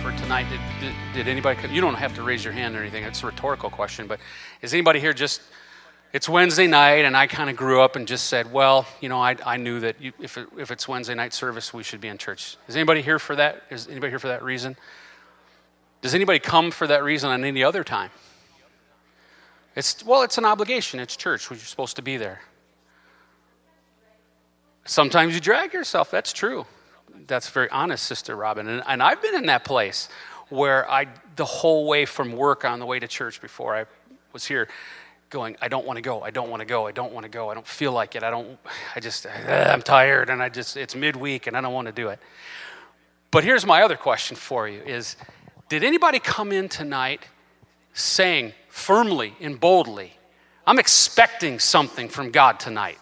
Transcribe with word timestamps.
for 0.00 0.12
tonight? 0.12 0.46
Did, 0.48 0.60
did, 0.80 0.94
did 1.14 1.26
anybody? 1.26 1.68
You 1.74 1.80
don't 1.80 1.96
have 1.96 2.14
to 2.14 2.22
raise 2.22 2.44
your 2.44 2.52
hand 2.52 2.76
or 2.76 2.78
anything. 2.78 3.02
It's 3.02 3.24
a 3.24 3.26
rhetorical 3.26 3.70
question, 3.70 4.06
but 4.06 4.20
is 4.62 4.72
anybody 4.72 5.00
here 5.00 5.12
just? 5.12 5.40
It's 6.12 6.28
Wednesday 6.28 6.66
night, 6.66 7.06
and 7.06 7.16
I 7.16 7.26
kind 7.26 7.48
of 7.48 7.56
grew 7.56 7.80
up 7.80 7.96
and 7.96 8.06
just 8.06 8.26
said, 8.26 8.52
well, 8.52 8.86
you 9.00 9.08
know, 9.08 9.18
I, 9.18 9.34
I 9.46 9.56
knew 9.56 9.80
that 9.80 9.98
you, 9.98 10.12
if, 10.20 10.36
it, 10.36 10.46
if 10.58 10.70
it's 10.70 10.86
Wednesday 10.86 11.14
night 11.14 11.32
service, 11.32 11.72
we 11.72 11.82
should 11.82 12.02
be 12.02 12.08
in 12.08 12.18
church. 12.18 12.58
Is 12.68 12.76
anybody 12.76 13.00
here 13.00 13.18
for 13.18 13.34
that? 13.36 13.62
Is 13.70 13.88
anybody 13.88 14.10
here 14.10 14.18
for 14.18 14.28
that 14.28 14.42
reason? 14.42 14.76
Does 16.02 16.14
anybody 16.14 16.38
come 16.38 16.70
for 16.70 16.86
that 16.86 17.02
reason 17.02 17.30
on 17.30 17.44
any 17.44 17.64
other 17.64 17.82
time? 17.82 18.10
It's, 19.74 20.04
well, 20.04 20.22
it's 20.22 20.36
an 20.36 20.44
obligation. 20.44 21.00
It's 21.00 21.16
church. 21.16 21.48
You're 21.48 21.58
supposed 21.58 21.96
to 21.96 22.02
be 22.02 22.18
there. 22.18 22.42
Sometimes 24.84 25.32
you 25.32 25.40
drag 25.40 25.72
yourself. 25.72 26.10
That's 26.10 26.34
true. 26.34 26.66
That's 27.26 27.48
very 27.48 27.70
honest, 27.70 28.04
Sister 28.04 28.36
Robin. 28.36 28.68
And, 28.68 28.82
and 28.86 29.02
I've 29.02 29.22
been 29.22 29.34
in 29.34 29.46
that 29.46 29.64
place 29.64 30.10
where 30.50 30.90
I, 30.90 31.06
the 31.36 31.46
whole 31.46 31.86
way 31.86 32.04
from 32.04 32.32
work 32.32 32.66
on 32.66 32.80
the 32.80 32.86
way 32.86 32.98
to 32.98 33.08
church 33.08 33.40
before 33.40 33.74
I 33.74 33.86
was 34.34 34.44
here, 34.44 34.68
going, 35.32 35.56
I 35.60 35.68
don't 35.68 35.86
want 35.86 35.96
to 35.96 36.02
go, 36.02 36.22
I 36.22 36.30
don't 36.30 36.50
want 36.50 36.60
to 36.60 36.66
go, 36.66 36.86
I 36.86 36.92
don't 36.92 37.12
want 37.12 37.24
to 37.24 37.30
go, 37.30 37.50
I 37.50 37.54
don't 37.54 37.66
feel 37.66 37.90
like 37.90 38.14
it, 38.14 38.22
I 38.22 38.30
don't, 38.30 38.58
I 38.94 39.00
just, 39.00 39.26
I'm 39.26 39.82
tired, 39.82 40.30
and 40.30 40.42
I 40.42 40.48
just, 40.48 40.76
it's 40.76 40.94
midweek, 40.94 41.48
and 41.48 41.56
I 41.56 41.60
don't 41.60 41.72
want 41.72 41.86
to 41.86 41.92
do 41.92 42.08
it. 42.10 42.20
But 43.32 43.42
here's 43.42 43.64
my 43.64 43.82
other 43.82 43.96
question 43.96 44.36
for 44.36 44.68
you 44.68 44.82
is, 44.82 45.16
did 45.68 45.82
anybody 45.82 46.18
come 46.18 46.52
in 46.52 46.68
tonight 46.68 47.26
saying 47.94 48.52
firmly 48.68 49.34
and 49.40 49.58
boldly, 49.58 50.12
I'm 50.66 50.78
expecting 50.78 51.58
something 51.58 52.08
from 52.10 52.30
God 52.30 52.60
tonight? 52.60 52.98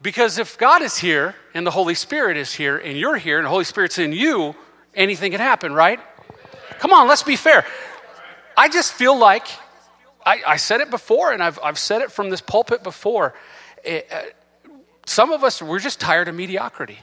Because 0.00 0.38
if 0.38 0.56
God 0.56 0.80
is 0.80 0.96
here 0.96 1.34
and 1.54 1.66
the 1.66 1.72
Holy 1.72 1.94
Spirit 1.94 2.36
is 2.36 2.54
here 2.54 2.78
and 2.78 2.96
you're 2.96 3.16
here 3.16 3.38
and 3.38 3.46
the 3.46 3.50
Holy 3.50 3.64
Spirit's 3.64 3.98
in 3.98 4.12
you, 4.12 4.54
anything 4.94 5.32
can 5.32 5.40
happen, 5.40 5.74
right? 5.74 5.98
Come 6.78 6.92
on, 6.92 7.08
let's 7.08 7.24
be 7.24 7.34
fair. 7.34 7.66
I 8.56 8.68
just 8.68 8.92
feel 8.92 9.18
like 9.18 9.48
I, 10.28 10.42
I 10.46 10.56
said 10.56 10.82
it 10.82 10.90
before, 10.90 11.32
and 11.32 11.42
I've, 11.42 11.58
I've 11.64 11.78
said 11.78 12.02
it 12.02 12.12
from 12.12 12.28
this 12.28 12.42
pulpit 12.42 12.82
before. 12.82 13.32
It, 13.82 14.06
uh, 14.12 14.22
some 15.06 15.32
of 15.32 15.42
us, 15.42 15.62
we're 15.62 15.78
just 15.78 16.00
tired 16.00 16.28
of 16.28 16.34
mediocrity. 16.34 16.98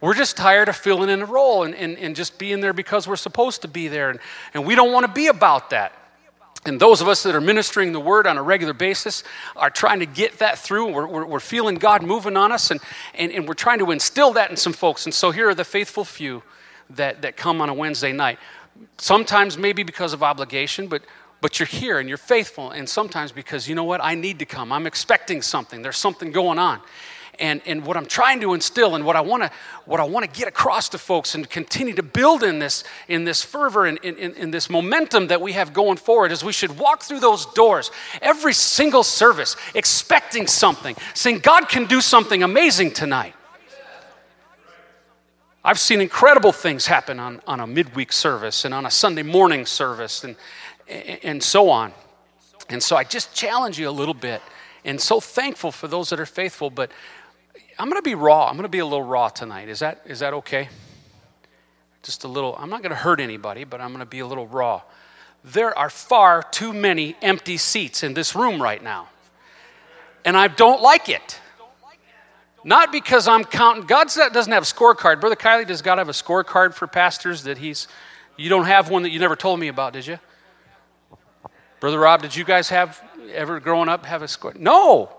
We're 0.00 0.14
just 0.14 0.36
tired 0.36 0.68
of 0.68 0.74
filling 0.74 1.10
in 1.10 1.22
a 1.22 1.26
role 1.26 1.62
and, 1.62 1.76
and, 1.76 1.96
and 1.96 2.16
just 2.16 2.36
being 2.36 2.60
there 2.60 2.72
because 2.72 3.06
we're 3.06 3.14
supposed 3.14 3.62
to 3.62 3.68
be 3.68 3.86
there. 3.86 4.10
And, 4.10 4.18
and 4.52 4.66
we 4.66 4.74
don't 4.74 4.92
want 4.92 5.06
to 5.06 5.12
be 5.12 5.28
about 5.28 5.70
that. 5.70 5.92
And 6.64 6.80
those 6.80 7.00
of 7.00 7.06
us 7.06 7.22
that 7.22 7.36
are 7.36 7.40
ministering 7.40 7.92
the 7.92 8.00
word 8.00 8.26
on 8.26 8.36
a 8.36 8.42
regular 8.42 8.74
basis 8.74 9.22
are 9.54 9.70
trying 9.70 10.00
to 10.00 10.06
get 10.06 10.40
that 10.40 10.58
through. 10.58 10.92
We're, 10.92 11.06
we're, 11.06 11.24
we're 11.24 11.40
feeling 11.40 11.76
God 11.76 12.02
moving 12.02 12.36
on 12.36 12.50
us, 12.50 12.72
and, 12.72 12.80
and, 13.14 13.30
and 13.30 13.46
we're 13.46 13.54
trying 13.54 13.78
to 13.78 13.92
instill 13.92 14.32
that 14.32 14.50
in 14.50 14.56
some 14.56 14.72
folks. 14.72 15.06
And 15.06 15.14
so 15.14 15.30
here 15.30 15.48
are 15.48 15.54
the 15.54 15.64
faithful 15.64 16.04
few 16.04 16.42
that, 16.90 17.22
that 17.22 17.36
come 17.36 17.60
on 17.60 17.68
a 17.68 17.74
Wednesday 17.74 18.12
night. 18.12 18.40
Sometimes 18.98 19.56
maybe 19.56 19.84
because 19.84 20.12
of 20.12 20.24
obligation, 20.24 20.88
but 20.88 21.02
but 21.40 21.58
you're 21.58 21.66
here 21.66 21.98
and 21.98 22.08
you're 22.08 22.18
faithful. 22.18 22.70
And 22.70 22.88
sometimes 22.88 23.32
because, 23.32 23.68
you 23.68 23.74
know 23.74 23.84
what, 23.84 24.02
I 24.02 24.14
need 24.14 24.38
to 24.40 24.44
come. 24.44 24.72
I'm 24.72 24.86
expecting 24.86 25.42
something. 25.42 25.82
There's 25.82 25.96
something 25.96 26.32
going 26.32 26.58
on. 26.58 26.80
And, 27.40 27.62
and 27.66 27.86
what 27.86 27.96
I'm 27.96 28.06
trying 28.06 28.40
to 28.40 28.52
instill 28.52 28.96
and 28.96 29.04
what 29.04 29.14
I 29.14 29.20
want 29.20 29.44
to 29.44 29.50
what 29.84 30.00
I 30.00 30.04
want 30.04 30.24
to 30.26 30.38
get 30.38 30.48
across 30.48 30.88
to 30.88 30.98
folks 30.98 31.36
and 31.36 31.48
continue 31.48 31.94
to 31.94 32.02
build 32.02 32.42
in 32.42 32.58
this 32.58 32.82
in 33.06 33.22
this 33.22 33.44
fervor 33.44 33.86
and 33.86 33.96
in, 33.98 34.16
in, 34.16 34.34
in 34.34 34.50
this 34.50 34.68
momentum 34.68 35.28
that 35.28 35.40
we 35.40 35.52
have 35.52 35.72
going 35.72 35.98
forward 35.98 36.32
is 36.32 36.42
we 36.42 36.52
should 36.52 36.80
walk 36.80 37.04
through 37.04 37.20
those 37.20 37.46
doors 37.46 37.92
every 38.20 38.52
single 38.52 39.04
service 39.04 39.54
expecting 39.76 40.48
something, 40.48 40.96
saying 41.14 41.38
God 41.38 41.68
can 41.68 41.86
do 41.86 42.00
something 42.00 42.42
amazing 42.42 42.90
tonight. 42.90 43.34
I've 45.64 45.78
seen 45.78 46.00
incredible 46.00 46.50
things 46.50 46.86
happen 46.86 47.20
on, 47.20 47.40
on 47.46 47.60
a 47.60 47.66
midweek 47.66 48.12
service 48.12 48.64
and 48.64 48.72
on 48.72 48.86
a 48.86 48.90
Sunday 48.90 49.22
morning 49.22 49.66
service. 49.66 50.24
And, 50.24 50.34
and 50.88 51.42
so 51.42 51.70
on. 51.70 51.92
And 52.68 52.82
so 52.82 52.96
I 52.96 53.04
just 53.04 53.34
challenge 53.34 53.78
you 53.78 53.88
a 53.88 53.90
little 53.90 54.14
bit 54.14 54.42
and 54.84 55.00
so 55.00 55.20
thankful 55.20 55.72
for 55.72 55.88
those 55.88 56.10
that 56.10 56.20
are 56.20 56.26
faithful, 56.26 56.70
but 56.70 56.90
I'm 57.78 57.88
going 57.88 58.00
to 58.00 58.08
be 58.08 58.14
raw. 58.14 58.48
I'm 58.48 58.54
going 58.54 58.62
to 58.62 58.68
be 58.68 58.78
a 58.78 58.86
little 58.86 59.02
raw 59.02 59.28
tonight. 59.28 59.68
Is 59.68 59.80
that, 59.80 60.02
is 60.06 60.20
that 60.20 60.34
okay? 60.34 60.68
Just 62.02 62.24
a 62.24 62.28
little, 62.28 62.56
I'm 62.58 62.70
not 62.70 62.82
going 62.82 62.90
to 62.90 62.96
hurt 62.96 63.20
anybody, 63.20 63.64
but 63.64 63.80
I'm 63.80 63.88
going 63.88 64.00
to 64.00 64.06
be 64.06 64.20
a 64.20 64.26
little 64.26 64.46
raw. 64.46 64.82
There 65.44 65.76
are 65.78 65.90
far 65.90 66.42
too 66.42 66.72
many 66.72 67.16
empty 67.22 67.56
seats 67.56 68.02
in 68.02 68.14
this 68.14 68.34
room 68.34 68.62
right 68.62 68.82
now. 68.82 69.08
And 70.24 70.36
I 70.36 70.48
don't 70.48 70.82
like 70.82 71.08
it. 71.08 71.40
Not 72.64 72.90
because 72.92 73.28
I'm 73.28 73.44
counting, 73.44 73.84
God 73.84 74.08
doesn't 74.08 74.52
have 74.52 74.62
a 74.62 74.66
scorecard. 74.66 75.20
Brother 75.20 75.36
Kylie, 75.36 75.66
does 75.66 75.80
God 75.80 75.98
have 75.98 76.08
a 76.08 76.12
scorecard 76.12 76.74
for 76.74 76.86
pastors 76.86 77.44
that 77.44 77.58
he's, 77.58 77.88
you 78.36 78.48
don't 78.48 78.66
have 78.66 78.90
one 78.90 79.04
that 79.04 79.10
you 79.10 79.20
never 79.20 79.36
told 79.36 79.60
me 79.60 79.68
about, 79.68 79.92
did 79.92 80.06
you? 80.06 80.18
Brother 81.80 81.98
Rob, 81.98 82.22
did 82.22 82.34
you 82.34 82.44
guys 82.44 82.68
have 82.70 83.02
ever 83.32 83.60
growing 83.60 83.88
up 83.88 84.04
have 84.04 84.22
a 84.22 84.28
score? 84.28 84.52
No, 84.56 85.10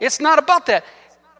it's 0.00 0.20
not 0.20 0.38
about 0.38 0.66
that. 0.66 0.84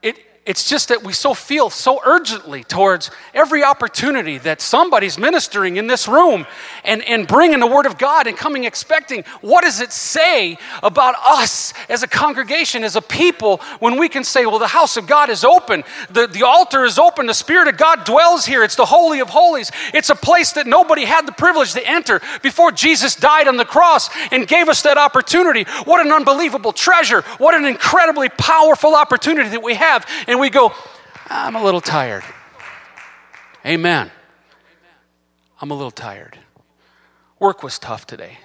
It, 0.02 0.18
it's 0.44 0.68
just 0.68 0.88
that 0.88 1.04
we 1.04 1.12
so 1.12 1.34
feel 1.34 1.70
so 1.70 2.00
urgently 2.04 2.64
towards 2.64 3.12
every 3.32 3.62
opportunity 3.62 4.38
that 4.38 4.60
somebody's 4.60 5.16
ministering 5.16 5.76
in 5.76 5.86
this 5.86 6.08
room 6.08 6.46
and, 6.84 7.00
and 7.04 7.28
bringing 7.28 7.60
the 7.60 7.66
Word 7.66 7.86
of 7.86 7.96
God 7.96 8.26
and 8.26 8.36
coming 8.36 8.64
expecting. 8.64 9.22
What 9.40 9.62
does 9.62 9.80
it 9.80 9.92
say 9.92 10.58
about 10.82 11.14
us 11.24 11.72
as 11.88 12.02
a 12.02 12.08
congregation, 12.08 12.82
as 12.82 12.96
a 12.96 13.02
people, 13.02 13.58
when 13.78 13.96
we 13.98 14.08
can 14.08 14.24
say, 14.24 14.44
well, 14.44 14.58
the 14.58 14.66
house 14.66 14.96
of 14.96 15.06
God 15.06 15.30
is 15.30 15.44
open, 15.44 15.84
the, 16.10 16.26
the 16.26 16.44
altar 16.44 16.84
is 16.84 16.98
open, 16.98 17.26
the 17.26 17.34
Spirit 17.34 17.68
of 17.68 17.76
God 17.76 18.04
dwells 18.04 18.44
here, 18.44 18.64
it's 18.64 18.74
the 18.74 18.84
Holy 18.84 19.20
of 19.20 19.30
Holies. 19.30 19.70
It's 19.94 20.10
a 20.10 20.16
place 20.16 20.52
that 20.52 20.66
nobody 20.66 21.04
had 21.04 21.24
the 21.24 21.32
privilege 21.32 21.72
to 21.74 21.86
enter 21.86 22.20
before 22.42 22.72
Jesus 22.72 23.14
died 23.14 23.46
on 23.46 23.58
the 23.58 23.64
cross 23.64 24.10
and 24.32 24.48
gave 24.48 24.68
us 24.68 24.82
that 24.82 24.98
opportunity. 24.98 25.64
What 25.84 26.04
an 26.04 26.12
unbelievable 26.12 26.72
treasure. 26.72 27.22
What 27.38 27.54
an 27.54 27.64
incredibly 27.64 28.28
powerful 28.28 28.96
opportunity 28.96 29.50
that 29.50 29.62
we 29.62 29.74
have 29.74 30.04
we 30.38 30.50
go, 30.50 30.72
I'm 31.28 31.56
a 31.56 31.62
little 31.62 31.80
tired. 31.80 32.24
Amen. 33.64 34.10
I'm 35.60 35.70
a 35.70 35.74
little 35.74 35.90
tired. 35.90 36.38
Work 37.38 37.62
was 37.62 37.78
tough 37.78 38.06
today. 38.06 38.38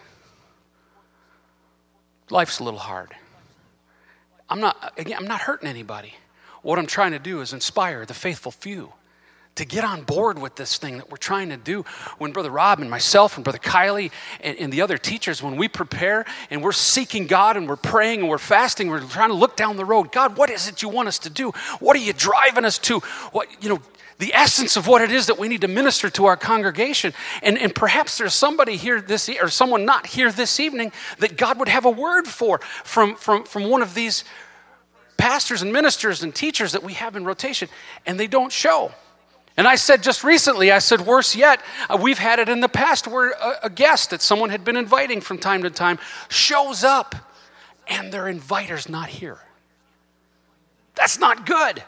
Life's 2.30 2.60
a 2.60 2.64
little 2.64 2.80
hard. 2.80 3.16
I'm 4.50 4.60
not, 4.60 4.94
again, 4.98 5.18
I'm 5.18 5.28
not 5.28 5.42
hurting 5.42 5.68
anybody. 5.68 6.16
What 6.62 6.80
I'm 6.80 6.88
trying 6.88 7.12
to 7.12 7.20
do 7.20 7.42
is 7.42 7.54
inspire 7.54 8.06
the 8.06 8.14
faithful 8.14 8.52
few 8.52 8.94
to 9.58 9.66
get 9.66 9.84
on 9.84 10.04
board 10.04 10.40
with 10.40 10.56
this 10.56 10.78
thing 10.78 10.98
that 10.98 11.10
we're 11.12 11.18
trying 11.18 11.50
to 11.50 11.58
do. 11.58 11.84
When 12.18 12.32
Brother 12.32 12.50
Rob 12.50 12.80
and 12.80 12.90
myself 12.90 13.36
and 13.36 13.44
Brother 13.44 13.60
Kylie 13.60 14.12
and, 14.42 14.58
and, 14.58 14.74
the 14.74 14.82
other 14.82 14.98
teachers, 14.98 15.44
when 15.44 15.58
we 15.58 15.68
prepare 15.68 16.26
and 16.50 16.64
we're 16.64 16.72
seeking 16.72 17.28
God 17.28 17.58
and 17.58 17.68
we're 17.68 17.76
praying 17.76 18.22
and 18.22 18.30
we're 18.30 18.38
fasting, 18.38 18.88
we're 18.90 19.02
trying 19.02 19.30
to 19.30 19.36
look 19.36 19.56
down 19.56 19.78
the 19.78 19.86
road. 19.86 20.12
God, 20.12 20.38
what 20.38 20.50
is 20.50 20.68
it 20.68 20.82
you 20.82 20.90
want 20.90 21.08
us 21.08 21.20
to 21.20 21.30
do? 21.30 21.52
What 21.80 21.96
are 21.96 22.00
you 22.00 22.14
driving 22.14 22.66
us 22.66 22.78
to? 22.80 23.00
What, 23.32 23.48
you 23.62 23.70
know, 23.70 23.82
the 24.20 24.34
essence 24.34 24.78
of 24.78 24.88
what 24.88 25.02
it 25.02 25.12
is 25.12 25.28
that 25.28 25.38
we 25.38 25.48
need 25.48 25.62
to 25.62 25.68
minister 25.68 26.10
to 26.12 26.26
our 26.26 26.38
congregation. 26.38 27.14
And, 27.44 27.58
and 27.58 27.74
perhaps 27.74 28.18
there's 28.18 28.34
somebody 28.34 28.76
here 28.76 29.00
this 29.02 29.30
or 29.30 29.50
someone 29.50 29.86
not 29.86 30.08
here 30.08 30.32
this 30.32 30.60
evening 30.60 30.92
that 31.20 31.38
God 31.38 31.60
would 31.60 31.68
have 31.68 31.86
a 31.86 31.92
word 31.92 32.28
for 32.28 32.60
from, 32.84 33.16
from, 33.16 33.44
from 33.44 33.70
one 33.70 33.82
of 33.82 33.94
these 33.94 34.24
pastors 35.18 35.62
and 35.62 35.72
ministers 35.74 36.24
and 36.24 36.34
teachers 36.34 36.72
that 36.72 36.84
we 36.84 36.94
have 36.94 37.16
in 37.16 37.26
rotation, 37.26 37.70
and 38.06 38.20
they 38.20 38.28
don't 38.28 38.52
show. 38.52 38.92
And 39.58 39.68
I 39.68 39.76
said 39.76 40.04
just 40.04 40.24
recently, 40.24 40.72
I 40.72 40.78
said, 40.78 41.02
worse 41.02 41.36
yet, 41.36 41.62
uh, 41.90 41.98
we've 42.00 42.20
had 42.20 42.38
it 42.38 42.48
in 42.48 42.60
the 42.60 42.70
past 42.70 43.08
where 43.08 43.32
a, 43.32 43.56
a, 43.64 43.70
guest 43.72 44.12
that 44.12 44.22
someone 44.22 44.52
had 44.52 44.64
been 44.64 44.78
inviting 44.78 45.20
from 45.20 45.40
time 45.40 45.64
to 45.64 45.72
time 45.72 45.98
shows 46.30 46.84
up 46.84 47.16
and 47.88 48.14
their 48.14 48.28
inviter's 48.28 48.88
not 48.88 49.10
here. 49.10 49.40
That's 50.94 51.20
not 51.20 51.48
good. 51.48 51.84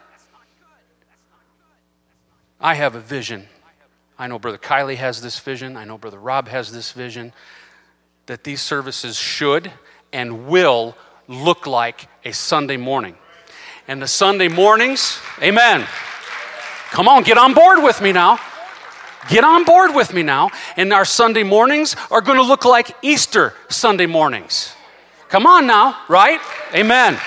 I 2.59 2.73
have 2.73 2.95
a 2.95 2.99
vision. 2.99 3.47
I 4.17 4.27
know 4.27 4.39
Brother 4.39 4.57
Kylie 4.57 4.97
has 4.97 5.21
this 5.21 5.39
vision. 5.39 5.77
I 5.77 5.85
know 5.85 5.97
Brother 5.97 6.19
Rob 6.19 6.47
has 6.47 6.71
this 6.71 6.91
vision 6.91 7.33
that 8.25 8.43
these 8.43 8.61
services 8.61 9.15
should 9.15 9.71
and 10.11 10.47
will 10.47 10.95
look 11.27 11.67
like 11.67 12.07
a 12.25 12.31
Sunday 12.31 12.77
morning. 12.77 13.15
And 13.87 14.01
the 14.01 14.07
Sunday 14.07 14.47
mornings, 14.47 15.19
amen. 15.41 15.87
Come 16.91 17.07
on, 17.07 17.23
get 17.23 17.37
on 17.37 17.53
board 17.53 17.83
with 17.83 18.01
me 18.01 18.11
now. 18.11 18.39
Get 19.29 19.43
on 19.43 19.63
board 19.63 19.93
with 19.93 20.13
me 20.13 20.23
now. 20.23 20.49
And 20.75 20.91
our 20.91 21.05
Sunday 21.05 21.43
mornings 21.43 21.95
are 22.09 22.21
going 22.21 22.37
to 22.37 22.43
look 22.43 22.65
like 22.65 22.91
Easter 23.01 23.53
Sunday 23.69 24.05
mornings. 24.05 24.73
Come 25.27 25.45
on 25.45 25.67
now, 25.67 25.97
right? 26.07 26.39
Amen. 26.73 27.19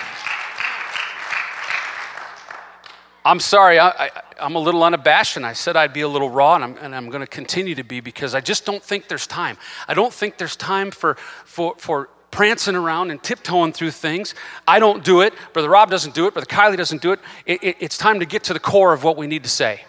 I'm 3.24 3.38
sorry, 3.38 3.78
I, 3.78 4.10
am 4.40 4.56
a 4.56 4.58
little 4.58 4.82
unabashed, 4.82 5.36
and 5.36 5.46
I 5.46 5.52
said 5.52 5.76
I'd 5.76 5.92
be 5.92 6.00
a 6.00 6.08
little 6.08 6.28
raw, 6.28 6.56
and 6.56 6.64
I'm, 6.64 6.76
and 6.78 6.94
I'm 6.94 7.08
going 7.08 7.20
to 7.20 7.26
continue 7.28 7.76
to 7.76 7.84
be 7.84 8.00
because 8.00 8.34
I 8.34 8.40
just 8.40 8.66
don't 8.66 8.82
think 8.82 9.06
there's 9.06 9.28
time. 9.28 9.56
I 9.86 9.94
don't 9.94 10.12
think 10.12 10.38
there's 10.38 10.56
time 10.56 10.90
for, 10.90 11.14
for, 11.44 11.76
for 11.78 12.08
prancing 12.32 12.74
around 12.74 13.12
and 13.12 13.22
tiptoeing 13.22 13.72
through 13.72 13.92
things. 13.92 14.34
I 14.66 14.80
don't 14.80 15.04
do 15.04 15.20
it. 15.20 15.34
Brother 15.52 15.68
Rob 15.68 15.90
doesn't 15.90 16.14
do 16.14 16.26
it. 16.26 16.34
Brother 16.34 16.46
Kylie 16.46 16.76
doesn't 16.76 17.00
do 17.00 17.12
it. 17.12 17.20
it, 17.46 17.62
it 17.62 17.76
it's 17.78 17.96
time 17.96 18.18
to 18.18 18.26
get 18.26 18.42
to 18.44 18.52
the 18.52 18.60
core 18.60 18.92
of 18.92 19.04
what 19.04 19.16
we 19.16 19.28
need 19.28 19.44
to 19.44 19.50
say. 19.50 19.82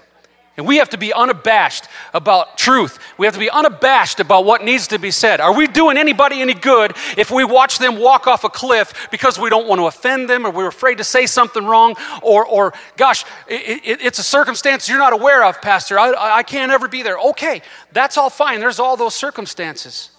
And 0.56 0.68
we 0.68 0.78
have 0.78 0.90
to 0.92 1.00
be 1.00 1.12
unabashed 1.12 1.88
about 2.14 2.60
truth. 2.60 3.00
We 3.18 3.26
have 3.26 3.34
to 3.34 3.40
be 3.40 3.50
unabashed 3.50 4.20
about 4.20 4.46
what 4.46 4.64
needs 4.64 4.88
to 4.90 5.00
be 5.00 5.10
said. 5.10 5.42
Are 5.42 5.52
we 5.52 5.66
doing 5.66 5.98
anybody 5.98 6.42
any 6.42 6.54
good 6.54 6.94
if 7.18 7.32
we 7.32 7.44
watch 7.44 7.80
them 7.80 7.98
walk 7.98 8.28
off 8.28 8.44
a 8.44 8.50
cliff 8.50 9.08
because 9.10 9.40
we 9.40 9.50
don't 9.50 9.68
want 9.68 9.80
to 9.80 9.88
offend 9.88 10.30
them 10.30 10.46
or 10.46 10.52
we're 10.52 10.68
afraid 10.68 11.00
to 11.00 11.04
say 11.04 11.26
something 11.26 11.66
wrong? 11.66 11.96
Or, 12.22 12.46
or 12.46 12.74
gosh, 12.98 13.26
it, 13.48 13.82
it, 13.84 14.02
it's 14.02 14.20
a 14.20 14.24
circumstance 14.24 14.88
you're 14.88 15.00
not 15.00 15.14
aware 15.14 15.44
of, 15.44 15.60
Pastor. 15.60 15.98
I, 15.98 16.14
I 16.14 16.44
can't 16.44 16.72
ever 16.72 16.88
be 16.88 17.02
there. 17.02 17.18
Okay, 17.18 17.64
that's 17.92 18.18
all 18.18 18.30
fine. 18.30 18.60
There's 18.60 18.80
all 18.80 18.96
those 18.96 19.16
circumstances. 19.16 20.12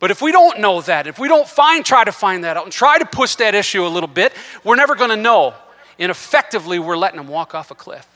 But 0.00 0.10
if 0.10 0.22
we 0.22 0.30
don't 0.30 0.60
know 0.60 0.80
that, 0.82 1.06
if 1.06 1.18
we 1.18 1.28
don't 1.28 1.48
find, 1.48 1.84
try 1.84 2.04
to 2.04 2.12
find 2.12 2.44
that 2.44 2.56
out 2.56 2.64
and 2.64 2.72
try 2.72 2.98
to 2.98 3.06
push 3.06 3.34
that 3.36 3.54
issue 3.54 3.84
a 3.84 3.88
little 3.88 4.08
bit, 4.08 4.32
we're 4.62 4.76
never 4.76 4.94
going 4.94 5.10
to 5.10 5.16
know. 5.16 5.54
And 5.98 6.10
effectively, 6.10 6.78
we're 6.78 6.96
letting 6.96 7.16
them 7.16 7.26
walk 7.26 7.54
off 7.54 7.70
a 7.70 7.74
cliff 7.74 8.06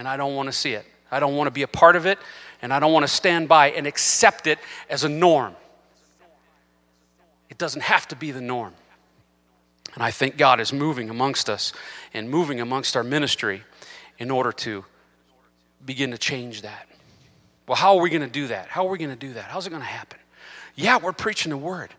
and 0.00 0.08
I 0.08 0.16
don't 0.16 0.34
want 0.34 0.46
to 0.46 0.52
see 0.52 0.72
it. 0.72 0.86
I 1.12 1.20
don't 1.20 1.36
want 1.36 1.46
to 1.48 1.50
be 1.50 1.60
a 1.60 1.68
part 1.68 1.94
of 1.94 2.06
it, 2.06 2.18
and 2.62 2.72
I 2.72 2.80
don't 2.80 2.90
want 2.90 3.02
to 3.02 3.12
stand 3.12 3.48
by 3.48 3.72
and 3.72 3.86
accept 3.86 4.46
it 4.46 4.58
as 4.88 5.04
a 5.04 5.10
norm. 5.10 5.54
It 7.50 7.58
doesn't 7.58 7.82
have 7.82 8.08
to 8.08 8.16
be 8.16 8.30
the 8.30 8.40
norm. 8.40 8.72
And 9.94 10.02
I 10.02 10.10
think 10.10 10.38
God 10.38 10.58
is 10.58 10.72
moving 10.72 11.10
amongst 11.10 11.50
us 11.50 11.74
and 12.14 12.30
moving 12.30 12.62
amongst 12.62 12.96
our 12.96 13.04
ministry 13.04 13.62
in 14.18 14.30
order 14.30 14.52
to 14.52 14.86
begin 15.84 16.12
to 16.12 16.18
change 16.18 16.62
that. 16.62 16.88
Well, 17.70 17.76
how 17.76 17.96
are 17.96 18.02
we 18.02 18.10
going 18.10 18.22
to 18.22 18.26
do 18.26 18.48
that? 18.48 18.66
How 18.66 18.84
are 18.88 18.90
we 18.90 18.98
going 18.98 19.10
to 19.10 19.16
do 19.16 19.34
that? 19.34 19.44
How's 19.44 19.64
it 19.64 19.70
going 19.70 19.80
to 19.80 19.86
happen? 19.86 20.18
Yeah, 20.74 20.98
we're 20.98 21.12
preaching 21.12 21.50
the 21.50 21.56
word 21.56 21.94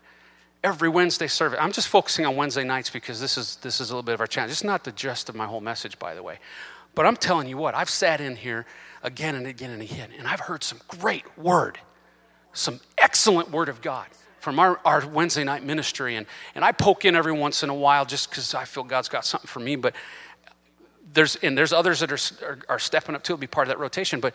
every 0.62 0.90
Wednesday 0.90 1.28
service. 1.28 1.58
I'm 1.62 1.72
just 1.72 1.88
focusing 1.88 2.26
on 2.26 2.36
Wednesday 2.36 2.62
nights 2.62 2.90
because 2.90 3.22
this 3.22 3.38
is 3.38 3.56
this 3.56 3.80
is 3.80 3.88
a 3.88 3.94
little 3.94 4.02
bit 4.02 4.12
of 4.12 4.20
our 4.20 4.26
challenge. 4.26 4.52
It's 4.52 4.64
not 4.64 4.84
the 4.84 4.92
gist 4.92 5.30
of 5.30 5.34
my 5.34 5.46
whole 5.46 5.62
message, 5.62 5.98
by 5.98 6.14
the 6.14 6.22
way. 6.22 6.40
But 6.94 7.06
I'm 7.06 7.16
telling 7.16 7.48
you 7.48 7.56
what, 7.56 7.74
I've 7.74 7.88
sat 7.88 8.20
in 8.20 8.36
here 8.36 8.66
again 9.02 9.34
and 9.34 9.46
again 9.46 9.70
and 9.70 9.80
again, 9.80 10.10
and 10.18 10.28
I've 10.28 10.40
heard 10.40 10.62
some 10.62 10.78
great 10.88 11.38
word, 11.38 11.78
some 12.52 12.78
excellent 12.98 13.50
word 13.50 13.70
of 13.70 13.80
God 13.80 14.08
from 14.40 14.58
our, 14.58 14.78
our 14.84 15.06
Wednesday 15.06 15.42
night 15.42 15.64
ministry. 15.64 16.16
And, 16.16 16.26
and 16.54 16.66
I 16.66 16.72
poke 16.72 17.06
in 17.06 17.16
every 17.16 17.32
once 17.32 17.62
in 17.62 17.70
a 17.70 17.74
while 17.74 18.04
just 18.04 18.28
because 18.28 18.54
I 18.54 18.66
feel 18.66 18.84
God's 18.84 19.08
got 19.08 19.24
something 19.24 19.48
for 19.48 19.60
me. 19.60 19.76
But 19.76 19.94
there's, 21.14 21.36
and 21.36 21.56
there's 21.56 21.72
others 21.72 22.00
that 22.00 22.12
are, 22.12 22.46
are, 22.46 22.58
are 22.68 22.78
stepping 22.78 23.14
up 23.14 23.22
to 23.24 23.38
be 23.38 23.46
part 23.46 23.68
of 23.68 23.70
that 23.70 23.78
rotation. 23.78 24.20
But 24.20 24.34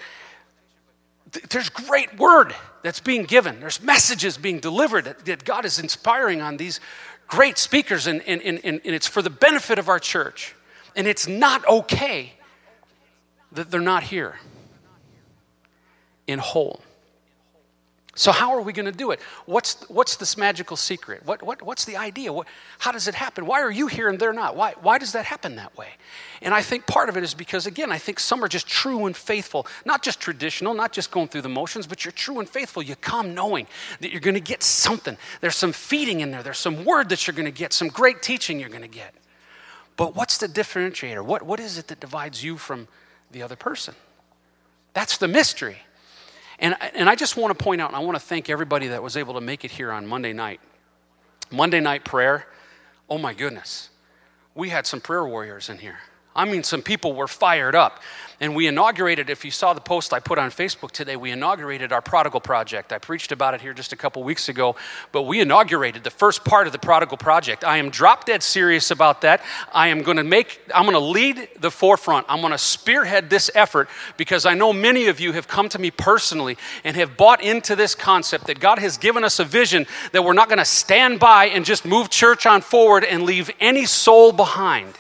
there's 1.50 1.69
great 1.69 2.18
word 2.18 2.56
that's 2.83 3.00
being 3.00 3.24
given, 3.24 3.59
there's 3.59 3.81
messages 3.81 4.38
being 4.38 4.59
delivered 4.59 5.06
that, 5.06 5.25
that 5.25 5.44
God 5.44 5.65
is 5.65 5.79
inspiring 5.79 6.41
on 6.41 6.57
these 6.57 6.79
great 7.27 7.57
speakers, 7.57 8.07
and, 8.07 8.21
and, 8.27 8.41
and, 8.41 8.59
and 8.63 8.81
it's 8.83 9.07
for 9.07 9.21
the 9.21 9.29
benefit 9.29 9.79
of 9.79 9.89
our 9.89 10.00
church. 10.00 10.56
And 10.95 11.07
it's 11.07 11.27
not 11.27 11.68
okay 11.68 12.33
that 13.51 13.69
they're 13.69 13.81
not 13.81 14.03
here 14.03 14.39
in 16.25 16.39
whole. 16.39 16.81
So, 18.17 18.31
how 18.31 18.53
are 18.53 18.61
we 18.61 18.73
going 18.73 18.87
to 18.87 18.91
do 18.91 19.11
it? 19.11 19.21
What's, 19.45 19.87
what's 19.89 20.17
this 20.17 20.35
magical 20.35 20.75
secret? 20.75 21.25
What, 21.25 21.41
what, 21.41 21.61
what's 21.61 21.85
the 21.85 21.95
idea? 21.95 22.33
What, 22.33 22.47
how 22.79 22.91
does 22.91 23.07
it 23.07 23.15
happen? 23.15 23.45
Why 23.45 23.61
are 23.61 23.71
you 23.71 23.87
here 23.87 24.09
and 24.09 24.19
they're 24.19 24.33
not? 24.33 24.57
Why, 24.57 24.73
why 24.81 24.97
does 24.97 25.13
that 25.13 25.25
happen 25.25 25.55
that 25.55 25.77
way? 25.77 25.87
And 26.41 26.53
I 26.53 26.61
think 26.61 26.85
part 26.85 27.07
of 27.07 27.15
it 27.15 27.23
is 27.23 27.33
because, 27.33 27.65
again, 27.65 27.91
I 27.91 27.97
think 27.97 28.19
some 28.19 28.43
are 28.43 28.49
just 28.49 28.67
true 28.67 29.05
and 29.05 29.15
faithful, 29.15 29.65
not 29.85 30.03
just 30.03 30.19
traditional, 30.19 30.73
not 30.73 30.91
just 30.91 31.11
going 31.11 31.29
through 31.29 31.43
the 31.43 31.49
motions, 31.49 31.87
but 31.87 32.03
you're 32.03 32.11
true 32.11 32.39
and 32.39 32.49
faithful. 32.49 32.83
You 32.83 32.95
come 32.97 33.33
knowing 33.33 33.67
that 34.01 34.11
you're 34.11 34.19
going 34.19 34.33
to 34.33 34.41
get 34.41 34.63
something. 34.63 35.17
There's 35.39 35.55
some 35.55 35.71
feeding 35.71 36.19
in 36.19 36.31
there, 36.31 36.43
there's 36.43 36.59
some 36.59 36.83
word 36.83 37.09
that 37.09 37.25
you're 37.25 37.35
going 37.35 37.45
to 37.45 37.51
get, 37.51 37.71
some 37.71 37.87
great 37.87 38.21
teaching 38.21 38.59
you're 38.59 38.69
going 38.69 38.81
to 38.81 38.87
get. 38.87 39.13
But 39.95 40.15
what's 40.15 40.37
the 40.37 40.47
differentiator? 40.47 41.23
What, 41.23 41.43
what 41.43 41.59
is 41.59 41.77
it 41.77 41.87
that 41.87 41.99
divides 41.99 42.43
you 42.43 42.57
from 42.57 42.87
the 43.31 43.41
other 43.41 43.55
person. 43.55 43.95
That's 44.93 45.17
the 45.17 45.27
mystery. 45.27 45.77
And, 46.59 46.75
and 46.95 47.09
I 47.09 47.15
just 47.15 47.38
want 47.38 47.57
to 47.57 47.63
point 47.63 47.81
out, 47.81 47.89
and 47.89 47.95
I 47.95 48.00
want 48.00 48.15
to 48.15 48.24
thank 48.24 48.50
everybody 48.50 48.88
that 48.88 49.04
was 49.04 49.15
able 49.15 49.36
to 49.36 49.42
make 49.42 49.63
it 49.63 49.71
here 49.71 49.92
on 49.92 50.07
Monday 50.07 50.33
night. 50.33 50.59
Monday 51.51 51.80
night 51.80 52.04
prayer, 52.04 52.48
oh 53.09 53.18
my 53.18 53.33
goodness, 53.33 53.89
we 54.56 54.69
had 54.69 54.86
some 54.86 55.00
prayer 55.00 55.25
warriors 55.25 55.69
in 55.69 55.77
here. 55.77 56.00
I 56.37 56.45
mean, 56.45 56.63
some 56.63 56.83
people 56.83 57.13
were 57.13 57.27
fired 57.27 57.75
up. 57.75 58.01
And 58.39 58.55
we 58.55 58.67
inaugurated, 58.67 59.31
if 59.31 59.43
you 59.43 59.49
saw 59.49 59.73
the 59.73 59.81
post 59.81 60.13
I 60.13 60.19
put 60.19 60.37
on 60.37 60.51
Facebook 60.51 60.91
today, 60.91 61.15
we 61.15 61.31
inaugurated 61.31 61.91
our 61.91 62.03
Prodigal 62.03 62.39
Project. 62.39 62.93
I 62.93 62.99
preached 62.99 63.31
about 63.31 63.55
it 63.55 63.61
here 63.61 63.73
just 63.73 63.93
a 63.93 63.95
couple 63.95 64.21
weeks 64.21 64.47
ago, 64.47 64.75
but 65.11 65.23
we 65.23 65.39
inaugurated 65.41 66.03
the 66.03 66.11
first 66.11 66.45
part 66.45 66.67
of 66.67 66.73
the 66.73 66.77
Prodigal 66.77 67.17
Project. 67.17 67.63
I 67.63 67.77
am 67.77 67.89
drop 67.89 68.25
dead 68.25 68.43
serious 68.43 68.91
about 68.91 69.21
that. 69.21 69.41
I 69.73 69.87
am 69.87 70.03
going 70.03 70.17
to 70.17 70.23
make, 70.23 70.61
I'm 70.73 70.83
going 70.83 70.93
to 70.93 70.99
lead 70.99 71.49
the 71.59 71.71
forefront. 71.71 72.27
I'm 72.29 72.41
going 72.41 72.51
to 72.51 72.59
spearhead 72.59 73.31
this 73.31 73.49
effort 73.55 73.89
because 74.17 74.45
I 74.45 74.53
know 74.53 74.71
many 74.71 75.07
of 75.07 75.19
you 75.19 75.31
have 75.31 75.47
come 75.47 75.67
to 75.69 75.79
me 75.79 75.89
personally 75.89 76.59
and 76.83 76.95
have 76.95 77.17
bought 77.17 77.41
into 77.41 77.75
this 77.75 77.95
concept 77.95 78.45
that 78.45 78.59
God 78.59 78.77
has 78.77 78.99
given 78.99 79.23
us 79.23 79.39
a 79.39 79.45
vision 79.45 79.87
that 80.11 80.23
we're 80.23 80.33
not 80.33 80.47
going 80.47 80.59
to 80.59 80.65
stand 80.65 81.19
by 81.19 81.45
and 81.45 81.65
just 81.65 81.85
move 81.85 82.11
church 82.11 82.45
on 82.45 82.61
forward 82.61 83.03
and 83.03 83.23
leave 83.23 83.49
any 83.59 83.87
soul 83.87 84.31
behind. 84.31 84.93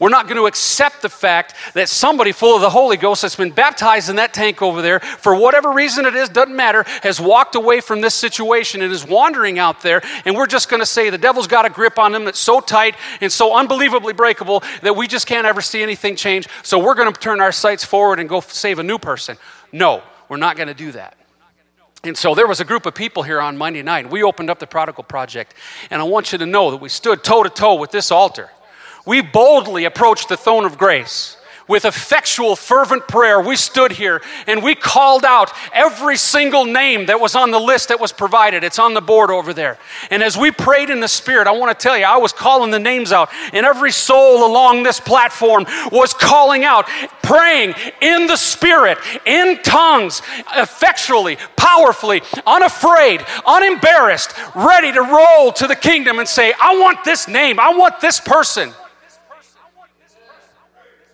We're 0.00 0.08
not 0.08 0.26
going 0.26 0.38
to 0.38 0.46
accept 0.46 1.02
the 1.02 1.08
fact 1.08 1.54
that 1.74 1.88
somebody 1.88 2.32
full 2.32 2.56
of 2.56 2.60
the 2.60 2.70
Holy 2.70 2.96
Ghost 2.96 3.22
that's 3.22 3.36
been 3.36 3.52
baptized 3.52 4.10
in 4.10 4.16
that 4.16 4.34
tank 4.34 4.60
over 4.60 4.82
there, 4.82 4.98
for 4.98 5.36
whatever 5.36 5.70
reason 5.70 6.04
it 6.04 6.16
is, 6.16 6.28
doesn't 6.28 6.54
matter, 6.54 6.84
has 7.02 7.20
walked 7.20 7.54
away 7.54 7.80
from 7.80 8.00
this 8.00 8.14
situation 8.14 8.82
and 8.82 8.92
is 8.92 9.06
wandering 9.06 9.58
out 9.58 9.82
there. 9.82 10.02
And 10.24 10.34
we're 10.34 10.48
just 10.48 10.68
going 10.68 10.80
to 10.80 10.86
say 10.86 11.10
the 11.10 11.18
devil's 11.18 11.46
got 11.46 11.64
a 11.64 11.70
grip 11.70 11.98
on 11.98 12.12
him 12.12 12.24
that's 12.24 12.40
so 12.40 12.58
tight 12.58 12.96
and 13.20 13.30
so 13.30 13.56
unbelievably 13.56 14.14
breakable 14.14 14.64
that 14.82 14.96
we 14.96 15.06
just 15.06 15.28
can't 15.28 15.46
ever 15.46 15.60
see 15.60 15.82
anything 15.82 16.16
change. 16.16 16.48
So 16.64 16.82
we're 16.82 16.96
going 16.96 17.12
to 17.12 17.20
turn 17.20 17.40
our 17.40 17.52
sights 17.52 17.84
forward 17.84 18.18
and 18.18 18.28
go 18.28 18.40
save 18.40 18.80
a 18.80 18.84
new 18.84 18.98
person. 18.98 19.36
No, 19.70 20.02
we're 20.28 20.38
not 20.38 20.56
going 20.56 20.68
to 20.68 20.74
do 20.74 20.90
that. 20.92 21.16
And 22.02 22.18
so 22.18 22.34
there 22.34 22.48
was 22.48 22.60
a 22.60 22.64
group 22.64 22.84
of 22.84 22.94
people 22.94 23.22
here 23.22 23.40
on 23.40 23.56
Monday 23.56 23.82
night. 23.82 24.10
We 24.10 24.24
opened 24.24 24.50
up 24.50 24.58
the 24.58 24.66
Prodigal 24.66 25.04
Project. 25.04 25.54
And 25.88 26.02
I 26.02 26.04
want 26.04 26.32
you 26.32 26.38
to 26.38 26.46
know 26.46 26.72
that 26.72 26.78
we 26.78 26.88
stood 26.88 27.22
toe 27.22 27.44
to 27.44 27.48
toe 27.48 27.76
with 27.76 27.92
this 27.92 28.10
altar 28.10 28.50
we 29.04 29.20
boldly 29.20 29.84
approached 29.84 30.28
the 30.28 30.36
throne 30.36 30.64
of 30.64 30.78
grace. 30.78 31.36
With 31.66 31.86
effectual, 31.86 32.56
fervent 32.56 33.08
prayer, 33.08 33.40
we 33.40 33.56
stood 33.56 33.92
here 33.92 34.20
and 34.46 34.62
we 34.62 34.74
called 34.74 35.24
out 35.24 35.50
every 35.72 36.18
single 36.18 36.66
name 36.66 37.06
that 37.06 37.20
was 37.20 37.34
on 37.34 37.52
the 37.52 37.58
list 37.58 37.88
that 37.88 37.98
was 37.98 38.12
provided. 38.12 38.62
It's 38.62 38.78
on 38.78 38.92
the 38.92 39.00
board 39.00 39.30
over 39.30 39.54
there. 39.54 39.78
And 40.10 40.22
as 40.22 40.36
we 40.36 40.50
prayed 40.50 40.90
in 40.90 41.00
the 41.00 41.08
Spirit, 41.08 41.46
I 41.46 41.52
want 41.52 41.76
to 41.78 41.82
tell 41.82 41.96
you, 41.96 42.04
I 42.04 42.18
was 42.18 42.34
calling 42.34 42.70
the 42.70 42.78
names 42.78 43.12
out, 43.12 43.30
and 43.54 43.64
every 43.64 43.92
soul 43.92 44.46
along 44.46 44.82
this 44.82 45.00
platform 45.00 45.64
was 45.90 46.12
calling 46.12 46.64
out, 46.64 46.86
praying 47.22 47.74
in 48.02 48.26
the 48.26 48.36
Spirit, 48.36 48.98
in 49.24 49.58
tongues, 49.62 50.20
effectually, 50.54 51.38
powerfully, 51.56 52.20
unafraid, 52.46 53.24
unembarrassed, 53.46 54.34
ready 54.54 54.92
to 54.92 55.00
roll 55.00 55.50
to 55.52 55.66
the 55.66 55.76
kingdom 55.76 56.18
and 56.18 56.28
say, 56.28 56.52
I 56.60 56.78
want 56.78 57.04
this 57.04 57.26
name, 57.26 57.58
I 57.58 57.74
want 57.74 58.02
this 58.02 58.20
person 58.20 58.74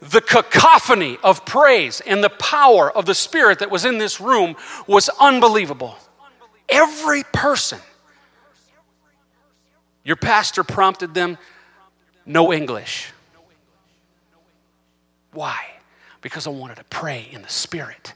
the 0.00 0.20
cacophony 0.20 1.18
of 1.22 1.44
praise 1.44 2.00
and 2.00 2.24
the 2.24 2.30
power 2.30 2.90
of 2.90 3.06
the 3.06 3.14
Spirit 3.14 3.58
that 3.58 3.70
was 3.70 3.84
in 3.84 3.98
this 3.98 4.20
room 4.20 4.56
was 4.86 5.10
unbelievable. 5.20 5.96
Every 6.68 7.22
person. 7.32 7.78
Your 10.04 10.16
pastor 10.16 10.64
prompted 10.64 11.12
them, 11.12 11.36
no 12.24 12.52
English. 12.52 13.12
Why? 15.32 15.58
Because 16.22 16.46
I 16.46 16.50
wanted 16.50 16.76
to 16.78 16.84
pray 16.84 17.28
in 17.30 17.42
the 17.42 17.48
Spirit, 17.48 18.14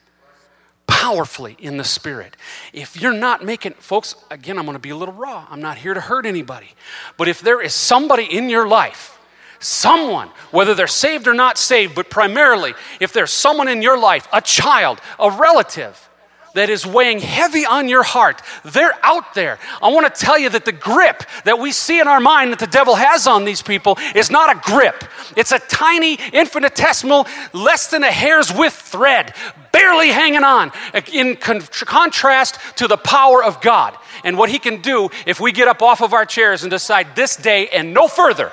powerfully 0.87 1.57
in 1.59 1.77
the 1.77 1.85
Spirit. 1.85 2.37
If 2.73 3.01
you're 3.01 3.13
not 3.13 3.45
making, 3.45 3.75
folks, 3.75 4.15
again, 4.31 4.59
I'm 4.59 4.65
going 4.65 4.75
to 4.75 4.81
be 4.81 4.91
a 4.91 4.97
little 4.97 5.15
raw. 5.15 5.47
I'm 5.51 5.61
not 5.61 5.77
here 5.77 5.95
to 5.95 6.01
hurt 6.01 6.25
anybody. 6.25 6.71
But 7.17 7.29
if 7.29 7.41
there 7.41 7.61
is 7.61 7.75
somebody 7.75 8.25
in 8.25 8.49
your 8.49 8.67
life 8.67 9.19
someone, 9.65 10.29
whether 10.51 10.75
they're 10.75 10.87
saved 10.87 11.27
or 11.27 11.35
not 11.35 11.59
saved, 11.59 11.95
but 11.95 12.11
primarily 12.11 12.75
if 13.01 13.13
there's 13.13 13.33
someone 13.33 13.69
in 13.69 13.83
your 13.83 13.99
life, 13.99 14.29
a 14.33 14.41
child, 14.41 15.01
a 15.19 15.31
relative, 15.31 16.09
that 16.55 16.71
is 16.71 16.87
weighing 16.87 17.19
heavy 17.19 17.67
on 17.67 17.89
your 17.89 18.03
heart, 18.03 18.41
they're 18.65 18.95
out 19.03 19.35
there. 19.35 19.59
I 19.83 19.93
want 19.93 20.13
to 20.13 20.25
tell 20.25 20.39
you 20.39 20.49
that 20.51 20.65
the 20.65 20.73
grip 20.73 21.25
that 21.45 21.59
we 21.59 21.73
see 21.73 22.01
in 22.01 22.09
our 22.09 22.21
mind 22.21 22.53
that 22.53 22.59
the 22.59 22.67
devil 22.67 22.95
has 22.95 23.27
on 23.27 23.45
these 23.45 23.61
people 23.61 23.99
is 24.15 24.31
not 24.31 24.57
a 24.57 24.61
grip. 24.71 25.05
It's 25.37 25.53
a 25.53 25.59
tiny, 25.59 26.15
infinitesimal, 26.33 27.27
less 27.53 27.89
than 27.89 28.05
a 28.05 28.11
hair's 28.11 28.53
width 28.53 28.75
thread, 28.75 29.35
barely 29.73 30.11
hanging 30.11 30.45
on, 30.45 30.73
in 31.13 31.37
con- 31.37 31.61
contrast 31.61 32.59
to 32.77 32.87
the 32.87 32.97
power 32.97 33.43
of 33.43 33.61
God 33.61 33.97
and 34.23 34.39
what 34.39 34.49
He 34.49 34.59
can 34.59 34.81
do 34.81 35.11
if 35.27 35.41
we 35.41 35.51
get 35.51 35.67
up 35.67 35.83
off 35.83 36.01
of 36.01 36.13
our 36.13 36.25
chairs 36.25 36.63
and 36.63 36.71
decide 36.71 37.17
this 37.17 37.37
day 37.37 37.69
and 37.69 37.93
no 37.93 38.07
further 38.07 38.53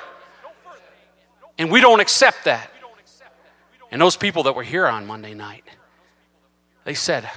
And 1.58 1.70
we 1.70 1.80
don't 1.80 2.00
accept 2.00 2.44
that. 2.44 2.70
And 3.90 4.00
those 4.00 4.16
people 4.16 4.44
that 4.44 4.54
were 4.54 4.62
here 4.62 4.86
on 4.86 5.06
Monday 5.06 5.34
night, 5.34 5.64
they 6.84 6.94
said, 6.94 7.28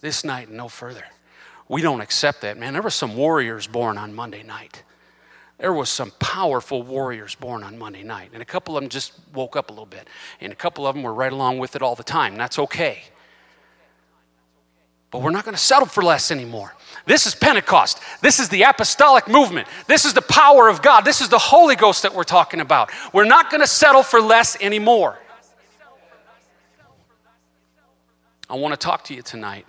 this 0.00 0.24
night 0.24 0.48
and 0.48 0.56
no 0.56 0.68
further. 0.68 1.04
We 1.68 1.82
don't 1.82 2.00
accept 2.00 2.40
that, 2.42 2.58
man. 2.58 2.72
There 2.72 2.82
were 2.82 2.90
some 2.90 3.16
warriors 3.16 3.66
born 3.66 3.98
on 3.98 4.14
Monday 4.14 4.42
night. 4.42 4.82
There 5.58 5.72
was 5.72 5.90
some 5.90 6.10
powerful 6.18 6.82
warriors 6.82 7.34
born 7.34 7.62
on 7.62 7.78
Monday 7.78 8.02
night. 8.02 8.30
And 8.32 8.40
a 8.40 8.46
couple 8.46 8.76
of 8.76 8.82
them 8.82 8.88
just 8.88 9.12
woke 9.34 9.56
up 9.56 9.68
a 9.68 9.72
little 9.72 9.84
bit. 9.84 10.08
And 10.40 10.52
a 10.52 10.56
couple 10.56 10.86
of 10.86 10.94
them 10.94 11.02
were 11.02 11.12
right 11.12 11.32
along 11.32 11.58
with 11.58 11.76
it 11.76 11.82
all 11.82 11.94
the 11.94 12.02
time. 12.02 12.36
That's 12.36 12.58
okay. 12.58 13.02
But 15.10 15.22
we're 15.22 15.30
not 15.30 15.44
going 15.44 15.54
to 15.54 15.60
settle 15.60 15.86
for 15.86 16.02
less 16.02 16.30
anymore. 16.30 16.74
This 17.10 17.26
is 17.26 17.34
Pentecost. 17.34 17.98
This 18.20 18.38
is 18.38 18.50
the 18.50 18.62
apostolic 18.62 19.26
movement. 19.26 19.66
This 19.88 20.04
is 20.04 20.14
the 20.14 20.22
power 20.22 20.68
of 20.68 20.80
God. 20.80 21.00
This 21.04 21.20
is 21.20 21.28
the 21.28 21.40
Holy 21.40 21.74
Ghost 21.74 22.04
that 22.04 22.14
we're 22.14 22.22
talking 22.22 22.60
about. 22.60 22.88
We're 23.12 23.24
not 23.24 23.50
going 23.50 23.62
to 23.62 23.66
settle 23.66 24.04
for 24.04 24.20
less 24.20 24.56
anymore. 24.62 25.18
I 28.48 28.54
want 28.54 28.74
to 28.74 28.76
talk 28.78 29.02
to 29.06 29.14
you 29.14 29.22
tonight 29.22 29.66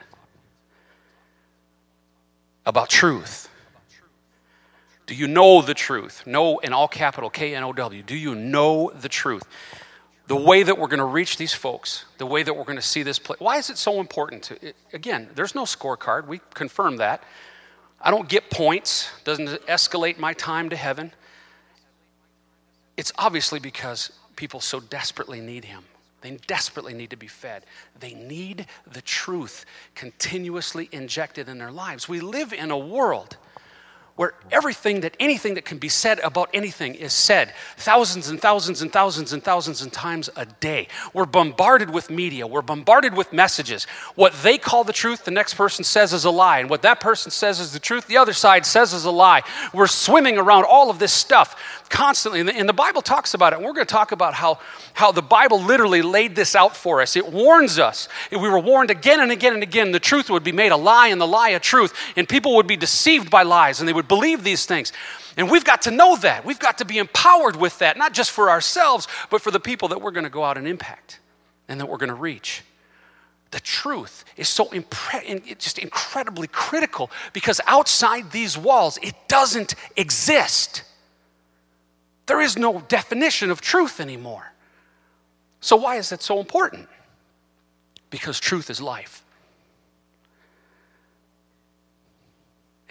about 2.63 2.89
truth. 2.89 3.49
Do 5.07 5.15
you 5.15 5.27
know 5.27 5.63
the 5.63 5.73
truth? 5.73 6.27
Know 6.27 6.59
in 6.59 6.73
all 6.73 6.87
capital 6.87 7.31
K 7.31 7.55
N 7.55 7.63
O 7.63 7.73
W. 7.73 8.03
Do 8.03 8.15
you 8.15 8.35
know 8.35 8.91
the 8.93 9.09
truth? 9.09 9.47
The 10.31 10.37
way 10.37 10.63
that 10.63 10.77
we're 10.79 10.87
going 10.87 10.99
to 10.99 11.03
reach 11.03 11.35
these 11.35 11.53
folks, 11.53 12.05
the 12.17 12.25
way 12.25 12.41
that 12.41 12.55
we're 12.55 12.63
going 12.63 12.77
to 12.77 12.81
see 12.81 13.03
this 13.03 13.19
play. 13.19 13.35
Why 13.39 13.57
is 13.57 13.69
it 13.69 13.77
so 13.77 13.99
important 13.99 14.43
to 14.43 14.65
it, 14.65 14.77
again, 14.93 15.27
there's 15.35 15.53
no 15.53 15.63
scorecard. 15.63 16.25
We 16.25 16.39
confirm 16.53 16.95
that. 16.97 17.21
I 17.99 18.11
don't 18.11 18.29
get 18.29 18.49
points. 18.49 19.09
Doesn't 19.25 19.49
escalate 19.67 20.19
my 20.19 20.31
time 20.31 20.69
to 20.69 20.77
heaven. 20.77 21.11
It's 22.95 23.11
obviously 23.17 23.59
because 23.59 24.13
people 24.37 24.61
so 24.61 24.79
desperately 24.79 25.41
need 25.41 25.65
him. 25.65 25.83
They 26.21 26.37
desperately 26.47 26.93
need 26.93 27.09
to 27.09 27.17
be 27.17 27.27
fed. 27.27 27.65
They 27.99 28.13
need 28.13 28.67
the 28.89 29.01
truth 29.01 29.65
continuously 29.95 30.87
injected 30.93 31.49
in 31.49 31.57
their 31.57 31.71
lives. 31.71 32.07
We 32.07 32.21
live 32.21 32.53
in 32.53 32.71
a 32.71 32.77
world 32.77 33.35
where 34.15 34.33
everything 34.51 35.01
that 35.01 35.15
anything 35.19 35.55
that 35.55 35.65
can 35.65 35.77
be 35.77 35.89
said 35.89 36.19
about 36.19 36.49
anything 36.53 36.95
is 36.95 37.13
said 37.13 37.53
thousands 37.77 38.29
and 38.29 38.41
thousands 38.41 38.81
and 38.81 38.91
thousands 38.91 39.33
and 39.33 39.43
thousands 39.43 39.81
and 39.81 39.91
times 39.91 40.29
a 40.35 40.45
day. 40.45 40.87
We're 41.13 41.25
bombarded 41.25 41.89
with 41.89 42.09
media, 42.09 42.45
we're 42.45 42.61
bombarded 42.61 43.15
with 43.15 43.33
messages. 43.33 43.85
What 44.15 44.33
they 44.43 44.57
call 44.57 44.83
the 44.83 44.93
truth, 44.93 45.25
the 45.25 45.31
next 45.31 45.55
person 45.55 45.83
says 45.83 46.13
is 46.13 46.25
a 46.25 46.31
lie, 46.31 46.59
and 46.59 46.69
what 46.69 46.81
that 46.81 46.99
person 46.99 47.31
says 47.31 47.59
is 47.59 47.73
the 47.73 47.79
truth, 47.79 48.07
the 48.07 48.17
other 48.17 48.33
side 48.33 48.65
says 48.65 48.93
is 48.93 49.05
a 49.05 49.11
lie. 49.11 49.41
We're 49.73 49.87
swimming 49.87 50.37
around 50.37 50.65
all 50.65 50.89
of 50.89 50.99
this 50.99 51.13
stuff 51.13 51.81
constantly, 51.91 52.39
and 52.39 52.49
the, 52.49 52.55
and 52.55 52.67
the 52.67 52.73
Bible 52.73 53.01
talks 53.01 53.33
about 53.33 53.53
it. 53.53 53.57
And 53.57 53.65
we're 53.65 53.73
going 53.73 53.85
to 53.85 53.91
talk 53.91 54.11
about 54.11 54.33
how, 54.33 54.59
how 54.93 55.11
the 55.11 55.21
Bible 55.21 55.61
literally 55.61 56.01
laid 56.01 56.35
this 56.35 56.55
out 56.55 56.75
for 56.75 57.01
us. 57.01 57.15
It 57.15 57.31
warns 57.31 57.77
us. 57.77 58.07
We 58.31 58.37
were 58.37 58.59
warned 58.59 58.89
again 58.89 59.19
and 59.19 59.31
again 59.31 59.53
and 59.53 59.61
again 59.61 59.91
the 59.91 59.99
truth 59.99 60.29
would 60.29 60.43
be 60.43 60.51
made 60.51 60.71
a 60.71 60.77
lie 60.77 61.07
and 61.07 61.21
the 61.21 61.27
lie 61.27 61.49
a 61.49 61.59
truth, 61.59 61.93
and 62.15 62.27
people 62.27 62.55
would 62.55 62.67
be 62.67 62.77
deceived 62.77 63.29
by 63.29 63.43
lies, 63.43 63.79
and 63.79 63.87
they 63.87 63.93
would 64.01 64.07
believe 64.07 64.43
these 64.43 64.65
things. 64.65 64.91
And 65.37 65.49
we've 65.49 65.63
got 65.63 65.83
to 65.83 65.91
know 65.91 66.15
that. 66.17 66.43
We've 66.43 66.59
got 66.59 66.79
to 66.79 66.85
be 66.85 66.97
empowered 66.97 67.55
with 67.55 67.77
that, 67.79 67.97
not 67.97 68.13
just 68.13 68.31
for 68.31 68.49
ourselves, 68.49 69.07
but 69.29 69.41
for 69.41 69.51
the 69.51 69.59
people 69.59 69.89
that 69.89 70.01
we're 70.01 70.11
going 70.11 70.23
to 70.23 70.29
go 70.31 70.43
out 70.43 70.57
and 70.57 70.67
impact 70.67 71.19
and 71.67 71.79
that 71.79 71.87
we're 71.87 71.97
going 71.97 72.09
to 72.09 72.15
reach. 72.15 72.63
The 73.51 73.59
truth 73.59 74.25
is 74.37 74.49
so 74.49 74.65
impre- 74.65 75.57
just 75.59 75.77
incredibly 75.77 76.47
critical 76.47 77.11
because 77.31 77.61
outside 77.67 78.31
these 78.31 78.57
walls, 78.57 78.97
it 79.03 79.13
doesn't 79.27 79.75
exist. 79.95 80.83
There 82.25 82.41
is 82.41 82.57
no 82.57 82.81
definition 82.87 83.51
of 83.51 83.61
truth 83.61 83.99
anymore. 83.99 84.51
So, 85.59 85.75
why 85.75 85.97
is 85.97 86.09
that 86.09 86.23
so 86.23 86.39
important? 86.39 86.87
Because 88.09 88.39
truth 88.39 88.71
is 88.71 88.81
life. 88.81 89.23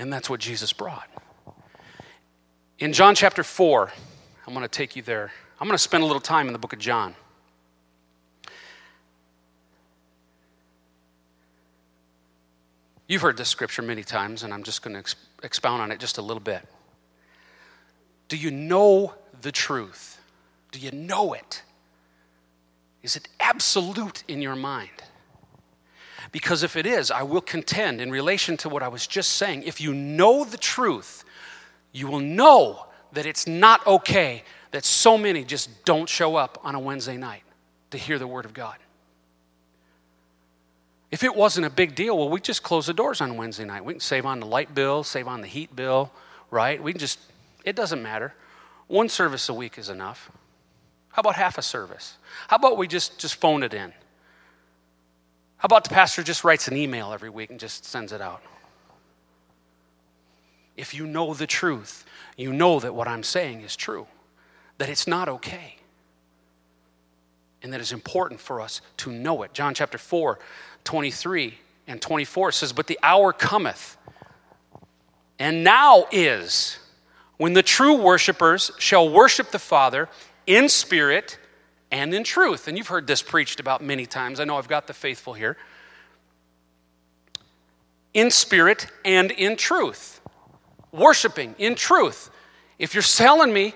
And 0.00 0.10
that's 0.10 0.30
what 0.30 0.40
Jesus 0.40 0.72
brought. 0.72 1.08
In 2.78 2.94
John 2.94 3.14
chapter 3.14 3.44
4, 3.44 3.92
I'm 4.46 4.54
going 4.54 4.64
to 4.64 4.68
take 4.68 4.96
you 4.96 5.02
there. 5.02 5.30
I'm 5.60 5.66
going 5.66 5.74
to 5.76 5.78
spend 5.78 6.02
a 6.02 6.06
little 6.06 6.22
time 6.22 6.46
in 6.46 6.54
the 6.54 6.58
book 6.58 6.72
of 6.72 6.78
John. 6.78 7.14
You've 13.06 13.20
heard 13.20 13.36
this 13.36 13.50
scripture 13.50 13.82
many 13.82 14.02
times, 14.02 14.42
and 14.42 14.54
I'm 14.54 14.62
just 14.62 14.80
going 14.82 15.02
to 15.02 15.14
expound 15.42 15.82
on 15.82 15.92
it 15.92 16.00
just 16.00 16.16
a 16.16 16.22
little 16.22 16.40
bit. 16.40 16.66
Do 18.28 18.38
you 18.38 18.50
know 18.50 19.14
the 19.42 19.52
truth? 19.52 20.18
Do 20.72 20.78
you 20.78 20.92
know 20.92 21.34
it? 21.34 21.62
Is 23.02 23.16
it 23.16 23.28
absolute 23.38 24.24
in 24.28 24.40
your 24.40 24.56
mind? 24.56 25.02
Because 26.32 26.62
if 26.62 26.76
it 26.76 26.86
is, 26.86 27.10
I 27.10 27.22
will 27.22 27.40
contend 27.40 28.00
in 28.00 28.10
relation 28.10 28.56
to 28.58 28.68
what 28.68 28.82
I 28.82 28.88
was 28.88 29.06
just 29.06 29.32
saying. 29.32 29.62
If 29.64 29.80
you 29.80 29.94
know 29.94 30.44
the 30.44 30.56
truth, 30.56 31.24
you 31.92 32.08
will 32.08 32.20
know 32.20 32.86
that 33.12 33.26
it's 33.26 33.46
not 33.46 33.86
okay 33.86 34.44
that 34.70 34.84
so 34.84 35.18
many 35.18 35.44
just 35.44 35.84
don't 35.84 36.08
show 36.08 36.36
up 36.36 36.58
on 36.62 36.74
a 36.74 36.80
Wednesday 36.80 37.16
night 37.16 37.42
to 37.90 37.98
hear 37.98 38.18
the 38.18 38.26
Word 38.26 38.44
of 38.44 38.54
God. 38.54 38.76
If 41.10 41.24
it 41.24 41.34
wasn't 41.34 41.66
a 41.66 41.70
big 41.70 41.96
deal, 41.96 42.16
well, 42.16 42.28
we 42.28 42.40
just 42.40 42.62
close 42.62 42.86
the 42.86 42.94
doors 42.94 43.20
on 43.20 43.36
Wednesday 43.36 43.64
night. 43.64 43.84
We 43.84 43.94
can 43.94 44.00
save 44.00 44.24
on 44.24 44.38
the 44.38 44.46
light 44.46 44.74
bill, 44.74 45.02
save 45.02 45.26
on 45.26 45.40
the 45.40 45.48
heat 45.48 45.74
bill, 45.74 46.12
right? 46.50 46.80
We 46.80 46.92
can 46.92 47.00
just, 47.00 47.18
it 47.64 47.74
doesn't 47.74 48.00
matter. 48.00 48.32
One 48.86 49.08
service 49.08 49.48
a 49.48 49.54
week 49.54 49.76
is 49.76 49.88
enough. 49.88 50.30
How 51.10 51.20
about 51.20 51.34
half 51.34 51.58
a 51.58 51.62
service? 51.62 52.16
How 52.46 52.56
about 52.56 52.78
we 52.78 52.86
just, 52.86 53.18
just 53.18 53.34
phone 53.34 53.64
it 53.64 53.74
in? 53.74 53.92
How 55.60 55.66
about 55.66 55.84
the 55.84 55.90
pastor 55.90 56.22
just 56.22 56.42
writes 56.42 56.68
an 56.68 56.76
email 56.78 57.12
every 57.12 57.28
week 57.28 57.50
and 57.50 57.60
just 57.60 57.84
sends 57.84 58.12
it 58.12 58.22
out? 58.22 58.40
If 60.74 60.94
you 60.94 61.06
know 61.06 61.34
the 61.34 61.46
truth, 61.46 62.06
you 62.34 62.50
know 62.50 62.80
that 62.80 62.94
what 62.94 63.06
I'm 63.06 63.22
saying 63.22 63.60
is 63.60 63.76
true, 63.76 64.06
that 64.78 64.88
it's 64.88 65.06
not 65.06 65.28
okay, 65.28 65.76
and 67.62 67.74
that 67.74 67.80
it's 67.80 67.92
important 67.92 68.40
for 68.40 68.62
us 68.62 68.80
to 68.96 69.12
know 69.12 69.42
it. 69.42 69.52
John 69.52 69.74
chapter 69.74 69.98
4, 69.98 70.38
23 70.84 71.58
and 71.86 72.00
24 72.00 72.52
says, 72.52 72.72
But 72.72 72.86
the 72.86 72.98
hour 73.02 73.30
cometh, 73.34 73.98
and 75.38 75.62
now 75.62 76.06
is, 76.10 76.78
when 77.36 77.52
the 77.52 77.62
true 77.62 78.00
worshipers 78.00 78.70
shall 78.78 79.10
worship 79.10 79.50
the 79.50 79.58
Father 79.58 80.08
in 80.46 80.70
spirit 80.70 81.38
and 81.90 82.14
in 82.14 82.24
truth. 82.24 82.68
And 82.68 82.78
you've 82.78 82.88
heard 82.88 83.06
this 83.06 83.22
preached 83.22 83.60
about 83.60 83.82
many 83.82 84.06
times. 84.06 84.40
I 84.40 84.44
know 84.44 84.56
I've 84.56 84.68
got 84.68 84.86
the 84.86 84.94
faithful 84.94 85.34
here. 85.34 85.56
In 88.14 88.30
spirit 88.30 88.86
and 89.04 89.30
in 89.30 89.56
truth 89.56 90.20
worshiping 90.92 91.54
in 91.58 91.74
truth. 91.74 92.30
If 92.78 92.94
you're 92.94 93.02
selling 93.02 93.52
me 93.52 93.74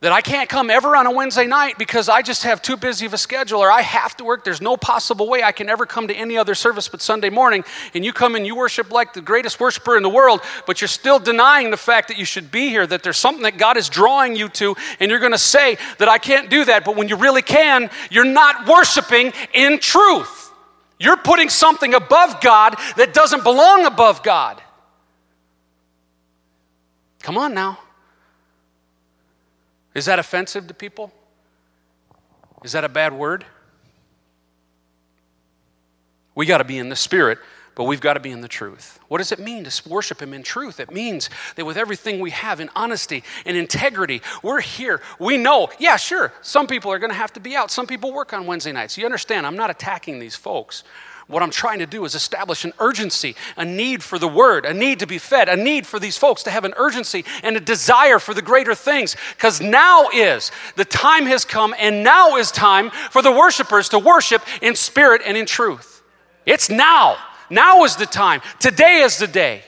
that 0.00 0.12
I 0.12 0.20
can't 0.20 0.48
come 0.48 0.68
ever 0.68 0.94
on 0.94 1.06
a 1.06 1.10
Wednesday 1.10 1.46
night 1.46 1.78
because 1.78 2.10
I 2.10 2.20
just 2.20 2.42
have 2.42 2.60
too 2.60 2.76
busy 2.76 3.06
of 3.06 3.14
a 3.14 3.18
schedule 3.18 3.60
or 3.60 3.70
I 3.70 3.80
have 3.80 4.14
to 4.18 4.24
work, 4.24 4.44
there's 4.44 4.60
no 4.60 4.76
possible 4.76 5.26
way 5.26 5.42
I 5.42 5.52
can 5.52 5.70
ever 5.70 5.86
come 5.86 6.08
to 6.08 6.14
any 6.14 6.36
other 6.36 6.54
service 6.54 6.86
but 6.86 7.00
Sunday 7.00 7.30
morning, 7.30 7.64
and 7.94 8.04
you 8.04 8.12
come 8.12 8.34
and 8.34 8.46
you 8.46 8.54
worship 8.54 8.90
like 8.90 9.14
the 9.14 9.22
greatest 9.22 9.58
worshiper 9.58 9.96
in 9.96 10.02
the 10.02 10.10
world, 10.10 10.42
but 10.66 10.82
you're 10.82 10.88
still 10.88 11.18
denying 11.18 11.70
the 11.70 11.78
fact 11.78 12.08
that 12.08 12.18
you 12.18 12.26
should 12.26 12.50
be 12.50 12.68
here, 12.68 12.86
that 12.86 13.02
there's 13.02 13.16
something 13.16 13.44
that 13.44 13.56
God 13.56 13.78
is 13.78 13.88
drawing 13.88 14.36
you 14.36 14.50
to, 14.50 14.76
and 15.00 15.10
you're 15.10 15.20
going 15.20 15.32
to 15.32 15.38
say 15.38 15.78
that 15.98 16.08
I 16.08 16.18
can't 16.18 16.50
do 16.50 16.66
that, 16.66 16.84
but 16.84 16.94
when 16.94 17.08
you 17.08 17.16
really 17.16 17.42
can, 17.42 17.88
you're 18.10 18.24
not 18.24 18.68
worshiping 18.68 19.32
in 19.54 19.78
truth. 19.78 20.52
You're 20.98 21.16
putting 21.16 21.48
something 21.48 21.94
above 21.94 22.42
God 22.42 22.76
that 22.96 23.14
doesn't 23.14 23.44
belong 23.44 23.86
above 23.86 24.22
God. 24.22 24.62
Come 27.22 27.38
on 27.38 27.54
now. 27.54 27.78
Is 29.96 30.04
that 30.04 30.18
offensive 30.18 30.66
to 30.66 30.74
people? 30.74 31.10
Is 32.62 32.72
that 32.72 32.84
a 32.84 32.88
bad 32.88 33.14
word? 33.14 33.46
We 36.34 36.44
got 36.44 36.58
to 36.58 36.64
be 36.64 36.76
in 36.76 36.90
the 36.90 36.96
spirit, 36.96 37.38
but 37.74 37.84
we've 37.84 38.02
got 38.02 38.12
to 38.12 38.20
be 38.20 38.30
in 38.30 38.42
the 38.42 38.48
truth. 38.48 39.00
What 39.08 39.18
does 39.18 39.32
it 39.32 39.38
mean 39.38 39.64
to 39.64 39.88
worship 39.88 40.20
Him 40.20 40.34
in 40.34 40.42
truth? 40.42 40.80
It 40.80 40.90
means 40.90 41.30
that 41.54 41.64
with 41.64 41.78
everything 41.78 42.20
we 42.20 42.30
have 42.32 42.60
in 42.60 42.68
honesty 42.76 43.24
and 43.46 43.56
integrity, 43.56 44.20
we're 44.42 44.60
here. 44.60 45.00
We 45.18 45.38
know, 45.38 45.70
yeah, 45.78 45.96
sure, 45.96 46.30
some 46.42 46.66
people 46.66 46.92
are 46.92 46.98
going 46.98 47.10
to 47.10 47.16
have 47.16 47.32
to 47.32 47.40
be 47.40 47.56
out. 47.56 47.70
Some 47.70 47.86
people 47.86 48.12
work 48.12 48.34
on 48.34 48.44
Wednesday 48.44 48.72
nights. 48.72 48.98
You 48.98 49.06
understand, 49.06 49.46
I'm 49.46 49.56
not 49.56 49.70
attacking 49.70 50.18
these 50.18 50.36
folks. 50.36 50.84
What 51.28 51.42
I'm 51.42 51.50
trying 51.50 51.80
to 51.80 51.86
do 51.86 52.04
is 52.04 52.14
establish 52.14 52.64
an 52.64 52.72
urgency, 52.78 53.34
a 53.56 53.64
need 53.64 54.04
for 54.04 54.16
the 54.16 54.28
word, 54.28 54.64
a 54.64 54.72
need 54.72 55.00
to 55.00 55.08
be 55.08 55.18
fed, 55.18 55.48
a 55.48 55.56
need 55.56 55.84
for 55.84 55.98
these 55.98 56.16
folks 56.16 56.44
to 56.44 56.52
have 56.52 56.64
an 56.64 56.74
urgency 56.76 57.24
and 57.42 57.56
a 57.56 57.60
desire 57.60 58.20
for 58.20 58.32
the 58.32 58.42
greater 58.42 58.76
things. 58.76 59.16
Because 59.34 59.60
now 59.60 60.08
is 60.14 60.52
the 60.76 60.84
time 60.84 61.26
has 61.26 61.44
come, 61.44 61.74
and 61.78 62.04
now 62.04 62.36
is 62.36 62.52
time 62.52 62.90
for 63.10 63.22
the 63.22 63.32
worshipers 63.32 63.88
to 63.88 63.98
worship 63.98 64.42
in 64.62 64.76
spirit 64.76 65.20
and 65.26 65.36
in 65.36 65.46
truth. 65.46 66.02
It's 66.44 66.70
now. 66.70 67.16
Now 67.50 67.82
is 67.82 67.96
the 67.96 68.06
time. 68.06 68.40
Today 68.60 69.00
is 69.00 69.18
the 69.18 69.26
day. 69.26 69.62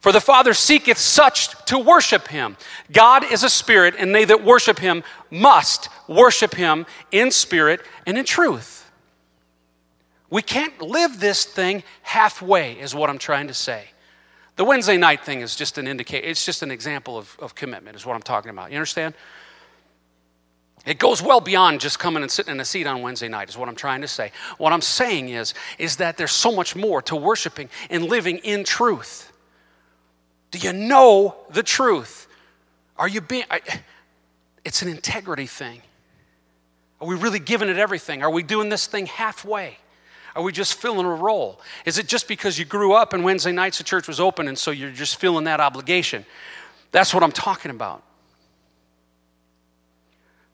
For 0.00 0.10
the 0.10 0.20
Father 0.20 0.54
seeketh 0.54 0.98
such 0.98 1.50
to 1.66 1.78
worship 1.78 2.26
him. 2.26 2.56
God 2.90 3.22
is 3.30 3.44
a 3.44 3.50
spirit, 3.50 3.94
and 3.96 4.12
they 4.12 4.24
that 4.24 4.42
worship 4.42 4.80
him 4.80 5.04
must 5.30 5.88
worship 6.08 6.54
him 6.54 6.86
in 7.12 7.30
spirit 7.30 7.80
and 8.06 8.18
in 8.18 8.24
truth. 8.24 8.79
We 10.30 10.42
can't 10.42 10.80
live 10.80 11.18
this 11.18 11.44
thing 11.44 11.82
halfway, 12.02 12.74
is 12.74 12.94
what 12.94 13.10
I'm 13.10 13.18
trying 13.18 13.48
to 13.48 13.54
say. 13.54 13.84
The 14.56 14.64
Wednesday 14.64 14.96
night 14.96 15.24
thing 15.24 15.40
is 15.40 15.56
just 15.56 15.76
an 15.78 15.88
indicate, 15.88 16.24
it's 16.24 16.44
just 16.44 16.62
an 16.62 16.70
example 16.70 17.18
of, 17.18 17.36
of 17.40 17.54
commitment, 17.54 17.96
is 17.96 18.06
what 18.06 18.14
I'm 18.14 18.22
talking 18.22 18.50
about. 18.50 18.70
You 18.70 18.76
understand? 18.76 19.14
It 20.86 20.98
goes 20.98 21.20
well 21.20 21.40
beyond 21.40 21.80
just 21.80 21.98
coming 21.98 22.22
and 22.22 22.30
sitting 22.30 22.52
in 22.52 22.60
a 22.60 22.64
seat 22.64 22.86
on 22.86 23.02
Wednesday 23.02 23.28
night, 23.28 23.48
is 23.48 23.58
what 23.58 23.68
I'm 23.68 23.76
trying 23.76 24.00
to 24.02 24.08
say. 24.08 24.32
What 24.56 24.72
I'm 24.72 24.80
saying 24.80 25.28
is, 25.28 25.52
is 25.78 25.96
that 25.96 26.16
there's 26.16 26.32
so 26.32 26.52
much 26.52 26.74
more 26.76 27.02
to 27.02 27.16
worshiping 27.16 27.68
and 27.90 28.04
living 28.04 28.38
in 28.38 28.64
truth. 28.64 29.32
Do 30.52 30.58
you 30.58 30.72
know 30.72 31.36
the 31.50 31.62
truth? 31.62 32.28
Are 32.96 33.08
you 33.08 33.20
being, 33.20 33.44
I, 33.50 33.60
it's 34.64 34.82
an 34.82 34.88
integrity 34.88 35.46
thing. 35.46 35.82
Are 37.00 37.06
we 37.06 37.16
really 37.16 37.38
giving 37.38 37.68
it 37.68 37.78
everything? 37.78 38.22
Are 38.22 38.30
we 38.30 38.42
doing 38.42 38.68
this 38.68 38.86
thing 38.86 39.06
halfway? 39.06 39.78
Are 40.36 40.42
we 40.42 40.52
just 40.52 40.74
filling 40.74 41.06
a 41.06 41.14
role? 41.14 41.60
Is 41.84 41.98
it 41.98 42.06
just 42.06 42.28
because 42.28 42.58
you 42.58 42.64
grew 42.64 42.92
up 42.92 43.12
and 43.12 43.24
Wednesday 43.24 43.52
nights 43.52 43.78
the 43.78 43.84
church 43.84 44.06
was 44.06 44.20
open 44.20 44.48
and 44.48 44.56
so 44.56 44.70
you're 44.70 44.90
just 44.90 45.16
feeling 45.16 45.44
that 45.44 45.60
obligation? 45.60 46.24
That's 46.92 47.12
what 47.12 47.22
I'm 47.22 47.32
talking 47.32 47.70
about. 47.70 48.02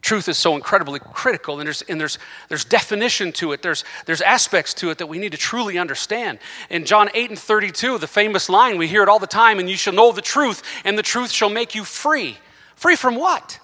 Truth 0.00 0.28
is 0.28 0.38
so 0.38 0.54
incredibly 0.54 1.00
critical 1.00 1.59
and 1.59 1.66
there's, 1.66 1.83
and 1.83 2.00
there's, 2.00 2.18
there's 2.49 2.64
definition 2.64 3.33
to 3.33 3.52
it. 3.52 3.61
There's, 3.61 3.85
there's 4.06 4.21
aspects 4.21 4.73
to 4.75 4.90
it 4.90 4.99
that 4.99 5.09
we 5.09 5.18
need 5.18 5.33
to 5.33 5.38
truly 5.38 5.78
understand. 5.78 6.38
In 6.71 6.85
john 6.85 7.11
8 7.12 7.30
and 7.30 7.38
32 7.38 7.99
the 7.99 8.06
famous 8.06 8.49
line 8.49 8.78
we 8.78 8.87
hear 8.87 9.02
it 9.02 9.09
all 9.09 9.18
the 9.18 9.26
time 9.26 9.59
and 9.59 9.68
you 9.68 9.76
shall 9.76 9.92
know 9.92 10.12
the 10.12 10.23
truth 10.23 10.62
and 10.85 10.97
the 10.97 11.02
truth 11.02 11.30
shall 11.30 11.50
make 11.50 11.75
you 11.75 11.85
free. 11.85 12.37
Free 12.76 12.97
from 12.97 13.16
what? 13.16 13.59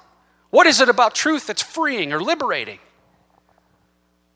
What 0.50 0.66
is 0.66 0.81
it 0.81 0.88
about 0.88 1.14
truth 1.14 1.47
that's 1.47 1.62
freeing 1.62 2.12
or 2.12 2.21
liberating 2.21 2.81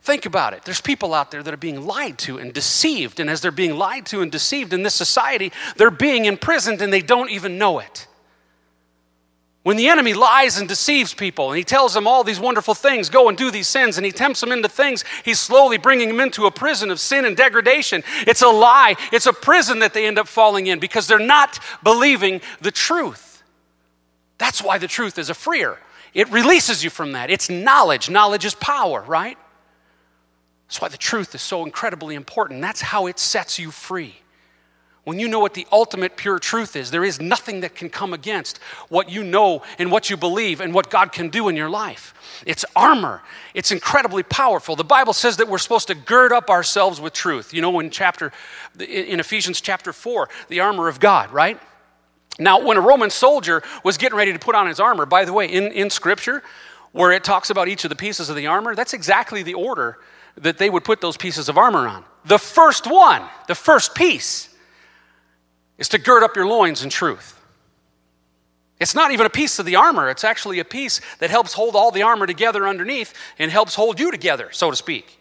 think 0.07 0.25
about 0.25 0.55
it 0.55 0.65
there's 0.65 0.81
people 0.81 1.13
out 1.13 1.31
there 1.31 1.43
that 1.43 1.53
are 1.53 1.59
being 1.59 1.85
lied 1.85 2.17
to 2.17 2.39
and 2.39 2.53
deceived 2.53 3.19
and 3.21 3.29
as 3.29 3.41
they're 3.41 3.51
being 3.51 3.77
lied 3.77 4.07
to 4.07 4.23
and 4.23 4.31
deceived 4.31 4.73
in 4.73 4.83
this 4.83 4.95
society 4.95 5.53
they're 5.77 5.91
being 5.91 6.25
imprisoned 6.25 6.81
and 6.81 6.93
they 6.93 7.03
don't 7.03 7.31
even 7.31 7.59
know 7.59 7.79
it 7.81 8.07
when 9.67 9.77
the 9.77 9.89
enemy 9.89 10.15
lies 10.15 10.59
and 10.59 10.69
deceives 10.69 11.13
people 11.13 11.51
and 11.51 11.59
he 11.59 11.65
tells 11.65 11.93
them 11.93 12.07
all 12.07 12.23
these 12.23 12.39
wonderful 12.39 12.73
things, 12.73 13.09
go 13.09 13.29
and 13.29 13.37
do 13.37 13.51
these 13.51 13.67
sins, 13.67 13.99
and 13.99 14.07
he 14.07 14.13
tempts 14.13 14.41
them 14.41 14.53
into 14.53 14.69
things, 14.69 15.05
he's 15.25 15.41
slowly 15.41 15.77
bringing 15.77 16.07
them 16.07 16.21
into 16.21 16.47
a 16.47 16.53
prison 16.53 16.89
of 16.89 17.01
sin 17.01 17.25
and 17.25 17.37
degradation. 17.37 18.05
It's 18.29 18.43
a 18.43 18.49
lie. 18.49 18.95
It's 19.11 19.27
a 19.27 19.33
prison 19.33 19.81
that 19.81 19.93
they 19.93 20.07
end 20.07 20.21
up 20.21 20.29
falling 20.29 20.69
in 20.69 20.79
because 20.79 21.09
they're 21.09 21.19
not 21.19 21.59
believing 21.83 22.43
the 22.61 22.71
truth. 22.71 23.43
That's 24.39 24.63
why 24.63 24.79
the 24.79 24.87
truth 24.87 25.19
is 25.19 25.31
a 25.31 25.35
freer. 25.35 25.81
It 26.15 26.31
releases 26.31 26.85
you 26.85 26.91
from 26.91 27.11
that. 27.13 27.29
It's 27.29 27.51
knowledge. 27.51 28.09
Knowledge 28.09 28.45
is 28.45 28.55
power, 28.55 29.03
right? 29.03 29.37
That's 30.67 30.81
why 30.81 30.89
the 30.89 30.97
truth 30.97 31.35
is 31.35 31.43
so 31.43 31.65
incredibly 31.65 32.15
important. 32.15 32.61
That's 32.61 32.81
how 32.81 33.07
it 33.07 33.19
sets 33.19 33.59
you 33.59 33.71
free 33.71 34.17
when 35.07 35.21
you 35.21 35.29
know 35.29 35.39
what 35.39 35.55
the 35.55 35.69
ultimate 35.71 36.17
pure 36.17 36.41
truth 36.41 36.75
is, 36.75 36.91
there 36.91 37.05
is 37.05 37.21
nothing 37.21 37.61
that 37.61 37.77
can 37.77 37.89
come 37.89 38.13
against 38.13 38.59
what 38.89 39.09
you 39.09 39.23
know 39.23 39.63
and 39.79 39.93
what 39.93 40.11
you 40.11 40.17
believe 40.17 40.61
and 40.61 40.75
what 40.75 40.91
God 40.91 41.13
can 41.13 41.29
do 41.29 41.49
in 41.49 41.55
your 41.55 41.71
life. 41.71 42.43
It's 42.45 42.65
armor. 42.75 43.23
It's 43.55 43.71
incredibly 43.71 44.25
powerful. 44.25 44.75
The 44.75 44.83
Bible 44.83 45.13
says 45.13 45.37
that 45.37 45.47
we're 45.47 45.59
supposed 45.59 45.87
to 45.89 45.95
gird 45.95 46.33
up 46.33 46.51
ourselves 46.51 47.01
with 47.01 47.13
truth. 47.13 47.55
You 47.55 47.63
know, 47.63 47.79
in 47.79 47.91
chapter 47.91 48.33
in 48.81 49.21
Ephesians 49.21 49.61
chapter 49.61 49.93
4, 49.93 50.29
the 50.49 50.59
armor 50.59 50.89
of 50.89 50.99
God, 50.99 51.31
right? 51.31 51.61
Now, 52.41 52.61
when 52.67 52.77
a 52.77 52.81
Roman 52.81 53.11
soldier 53.11 53.63
was 53.85 53.99
getting 53.99 54.19
ready 54.19 54.33
to 54.33 54.41
put 54.41 54.57
on 54.57 54.67
his 54.67 54.81
armor, 54.81 55.07
by 55.07 55.25
the 55.25 55.33
way, 55.33 55.47
in, 55.47 55.71
in 55.71 55.89
scripture, 55.89 56.43
where 56.91 57.13
it 57.13 57.23
talks 57.23 57.49
about 57.49 57.69
each 57.69 57.85
of 57.85 57.91
the 57.91 57.97
pieces 57.97 58.29
of 58.29 58.35
the 58.35 58.49
armor, 58.49 58.75
that's 58.75 58.93
exactly 58.93 59.45
the 59.45 59.55
order 59.55 59.99
that 60.37 60.59
they 60.59 60.71
would 60.71 60.85
put 60.85 61.01
those 61.01 61.17
pieces 61.17 61.49
of 61.49 61.59
armor 61.59 61.89
on. 61.89 62.05
The 62.25 62.39
first 62.39 62.87
one, 62.87 63.23
the 63.49 63.55
first 63.55 63.95
piece, 63.95 64.49
is 65.79 65.89
to 65.91 65.99
gird 65.99 66.23
up 66.23 66.37
your 66.37 66.47
loins 66.47 66.83
in 66.83 66.91
truth. 66.91 67.41
It's 68.79 68.95
not 68.95 69.11
even 69.13 69.25
a 69.25 69.31
piece 69.31 69.59
of 69.59 69.65
the 69.65 69.77
armor, 69.77 70.11
it's 70.11 70.25
actually 70.25 70.59
a 70.59 70.65
piece 70.65 71.01
that 71.19 71.31
helps 71.31 71.55
hold 71.55 71.75
all 71.75 71.91
the 71.91 72.03
armor 72.03 72.27
together 72.27 72.69
underneath 72.69 73.15
and 73.39 73.51
helps 73.51 73.75
hold 73.75 73.99
you 73.99 74.11
together, 74.11 74.49
so 74.53 74.71
to 74.71 74.77
speak. 74.77 75.19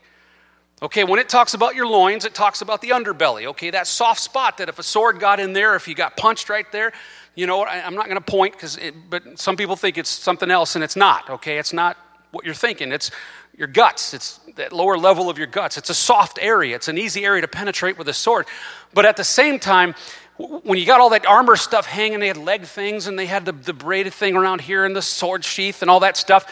Okay, 0.82 1.06
when 1.06 1.20
it 1.20 1.30
talks 1.30 1.54
about 1.54 1.74
your 1.74 1.88
loins, 1.88 2.26
it 2.26 2.34
talks 2.34 2.62
about 2.62 2.82
the 2.82 2.90
underbelly. 2.90 3.46
Okay, 3.48 3.70
that 3.70 3.88
soft 3.88 4.20
spot 4.20 4.58
that 4.58 4.68
if 4.68 4.78
a 4.78 4.84
sword 4.84 5.22
got 5.22 5.40
in 5.40 5.54
there, 5.54 5.76
if 5.76 5.88
you 5.88 5.96
got 5.96 6.18
punched 6.18 6.50
right 6.50 6.70
there, 6.74 6.92
you 7.34 7.48
know, 7.48 7.62
I, 7.62 7.78
am 7.78 7.96
not 7.96 8.06
going 8.06 8.18
to 8.18 8.22
point 8.22 8.54
because, 8.54 8.78
but 9.10 9.40
some 9.40 9.56
people 9.56 9.78
think 9.78 9.98
it's 9.98 10.10
something 10.10 10.52
else, 10.52 10.76
and 10.76 10.84
it's 10.84 10.98
not. 10.98 11.30
Okay, 11.30 11.58
it's 11.58 11.72
not 11.72 11.98
what 12.32 12.44
you're 12.44 12.54
thinking. 12.54 12.92
It's 12.92 13.10
your 13.58 13.68
guts. 13.68 14.14
It's 14.14 14.40
that 14.56 14.74
lower 14.74 14.98
level 14.98 15.30
of 15.30 15.38
your 15.38 15.48
guts. 15.48 15.78
It's 15.78 15.90
a 15.90 15.96
soft 15.96 16.40
area. 16.42 16.76
It's 16.76 16.88
an 16.88 16.98
easy 16.98 17.26
area 17.26 17.42
to 17.42 17.48
penetrate 17.48 17.98
with 17.98 18.08
a 18.10 18.14
sword, 18.14 18.46
but 18.94 19.06
at 19.06 19.18
the 19.18 19.24
same 19.24 19.60
time, 19.60 19.96
when 20.38 20.78
you 20.78 20.86
got 20.86 21.00
all 21.00 21.10
that 21.12 21.26
armor 21.26 21.56
stuff 21.56 21.86
hanging, 21.86 22.20
they 22.20 22.28
had 22.28 22.36
leg 22.36 22.64
things 22.64 23.08
and 23.08 23.18
they 23.18 23.26
had 23.26 23.46
the, 23.46 23.54
the 23.54 23.72
braided 23.72 24.14
thing 24.14 24.36
around 24.36 24.60
here 24.60 24.84
and 24.84 24.94
the 24.94 25.02
sword 25.02 25.46
sheath 25.46 25.82
and 25.82 25.90
all 25.90 26.02
that 26.02 26.18
stuff. 26.18 26.52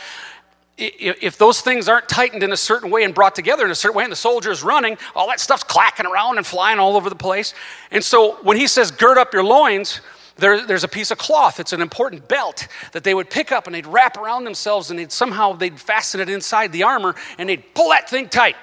If 0.78 1.38
those 1.38 1.60
things 1.60 1.90
aren't 1.90 2.08
tightened 2.08 2.44
in 2.44 2.54
a 2.54 2.58
certain 2.58 2.90
way 2.90 3.04
and 3.04 3.14
brought 3.14 3.36
together 3.36 3.66
in 3.66 3.72
a 3.72 3.76
certain 3.76 3.98
way, 3.98 4.04
and 4.04 4.12
the 4.12 4.16
soldier 4.16 4.52
is 4.52 4.64
running, 4.64 4.98
all 5.16 5.28
that 5.28 5.42
stuff's 5.42 5.64
clacking 5.64 6.06
around 6.06 6.38
and 6.38 6.48
flying 6.48 6.80
all 6.80 6.96
over 6.96 7.10
the 7.10 7.16
place. 7.16 7.54
And 7.92 8.04
so 8.04 8.38
when 8.42 8.58
he 8.58 8.68
says, 8.68 8.90
gird 8.90 9.18
up 9.18 9.34
your 9.34 9.44
loins, 9.44 10.00
there, 10.38 10.66
there's 10.66 10.84
a 10.84 10.88
piece 10.88 11.12
of 11.12 11.18
cloth. 11.18 11.60
It's 11.60 11.74
an 11.74 11.82
important 11.82 12.28
belt 12.28 12.68
that 12.92 13.04
they 13.04 13.14
would 13.14 13.30
pick 13.30 13.52
up 13.52 13.68
and 13.68 13.76
they'd 13.76 13.86
wrap 13.86 14.18
around 14.18 14.44
themselves 14.44 14.90
and 14.90 14.98
they'd 14.98 15.12
somehow 15.12 15.54
they'd 15.54 15.80
fasten 15.80 16.20
it 16.20 16.30
inside 16.30 16.72
the 16.72 16.84
armor 16.84 17.16
and 17.38 17.48
they'd 17.48 17.74
pull 17.76 17.90
that 17.90 18.10
thing 18.10 18.30
tight. 18.30 18.56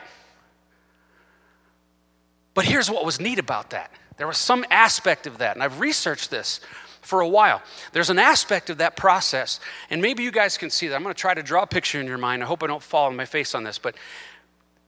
But 2.55 2.65
here's 2.65 2.91
what 2.91 3.05
was 3.05 3.21
neat 3.21 3.39
about 3.39 3.71
that 3.71 3.91
there 4.17 4.27
was 4.27 4.37
some 4.37 4.67
aspect 4.71 5.27
of 5.27 5.39
that, 5.39 5.57
and 5.57 5.63
I've 5.63 5.81
researched 5.81 6.31
this 6.31 6.61
for 7.01 7.23
a 7.23 7.29
while. 7.29 7.63
There's 7.93 8.11
an 8.11 8.19
aspect 8.19 8.69
of 8.69 8.77
that 8.77 8.95
process, 8.95 9.61
and 9.89 10.03
maybe 10.03 10.23
you 10.23 10.31
guys 10.31 10.59
can 10.59 10.69
see 10.69 10.89
that. 10.89 10.95
I'm 10.95 11.03
going 11.03 11.15
to 11.15 11.19
try 11.19 11.33
to 11.33 11.43
draw 11.43 11.63
a 11.63 11.67
picture 11.67 11.99
in 11.99 12.07
your 12.07 12.19
mind. 12.19 12.43
I 12.43 12.47
hope 12.47 12.63
I 12.63 12.67
don't 12.67 12.83
fall 12.83 13.07
on 13.07 13.17
my 13.17 13.25
face 13.25 13.55
on 13.55 13.65
this, 13.65 13.79
but 13.79 13.95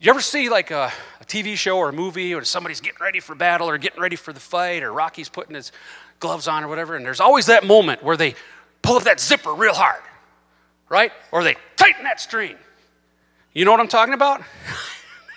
you 0.01 0.11
ever 0.11 0.21
see 0.21 0.51
like 0.51 0.71
a, 0.71 0.93
a 1.21 1.25
TV 1.25 1.57
show 1.57 1.79
or 1.79 1.89
a 1.89 1.93
movie, 1.95 2.35
or 2.35 2.45
somebody's 2.45 2.83
getting 2.83 3.01
ready 3.01 3.21
for 3.21 3.35
battle, 3.35 3.71
or 3.71 3.79
getting 3.79 4.03
ready 4.03 4.17
for 4.17 4.35
the 4.35 4.41
fight, 4.41 4.83
or 4.83 4.93
Rocky's 4.93 5.31
putting 5.31 5.55
his 5.55 5.73
gloves 6.23 6.49
on, 6.49 6.65
or 6.65 6.69
whatever, 6.69 6.97
and 6.97 7.05
there's 7.05 7.21
always 7.21 7.47
that 7.47 7.67
moment 7.67 8.03
where 8.03 8.17
they 8.17 8.35
pull 8.81 8.97
up 8.97 9.03
that 9.03 9.21
zipper 9.21 9.53
real 9.53 9.75
hard, 9.75 10.01
right? 10.89 11.13
Or 11.31 11.45
they 11.45 11.57
tighten 11.77 12.05
that 12.05 12.21
string. 12.21 12.57
You 13.53 13.67
know 13.67 13.73
what 13.73 13.81
I'm 13.81 13.89
talking 13.89 14.15
about? 14.15 14.43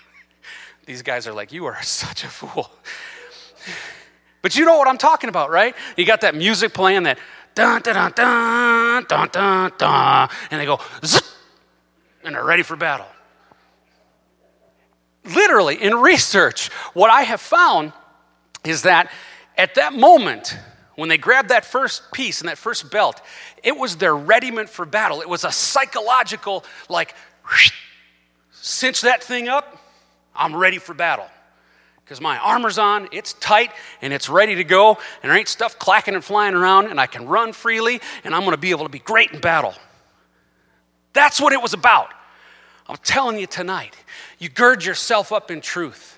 These 0.86 1.02
guys 1.02 1.26
are 1.26 1.34
like, 1.34 1.52
You 1.52 1.66
are 1.66 1.82
such 1.82 2.24
a 2.24 2.28
fool. 2.28 2.70
But 4.42 4.54
you 4.54 4.64
know 4.64 4.78
what 4.78 4.86
I'm 4.86 4.98
talking 4.98 5.28
about, 5.28 5.50
right? 5.50 5.74
You 5.96 6.06
got 6.06 6.20
that 6.20 6.36
music 6.36 6.72
playing 6.72 7.02
that 7.02 7.18
dun 7.56 7.82
dun 7.82 8.12
dun 8.12 8.12
dun 8.12 9.04
dun 9.08 9.28
dun 9.32 9.72
dun, 9.76 10.28
and 10.52 10.60
they 10.60 10.66
go 10.66 10.78
zip, 11.04 11.24
and 12.22 12.32
they're 12.32 12.44
ready 12.44 12.62
for 12.62 12.76
battle. 12.76 13.08
Literally, 15.24 15.82
in 15.82 15.96
research, 15.96 16.68
what 16.94 17.10
I 17.10 17.22
have 17.22 17.40
found 17.40 17.92
is 18.62 18.82
that 18.82 19.10
at 19.56 19.74
that 19.74 19.94
moment, 19.94 20.56
when 20.96 21.08
they 21.08 21.18
grabbed 21.18 21.50
that 21.50 21.64
first 21.64 22.12
piece 22.12 22.40
and 22.40 22.48
that 22.48 22.58
first 22.58 22.90
belt, 22.90 23.22
it 23.62 23.76
was 23.76 23.96
their 23.96 24.16
readiment 24.16 24.68
for 24.68 24.84
battle. 24.84 25.20
It 25.20 25.28
was 25.28 25.44
a 25.44 25.52
psychological, 25.52 26.64
like, 26.88 27.14
cinch 28.52 29.02
that 29.02 29.22
thing 29.22 29.48
up, 29.48 29.78
I'm 30.34 30.54
ready 30.56 30.78
for 30.78 30.94
battle 30.94 31.26
because 32.06 32.20
my 32.20 32.38
armor's 32.38 32.78
on, 32.78 33.08
it's 33.10 33.32
tight, 33.32 33.72
and 34.00 34.12
it's 34.12 34.28
ready 34.28 34.54
to 34.54 34.62
go, 34.62 34.90
and 34.90 35.30
there 35.30 35.36
ain't 35.36 35.48
stuff 35.48 35.76
clacking 35.76 36.14
and 36.14 36.22
flying 36.22 36.54
around, 36.54 36.86
and 36.86 37.00
I 37.00 37.06
can 37.06 37.26
run 37.26 37.52
freely, 37.52 38.00
and 38.22 38.32
I'm 38.32 38.44
to 38.44 38.56
be 38.56 38.70
able 38.70 38.84
to 38.84 38.88
be 38.88 39.00
great 39.00 39.32
in 39.32 39.40
battle. 39.40 39.74
That's 41.12 41.40
what 41.40 41.52
it 41.52 41.60
was 41.60 41.74
about. 41.74 42.14
I'm 42.88 42.98
telling 42.98 43.40
you 43.40 43.48
tonight, 43.48 43.96
you 44.38 44.48
gird 44.48 44.84
yourself 44.84 45.32
up 45.32 45.50
in 45.50 45.60
truth. 45.60 46.15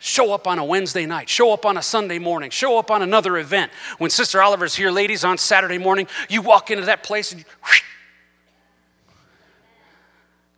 Show 0.00 0.32
up 0.32 0.48
on 0.48 0.58
a 0.58 0.64
Wednesday 0.64 1.06
night, 1.06 1.28
show 1.28 1.52
up 1.52 1.64
on 1.64 1.76
a 1.76 1.82
Sunday 1.82 2.18
morning, 2.18 2.50
show 2.50 2.78
up 2.78 2.90
on 2.90 3.02
another 3.02 3.36
event. 3.36 3.70
When 3.98 4.10
Sister 4.10 4.42
Oliver's 4.42 4.74
here, 4.74 4.90
ladies, 4.90 5.24
on 5.24 5.38
Saturday 5.38 5.78
morning, 5.78 6.08
you 6.28 6.42
walk 6.42 6.70
into 6.70 6.86
that 6.86 7.02
place 7.02 7.30
and 7.30 7.40
you 7.40 7.46
whoosh, 7.62 7.82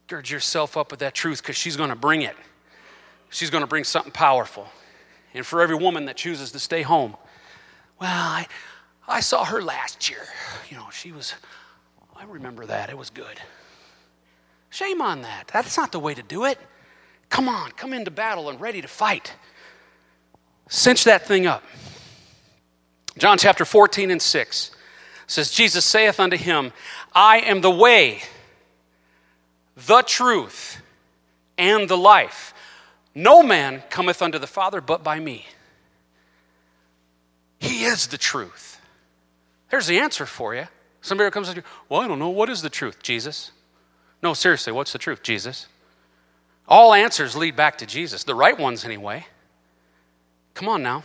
gird 0.07 0.31
yourself 0.31 0.76
up 0.76 0.90
with 0.90 1.00
that 1.00 1.14
truth 1.14 1.42
because 1.42 1.57
she's 1.57 1.76
going 1.76 1.90
to 1.90 1.96
bring 1.96 2.22
it 2.22 2.37
she's 3.33 3.50
going 3.50 3.62
to 3.62 3.66
bring 3.66 3.83
something 3.83 4.12
powerful. 4.12 4.68
And 5.35 5.44
for 5.44 5.61
every 5.61 5.74
woman 5.74 6.05
that 6.05 6.16
chooses 6.16 6.52
to 6.52 6.59
stay 6.59 6.83
home, 6.83 7.16
well, 7.98 8.11
I, 8.11 8.46
I 9.09 9.20
saw 9.20 9.44
her 9.44 9.61
last 9.61 10.09
year. 10.09 10.24
You 10.70 10.76
know, 10.76 10.87
she 10.92 11.11
was, 11.11 11.35
I 12.14 12.24
remember 12.24 12.66
that. 12.66 12.90
It 12.90 12.98
was 12.98 13.11
good. 13.11 13.40
Shame 14.70 15.02
on 15.02 15.22
that. 15.22 15.48
That's 15.52 15.76
not 15.76 15.90
the 15.90 15.98
way 15.98 16.14
to 16.14 16.22
do 16.22 16.44
it. 16.44 16.59
Come 17.33 17.49
on, 17.49 17.71
come 17.71 17.95
into 17.95 18.11
battle 18.11 18.51
and 18.51 18.61
ready 18.61 18.83
to 18.83 18.88
fight. 18.88 19.33
Cinch 20.68 21.05
that 21.05 21.27
thing 21.27 21.47
up. 21.47 21.64
John 23.16 23.38
chapter 23.38 23.64
14 23.64 24.11
and 24.11 24.21
6 24.21 24.71
says, 25.27 25.51
Jesus 25.51 25.87
saith 25.87 26.21
unto 26.21 26.37
him, 26.37 26.75
I 27.14 27.38
am 27.38 27.62
the 27.62 27.71
way, 27.71 28.21
the 29.79 30.03
truth, 30.03 30.83
and 31.57 31.88
the 31.88 31.97
life. 31.97 32.53
No 33.14 33.42
man 33.42 33.83
cometh 33.88 34.21
unto 34.21 34.38
the 34.38 34.47
Father 34.47 34.83
but 34.83 35.03
by 35.03 35.18
me. 35.18 35.47
He 37.59 37.85
is 37.85 38.09
the 38.09 38.18
truth. 38.18 38.79
There's 39.71 39.87
the 39.87 40.01
answer 40.01 40.27
for 40.27 40.55
you. 40.55 40.68
Somebody 41.01 41.31
comes 41.31 41.49
to 41.49 41.57
you, 41.57 41.62
well, 41.88 42.03
I 42.03 42.09
don't 42.09 42.18
know. 42.18 42.29
What 42.29 42.51
is 42.51 42.61
the 42.61 42.68
truth? 42.68 43.03
Jesus. 43.03 43.53
No, 44.23 44.35
seriously, 44.35 44.75
what's 44.75 44.92
the 44.92 44.99
truth? 44.99 45.23
Jesus. 45.23 45.66
All 46.68 46.94
answers 46.94 47.37
lead 47.37 47.57
back 47.57 47.79
to 47.79 47.87
Jesus, 47.87 48.25
the 48.25 48.35
right 48.35 48.59
ones 48.59 48.85
anyway. 48.85 49.27
Come 50.55 50.68
on 50.68 50.83
now. 50.83 51.03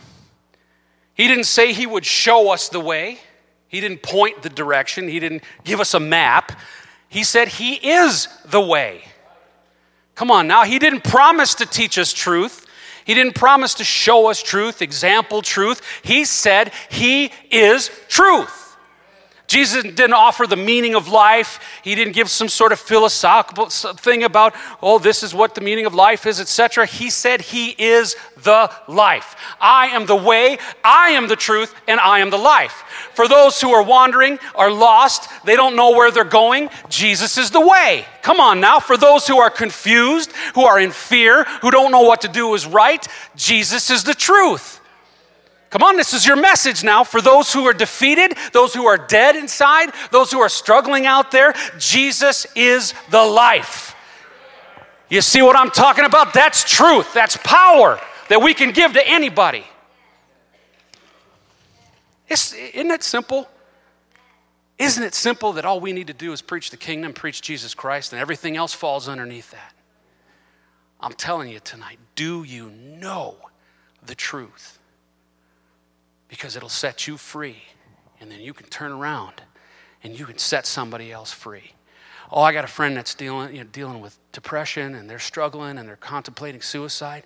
He 1.14 1.26
didn't 1.26 1.44
say 1.44 1.72
he 1.72 1.86
would 1.86 2.06
show 2.06 2.50
us 2.50 2.68
the 2.68 2.80
way, 2.80 3.18
he 3.66 3.80
didn't 3.80 4.02
point 4.02 4.42
the 4.42 4.48
direction, 4.48 5.08
he 5.08 5.20
didn't 5.20 5.42
give 5.64 5.80
us 5.80 5.94
a 5.94 6.00
map. 6.00 6.52
He 7.08 7.24
said 7.24 7.48
he 7.48 7.74
is 7.74 8.28
the 8.44 8.60
way. 8.60 9.02
Come 10.14 10.30
on 10.30 10.46
now, 10.46 10.64
he 10.64 10.78
didn't 10.78 11.04
promise 11.04 11.54
to 11.56 11.66
teach 11.66 11.98
us 11.98 12.12
truth. 12.12 12.66
He 13.04 13.14
didn't 13.14 13.34
promise 13.34 13.74
to 13.74 13.84
show 13.84 14.28
us 14.28 14.42
truth, 14.42 14.82
example 14.82 15.40
truth. 15.40 15.80
He 16.02 16.26
said 16.26 16.72
he 16.90 17.32
is 17.50 17.90
truth. 18.08 18.57
Jesus 19.48 19.82
didn't 19.82 20.12
offer 20.12 20.46
the 20.46 20.56
meaning 20.56 20.94
of 20.94 21.08
life. 21.08 21.58
He 21.82 21.94
didn't 21.94 22.12
give 22.12 22.28
some 22.28 22.50
sort 22.50 22.70
of 22.70 22.78
philosophical 22.78 23.70
thing 23.70 24.22
about, 24.22 24.54
oh, 24.82 24.98
this 24.98 25.22
is 25.22 25.32
what 25.32 25.54
the 25.54 25.62
meaning 25.62 25.86
of 25.86 25.94
life 25.94 26.26
is, 26.26 26.38
etc. 26.38 26.84
He 26.84 27.08
said 27.08 27.40
he 27.40 27.70
is 27.70 28.14
the 28.36 28.70
life. 28.86 29.36
I 29.58 29.86
am 29.86 30.04
the 30.04 30.14
way, 30.14 30.58
I 30.84 31.10
am 31.10 31.28
the 31.28 31.36
truth, 31.36 31.74
and 31.88 31.98
I 31.98 32.18
am 32.18 32.28
the 32.28 32.36
life. 32.36 32.84
For 33.14 33.26
those 33.26 33.58
who 33.58 33.70
are 33.70 33.82
wandering, 33.82 34.38
are 34.54 34.70
lost, 34.70 35.30
they 35.46 35.56
don't 35.56 35.76
know 35.76 35.92
where 35.92 36.10
they're 36.10 36.24
going, 36.24 36.68
Jesus 36.90 37.38
is 37.38 37.50
the 37.50 37.66
way. 37.66 38.04
Come 38.20 38.40
on 38.40 38.60
now. 38.60 38.80
For 38.80 38.98
those 38.98 39.26
who 39.26 39.38
are 39.38 39.48
confused, 39.48 40.30
who 40.54 40.64
are 40.64 40.78
in 40.78 40.90
fear, 40.90 41.44
who 41.62 41.70
don't 41.70 41.90
know 41.90 42.02
what 42.02 42.20
to 42.20 42.28
do 42.28 42.52
is 42.52 42.66
right, 42.66 43.06
Jesus 43.34 43.88
is 43.88 44.04
the 44.04 44.14
truth. 44.14 44.78
Come 45.70 45.82
on, 45.82 45.96
this 45.96 46.14
is 46.14 46.26
your 46.26 46.36
message 46.36 46.82
now 46.82 47.04
for 47.04 47.20
those 47.20 47.52
who 47.52 47.66
are 47.66 47.74
defeated, 47.74 48.32
those 48.52 48.72
who 48.72 48.86
are 48.86 48.96
dead 48.96 49.36
inside, 49.36 49.92
those 50.10 50.32
who 50.32 50.40
are 50.40 50.48
struggling 50.48 51.04
out 51.04 51.30
there. 51.30 51.52
Jesus 51.78 52.46
is 52.54 52.94
the 53.10 53.22
life. 53.22 53.94
You 55.10 55.20
see 55.20 55.42
what 55.42 55.56
I'm 55.56 55.70
talking 55.70 56.04
about? 56.04 56.32
That's 56.32 56.64
truth, 56.64 57.12
that's 57.12 57.36
power 57.38 58.00
that 58.28 58.40
we 58.40 58.54
can 58.54 58.72
give 58.72 58.94
to 58.94 59.06
anybody. 59.06 59.64
It's, 62.28 62.52
isn't 62.52 62.90
it 62.90 63.02
simple? 63.02 63.48
Isn't 64.78 65.02
it 65.02 65.14
simple 65.14 65.54
that 65.54 65.64
all 65.64 65.80
we 65.80 65.92
need 65.92 66.06
to 66.06 66.12
do 66.12 66.32
is 66.32 66.40
preach 66.40 66.70
the 66.70 66.76
kingdom, 66.76 67.12
preach 67.12 67.42
Jesus 67.42 67.74
Christ, 67.74 68.12
and 68.12 68.20
everything 68.20 68.56
else 68.56 68.72
falls 68.72 69.08
underneath 69.08 69.50
that? 69.50 69.74
I'm 71.00 71.12
telling 71.12 71.48
you 71.48 71.60
tonight, 71.60 71.98
do 72.14 72.42
you 72.42 72.70
know 72.70 73.36
the 74.04 74.14
truth? 74.14 74.77
Because 76.28 76.56
it'll 76.56 76.68
set 76.68 77.06
you 77.06 77.16
free. 77.16 77.62
And 78.20 78.30
then 78.30 78.40
you 78.40 78.52
can 78.52 78.66
turn 78.66 78.92
around 78.92 79.42
and 80.02 80.18
you 80.18 80.26
can 80.26 80.38
set 80.38 80.66
somebody 80.66 81.12
else 81.12 81.32
free. 81.32 81.72
Oh, 82.30 82.42
I 82.42 82.52
got 82.52 82.64
a 82.64 82.68
friend 82.68 82.96
that's 82.96 83.14
dealing, 83.14 83.54
you 83.54 83.62
know, 83.62 83.70
dealing 83.72 84.00
with 84.00 84.18
depression 84.32 84.94
and 84.94 85.08
they're 85.08 85.18
struggling 85.18 85.78
and 85.78 85.88
they're 85.88 85.96
contemplating 85.96 86.60
suicide. 86.60 87.24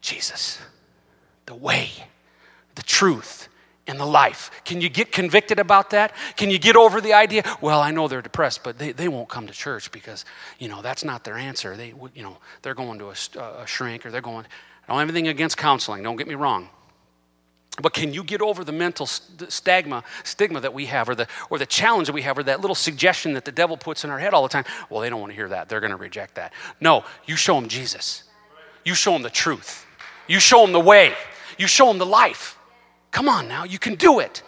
Jesus, 0.00 0.58
the 1.46 1.54
way, 1.54 1.90
the 2.74 2.82
truth, 2.82 3.48
and 3.86 3.98
the 3.98 4.06
life. 4.06 4.50
Can 4.64 4.80
you 4.80 4.88
get 4.88 5.12
convicted 5.12 5.58
about 5.58 5.90
that? 5.90 6.14
Can 6.36 6.50
you 6.50 6.58
get 6.58 6.76
over 6.76 7.00
the 7.00 7.12
idea? 7.12 7.42
Well, 7.60 7.80
I 7.80 7.90
know 7.90 8.08
they're 8.08 8.22
depressed, 8.22 8.62
but 8.62 8.78
they, 8.78 8.92
they 8.92 9.08
won't 9.08 9.28
come 9.28 9.46
to 9.46 9.52
church 9.52 9.90
because, 9.90 10.24
you 10.58 10.68
know, 10.68 10.80
that's 10.80 11.04
not 11.04 11.24
their 11.24 11.36
answer. 11.36 11.76
They, 11.76 11.92
you 12.14 12.22
know, 12.22 12.38
they're 12.62 12.74
going 12.74 12.98
to 13.00 13.08
a, 13.08 13.62
a 13.62 13.66
shrink 13.66 14.06
or 14.06 14.10
they're 14.10 14.20
going, 14.20 14.46
I 14.86 14.92
don't 14.92 14.98
have 15.00 15.08
anything 15.08 15.28
against 15.28 15.56
counseling, 15.56 16.02
don't 16.02 16.16
get 16.16 16.28
me 16.28 16.34
wrong. 16.34 16.68
But 17.82 17.94
can 17.94 18.12
you 18.12 18.24
get 18.24 18.40
over 18.40 18.64
the 18.64 18.72
mental 18.72 19.06
stigma, 19.06 20.04
stigma 20.24 20.60
that 20.60 20.74
we 20.74 20.86
have, 20.86 21.08
or 21.08 21.14
the, 21.14 21.26
or 21.50 21.58
the 21.58 21.66
challenge 21.66 22.06
that 22.06 22.12
we 22.12 22.22
have, 22.22 22.38
or 22.38 22.42
that 22.44 22.60
little 22.60 22.74
suggestion 22.74 23.32
that 23.34 23.44
the 23.44 23.52
devil 23.52 23.76
puts 23.76 24.04
in 24.04 24.10
our 24.10 24.18
head 24.18 24.34
all 24.34 24.42
the 24.42 24.48
time? 24.48 24.64
Well, 24.88 25.00
they 25.00 25.10
don't 25.10 25.20
want 25.20 25.30
to 25.32 25.36
hear 25.36 25.48
that. 25.48 25.68
They're 25.68 25.80
going 25.80 25.90
to 25.90 25.96
reject 25.96 26.34
that. 26.36 26.52
No, 26.80 27.04
you 27.26 27.36
show 27.36 27.54
them 27.54 27.68
Jesus. 27.68 28.24
You 28.84 28.94
show 28.94 29.12
them 29.12 29.22
the 29.22 29.30
truth. 29.30 29.86
You 30.26 30.40
show 30.40 30.62
them 30.62 30.72
the 30.72 30.80
way. 30.80 31.14
You 31.58 31.66
show 31.66 31.88
them 31.88 31.98
the 31.98 32.06
life. 32.06 32.58
Come 33.10 33.28
on 33.28 33.48
now, 33.48 33.64
you 33.64 33.78
can 33.78 33.94
do 33.94 34.20
it. 34.20 34.42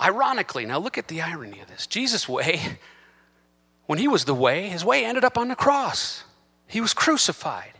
Ironically, 0.00 0.66
now 0.66 0.78
look 0.78 0.98
at 0.98 1.08
the 1.08 1.22
irony 1.22 1.60
of 1.60 1.68
this. 1.68 1.86
Jesus' 1.86 2.28
way, 2.28 2.78
when 3.86 3.98
he 3.98 4.08
was 4.08 4.24
the 4.24 4.34
way, 4.34 4.68
his 4.68 4.84
way 4.84 5.04
ended 5.04 5.24
up 5.24 5.38
on 5.38 5.48
the 5.48 5.54
cross. 5.54 6.24
He 6.66 6.80
was 6.80 6.92
crucified. 6.92 7.73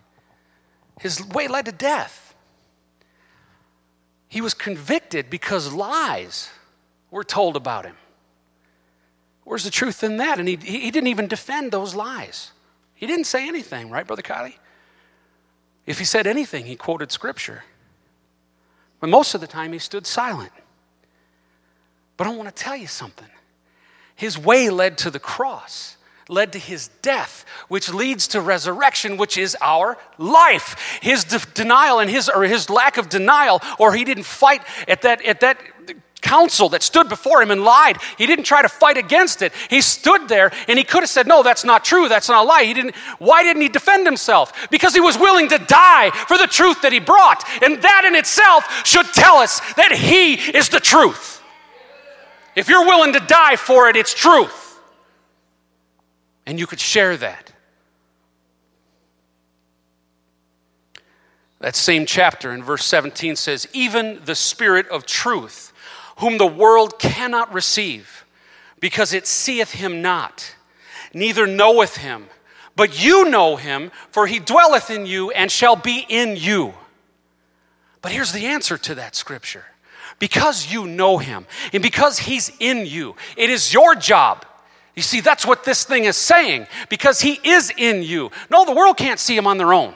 His 1.00 1.24
way 1.24 1.48
led 1.48 1.66
to 1.66 1.72
death. 1.72 2.34
He 4.28 4.40
was 4.40 4.54
convicted 4.54 5.30
because 5.30 5.72
lies 5.72 6.50
were 7.10 7.24
told 7.24 7.56
about 7.56 7.84
him. 7.84 7.96
Where's 9.44 9.64
the 9.64 9.70
truth 9.70 10.02
in 10.02 10.16
that? 10.16 10.38
And 10.38 10.48
he, 10.48 10.56
he 10.56 10.90
didn't 10.90 11.08
even 11.08 11.28
defend 11.28 11.70
those 11.70 11.94
lies. 11.94 12.52
He 12.94 13.06
didn't 13.06 13.26
say 13.26 13.46
anything, 13.46 13.90
right, 13.90 14.06
Brother 14.06 14.22
Kylie? 14.22 14.54
If 15.86 15.98
he 15.98 16.04
said 16.04 16.26
anything, 16.26 16.64
he 16.64 16.76
quoted 16.76 17.12
scripture. 17.12 17.64
But 19.00 19.10
most 19.10 19.34
of 19.34 19.40
the 19.40 19.46
time, 19.46 19.72
he 19.72 19.78
stood 19.78 20.06
silent. 20.06 20.52
But 22.16 22.26
I 22.26 22.30
want 22.30 22.48
to 22.48 22.54
tell 22.54 22.76
you 22.76 22.86
something. 22.86 23.28
His 24.14 24.38
way 24.38 24.70
led 24.70 24.96
to 24.98 25.10
the 25.10 25.18
cross 25.18 25.96
led 26.28 26.52
to 26.52 26.58
his 26.58 26.88
death, 27.02 27.44
which 27.68 27.92
leads 27.92 28.28
to 28.28 28.40
resurrection, 28.40 29.16
which 29.16 29.36
is 29.36 29.56
our 29.60 29.98
life. 30.18 30.98
His 31.02 31.24
de- 31.24 31.38
denial 31.54 31.98
and 31.98 32.10
his 32.10 32.28
or 32.28 32.44
his 32.44 32.70
lack 32.70 32.96
of 32.96 33.08
denial, 33.08 33.60
or 33.78 33.94
he 33.94 34.04
didn't 34.04 34.24
fight 34.24 34.62
at 34.88 35.02
that 35.02 35.22
at 35.22 35.40
that 35.40 35.58
council 36.22 36.70
that 36.70 36.82
stood 36.82 37.06
before 37.10 37.42
him 37.42 37.50
and 37.50 37.62
lied. 37.62 37.98
He 38.16 38.26
didn't 38.26 38.46
try 38.46 38.62
to 38.62 38.68
fight 38.68 38.96
against 38.96 39.42
it. 39.42 39.52
He 39.68 39.82
stood 39.82 40.26
there 40.26 40.50
and 40.66 40.78
he 40.78 40.84
could 40.84 41.02
have 41.02 41.10
said, 41.10 41.26
"No, 41.26 41.42
that's 41.42 41.64
not 41.64 41.84
true. 41.84 42.08
That's 42.08 42.30
not 42.30 42.44
a 42.44 42.48
lie." 42.48 42.64
He 42.64 42.72
didn't. 42.72 42.96
Why 43.18 43.42
didn't 43.42 43.60
he 43.60 43.68
defend 43.68 44.06
himself? 44.06 44.68
Because 44.70 44.94
he 44.94 45.00
was 45.00 45.18
willing 45.18 45.48
to 45.50 45.58
die 45.58 46.10
for 46.28 46.38
the 46.38 46.46
truth 46.46 46.80
that 46.80 46.92
he 46.92 47.00
brought, 47.00 47.44
and 47.62 47.82
that 47.82 48.04
in 48.06 48.14
itself 48.14 48.86
should 48.86 49.12
tell 49.12 49.36
us 49.36 49.60
that 49.74 49.92
he 49.92 50.34
is 50.34 50.70
the 50.70 50.80
truth. 50.80 51.42
If 52.56 52.68
you're 52.68 52.86
willing 52.86 53.12
to 53.12 53.20
die 53.20 53.56
for 53.56 53.88
it, 53.90 53.96
it's 53.96 54.14
truth 54.14 54.63
and 56.46 56.58
you 56.58 56.66
could 56.66 56.80
share 56.80 57.16
that. 57.16 57.52
That 61.60 61.76
same 61.76 62.04
chapter 62.04 62.52
in 62.52 62.62
verse 62.62 62.84
17 62.84 63.36
says, 63.36 63.66
Even 63.72 64.20
the 64.24 64.34
Spirit 64.34 64.86
of 64.88 65.06
truth, 65.06 65.72
whom 66.18 66.36
the 66.36 66.46
world 66.46 66.98
cannot 66.98 67.52
receive, 67.54 68.26
because 68.80 69.14
it 69.14 69.26
seeth 69.26 69.72
him 69.72 70.02
not, 70.02 70.54
neither 71.14 71.46
knoweth 71.46 71.96
him. 71.96 72.26
But 72.76 73.02
you 73.02 73.30
know 73.30 73.56
him, 73.56 73.92
for 74.10 74.26
he 74.26 74.40
dwelleth 74.40 74.90
in 74.90 75.06
you 75.06 75.30
and 75.30 75.50
shall 75.50 75.76
be 75.76 76.04
in 76.08 76.36
you. 76.36 76.74
But 78.02 78.12
here's 78.12 78.32
the 78.32 78.46
answer 78.46 78.76
to 78.76 78.96
that 78.96 79.14
scripture 79.14 79.64
because 80.18 80.70
you 80.70 80.86
know 80.86 81.18
him 81.18 81.46
and 81.72 81.82
because 81.82 82.18
he's 82.18 82.52
in 82.60 82.84
you, 82.84 83.16
it 83.36 83.48
is 83.48 83.72
your 83.72 83.94
job 83.94 84.44
you 84.94 85.02
see, 85.02 85.20
that's 85.20 85.44
what 85.44 85.64
this 85.64 85.84
thing 85.84 86.04
is 86.04 86.16
saying 86.16 86.66
because 86.88 87.20
he 87.20 87.40
is 87.42 87.72
in 87.76 88.02
you. 88.02 88.30
No, 88.50 88.64
the 88.64 88.72
world 88.72 88.96
can't 88.96 89.18
see 89.18 89.36
him 89.36 89.46
on 89.46 89.58
their 89.58 89.72
own. 89.72 89.94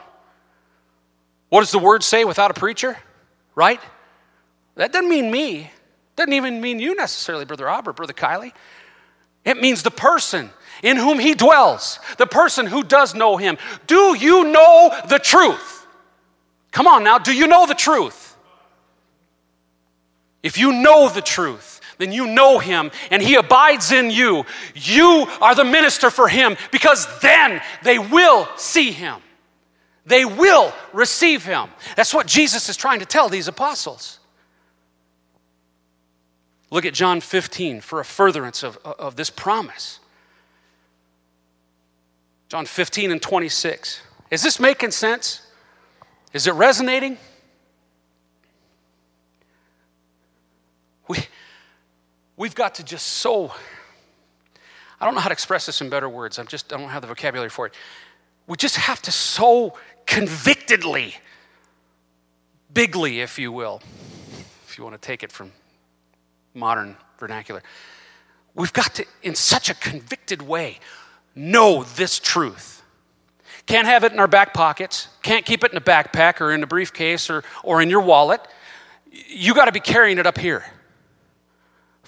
What 1.51 1.61
does 1.61 1.71
the 1.71 1.79
word 1.79 2.03
say 2.03 2.25
without 2.25 2.51
a 2.51 2.55
preacher? 2.55 2.99
Right? 3.55 3.81
That 4.75 4.93
doesn't 4.93 5.09
mean 5.09 5.31
me. 5.31 5.71
Doesn't 6.17 6.33
even 6.33 6.61
mean 6.61 6.81
you 6.81 6.95
necessarily, 6.95 7.45
Brother 7.45 7.67
Robert, 7.67 7.95
Brother 7.95 8.13
Kylie. 8.13 8.53
It 9.45 9.61
means 9.61 9.83
the 9.83 9.91
person 9.91 10.51
in 10.83 10.97
whom 10.97 11.19
he 11.19 11.35
dwells, 11.35 12.01
the 12.19 12.27
person 12.27 12.67
who 12.67 12.83
does 12.83 13.15
know 13.15 13.37
him. 13.37 13.57
Do 13.87 14.17
you 14.17 14.45
know 14.45 14.95
the 15.09 15.19
truth? 15.19 15.87
Come 16.73 16.87
on 16.87 17.05
now, 17.05 17.19
do 17.19 17.33
you 17.33 17.47
know 17.47 17.67
the 17.67 17.75
truth? 17.75 18.37
If 20.43 20.59
you 20.59 20.73
know 20.73 21.09
the 21.09 21.23
truth, 21.23 21.78
then 21.99 22.13
you 22.13 22.27
know 22.27 22.59
him 22.59 22.91
and 23.11 23.23
he 23.23 23.35
abides 23.35 23.93
in 23.93 24.11
you. 24.11 24.45
You 24.75 25.27
are 25.41 25.55
the 25.55 25.65
minister 25.65 26.11
for 26.11 26.29
him 26.29 26.57
because 26.71 27.07
then 27.21 27.61
they 27.83 27.99
will 27.99 28.49
see 28.57 28.93
him. 28.93 29.21
They 30.07 30.25
will 30.25 30.73
receive 30.93 31.45
him. 31.45 31.69
That's 31.97 32.15
what 32.15 32.27
Jesus 32.27 32.69
is 32.69 32.77
trying 32.77 33.01
to 33.01 33.07
tell 33.07 33.29
these 33.29 33.47
apostles. 33.47 34.21
Look 36.71 36.85
at 36.85 36.95
John 36.95 37.21
15 37.21 37.81
for 37.81 38.01
a 38.01 38.05
furtherance 38.05 38.63
of, 38.63 38.79
of 38.79 39.17
this 39.17 39.31
promise. 39.31 40.01
John 42.49 42.65
15 42.65 43.11
and 43.13 43.21
26. 43.21 44.01
Is 44.31 44.43
this 44.43 44.59
making 44.59 44.91
sense? 44.93 45.43
Is 46.33 46.47
it 46.47 46.53
resonating? 46.53 47.19
We, 51.09 51.19
we've 52.39 52.55
got 52.55 52.77
to 52.77 52.83
just 52.83 53.07
so, 53.07 53.53
I 54.99 55.05
don't 55.05 55.15
know 55.15 55.21
how 55.21 55.29
to 55.29 55.35
express 55.35 55.67
this 55.67 55.83
in 55.83 55.91
better 55.91 56.09
words. 56.09 56.39
I'm 56.39 56.47
just, 56.47 56.73
I 56.73 56.79
don't 56.79 56.89
have 56.89 57.03
the 57.03 57.09
vocabulary 57.09 57.51
for 57.51 57.67
it. 57.67 57.75
We 58.47 58.57
just 58.57 58.77
have 58.77 59.03
to 59.03 59.13
so 59.13 59.77
convictedly, 60.07 61.17
bigly, 62.73 63.21
if 63.21 63.39
you 63.39 63.53
will, 63.53 63.83
if 64.67 64.79
you 64.79 64.85
want 64.85 65.01
to 65.01 65.07
take 65.07 65.23
it 65.23 65.31
from 65.31 65.53
modern 66.55 66.97
vernacular, 67.19 67.63
we've 68.55 68.73
got 68.73 68.95
to, 68.95 69.05
in 69.23 69.35
such 69.35 69.69
a 69.69 69.75
convicted 69.75 70.41
way, 70.41 70.79
know 71.35 71.83
this 71.83 72.19
truth. 72.19 72.83
Can't 73.67 73.87
have 73.87 74.05
it 74.05 74.13
in 74.13 74.19
our 74.19 74.29
back 74.29 74.55
pockets, 74.55 75.09
can't 75.23 75.45
keep 75.45 75.63
it 75.63 75.73
in 75.73 75.77
a 75.77 75.83
backpack 75.83 76.41
or 76.41 76.53
in 76.53 76.63
a 76.63 76.67
briefcase 76.67 77.29
or, 77.29 77.45
or 77.63 77.83
in 77.83 77.91
your 77.91 78.01
wallet. 78.01 78.41
You 79.11 79.55
got 79.55 79.67
to 79.67 79.73
be 79.73 79.81
carrying 79.81 80.17
it 80.19 80.27
up 80.27 80.39
here. 80.39 80.65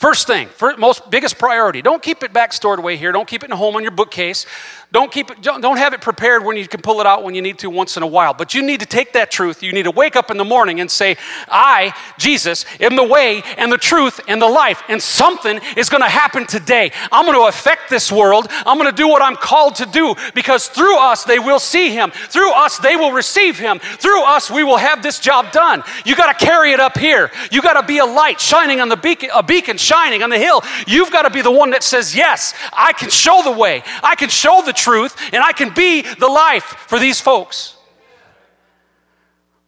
First 0.00 0.26
thing, 0.26 0.48
first, 0.48 0.78
most 0.78 1.10
biggest 1.10 1.38
priority. 1.38 1.82
Don't 1.82 2.02
keep 2.02 2.22
it 2.22 2.32
back 2.32 2.54
stored 2.54 2.78
away 2.78 2.96
here. 2.96 3.12
Don't 3.12 3.28
keep 3.28 3.42
it 3.42 3.48
in 3.48 3.52
a 3.52 3.56
home 3.56 3.76
on 3.76 3.82
your 3.82 3.90
bookcase. 3.90 4.46
Don't 4.92 5.12
keep 5.12 5.30
it. 5.30 5.42
Don't, 5.42 5.76
have 5.76 5.92
it 5.92 6.00
prepared 6.00 6.42
when 6.42 6.56
you 6.56 6.66
can 6.66 6.80
pull 6.80 7.00
it 7.00 7.06
out 7.06 7.22
when 7.22 7.34
you 7.34 7.42
need 7.42 7.58
to 7.58 7.70
once 7.70 7.96
in 7.96 8.02
a 8.02 8.06
while. 8.06 8.34
But 8.34 8.54
you 8.54 8.62
need 8.62 8.80
to 8.80 8.86
take 8.86 9.12
that 9.12 9.30
truth. 9.30 9.62
You 9.62 9.72
need 9.72 9.84
to 9.84 9.90
wake 9.90 10.16
up 10.16 10.30
in 10.30 10.36
the 10.36 10.44
morning 10.44 10.80
and 10.80 10.90
say, 10.90 11.16
"I, 11.48 11.94
Jesus, 12.18 12.64
am 12.80 12.96
the 12.96 13.04
way 13.04 13.42
and 13.56 13.70
the 13.70 13.78
truth 13.78 14.20
and 14.26 14.42
the 14.42 14.48
life." 14.48 14.82
And 14.88 15.00
something 15.00 15.60
is 15.76 15.88
going 15.90 16.02
to 16.02 16.08
happen 16.08 16.46
today. 16.46 16.90
I'm 17.12 17.24
going 17.26 17.38
to 17.38 17.46
affect 17.46 17.88
this 17.88 18.10
world. 18.10 18.48
I'm 18.50 18.78
going 18.78 18.90
to 18.90 18.96
do 18.96 19.06
what 19.06 19.22
I'm 19.22 19.36
called 19.36 19.76
to 19.76 19.86
do 19.86 20.16
because 20.34 20.66
through 20.66 20.98
us 20.98 21.24
they 21.24 21.38
will 21.38 21.60
see 21.60 21.90
Him. 21.90 22.10
Through 22.10 22.52
us 22.54 22.78
they 22.78 22.96
will 22.96 23.12
receive 23.12 23.58
Him. 23.58 23.78
Through 23.78 24.24
us 24.24 24.50
we 24.50 24.64
will 24.64 24.78
have 24.78 25.02
this 25.02 25.20
job 25.20 25.52
done. 25.52 25.84
You 26.04 26.16
got 26.16 26.36
to 26.36 26.44
carry 26.44 26.72
it 26.72 26.80
up 26.80 26.98
here. 26.98 27.30
You 27.52 27.62
got 27.62 27.80
to 27.80 27.86
be 27.86 27.98
a 27.98 28.06
light 28.06 28.40
shining 28.40 28.80
on 28.80 28.88
the 28.88 28.96
beacon, 28.96 29.30
a 29.32 29.42
beacon 29.42 29.76
shining 29.90 30.22
on 30.22 30.30
the 30.30 30.38
hill. 30.38 30.62
You've 30.86 31.10
got 31.10 31.22
to 31.22 31.30
be 31.30 31.42
the 31.42 31.50
one 31.50 31.70
that 31.70 31.82
says, 31.82 32.14
Yes, 32.14 32.54
I 32.72 32.92
can 32.92 33.10
show 33.10 33.42
the 33.42 33.52
way, 33.52 33.82
I 34.02 34.14
can 34.14 34.28
show 34.28 34.62
the 34.64 34.72
truth, 34.72 35.16
and 35.32 35.42
I 35.42 35.52
can 35.52 35.74
be 35.74 36.02
the 36.02 36.28
life 36.28 36.64
for 36.86 36.98
these 36.98 37.20
folks. 37.20 37.76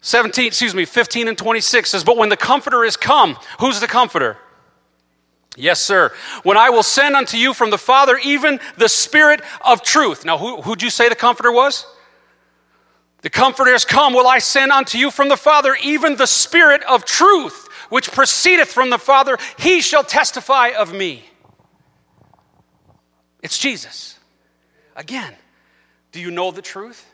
17, 0.01 0.47
excuse 0.47 0.75
me, 0.75 0.85
15 0.85 1.29
and 1.29 1.39
26 1.39 1.91
says, 1.91 2.05
But 2.05 2.17
when 2.17 2.29
the 2.29 2.37
Comforter 2.37 2.85
is 2.85 2.97
come, 2.97 3.37
who's 3.61 3.81
the 3.81 3.87
Comforter? 3.87 4.37
Yes, 5.57 5.81
sir. 5.81 6.13
When 6.45 6.57
I 6.57 6.71
will 6.71 6.83
send 6.83 7.15
unto 7.15 7.37
you 7.37 7.53
from 7.53 7.71
the 7.71 7.79
Father 7.79 8.19
even 8.25 8.59
the 8.79 8.89
Spirit 8.89 9.43
of 9.65 9.83
truth. 9.83 10.25
Now, 10.25 10.39
who, 10.39 10.63
who'd 10.63 10.83
you 10.83 10.91
say 10.91 11.09
the 11.09 11.15
Comforter 11.15 11.53
was? 11.53 11.87
The 13.21 13.31
Comforter 13.31 13.71
has 13.71 13.85
come, 13.85 14.15
will 14.15 14.27
I 14.27 14.39
send 14.39 14.73
unto 14.73 14.99
you 14.99 15.11
from 15.11 15.29
the 15.29 15.37
Father 15.37 15.77
even 15.83 16.17
the 16.17 16.27
Spirit 16.27 16.83
of 16.85 17.05
truth 17.05 17.69
which 17.93 18.11
proceedeth 18.11 18.73
from 18.73 18.89
the 18.89 18.97
Father, 18.97 19.37
he 19.59 19.83
shall 19.83 20.03
testify 20.03 20.69
of 20.69 20.95
me. 20.95 21.23
It's 23.43 23.59
Jesus. 23.59 24.19
Again, 24.97 25.35
do 26.11 26.19
you 26.19 26.31
know 26.31 26.53
the 26.53 26.63
truth? 26.63 27.05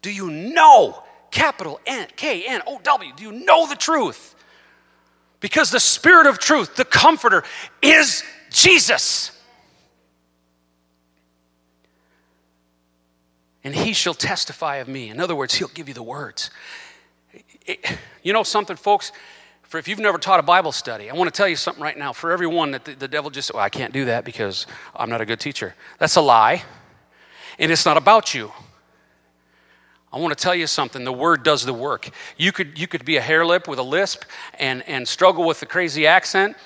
Do 0.00 0.10
you 0.10 0.30
know, 0.30 1.02
capital 1.30 1.80
N, 1.84 2.08
K 2.16 2.46
N 2.46 2.62
O 2.66 2.80
W, 2.82 3.12
do 3.14 3.24
you 3.24 3.32
know 3.32 3.66
the 3.66 3.76
truth? 3.76 4.34
Because 5.40 5.70
the 5.70 5.80
Spirit 5.80 6.28
of 6.28 6.38
truth, 6.38 6.76
the 6.76 6.86
Comforter, 6.86 7.44
is 7.82 8.24
Jesus. 8.50 9.38
And 13.62 13.74
he 13.74 13.92
shall 13.92 14.14
testify 14.14 14.76
of 14.76 14.88
me. 14.88 15.10
In 15.10 15.20
other 15.20 15.36
words, 15.36 15.52
he'll 15.52 15.68
give 15.68 15.88
you 15.88 15.94
the 15.94 16.02
words. 16.02 16.48
It, 17.66 17.84
you 18.22 18.32
know 18.32 18.44
something, 18.44 18.76
folks? 18.76 19.12
For 19.74 19.78
if 19.78 19.88
you've 19.88 19.98
never 19.98 20.18
taught 20.18 20.38
a 20.38 20.44
Bible 20.44 20.70
study, 20.70 21.10
I 21.10 21.14
want 21.14 21.26
to 21.26 21.36
tell 21.36 21.48
you 21.48 21.56
something 21.56 21.82
right 21.82 21.98
now. 21.98 22.12
For 22.12 22.30
everyone 22.30 22.70
that 22.70 22.84
the, 22.84 22.94
the 22.94 23.08
devil 23.08 23.28
just, 23.28 23.52
well, 23.52 23.60
I 23.60 23.70
can't 23.70 23.92
do 23.92 24.04
that 24.04 24.24
because 24.24 24.68
I'm 24.94 25.10
not 25.10 25.20
a 25.20 25.26
good 25.26 25.40
teacher. 25.40 25.74
That's 25.98 26.14
a 26.14 26.20
lie. 26.20 26.62
And 27.58 27.72
it's 27.72 27.84
not 27.84 27.96
about 27.96 28.34
you. 28.34 28.52
I 30.12 30.20
want 30.20 30.30
to 30.30 30.40
tell 30.40 30.54
you 30.54 30.68
something. 30.68 31.02
The 31.02 31.12
word 31.12 31.42
does 31.42 31.66
the 31.66 31.72
work. 31.72 32.08
You 32.36 32.52
could, 32.52 32.78
you 32.78 32.86
could 32.86 33.04
be 33.04 33.16
a 33.16 33.20
hare 33.20 33.44
lip 33.44 33.66
with 33.66 33.80
a 33.80 33.82
lisp 33.82 34.22
and, 34.60 34.88
and 34.88 35.08
struggle 35.08 35.44
with 35.44 35.58
the 35.58 35.66
crazy 35.66 36.06
accent. 36.06 36.56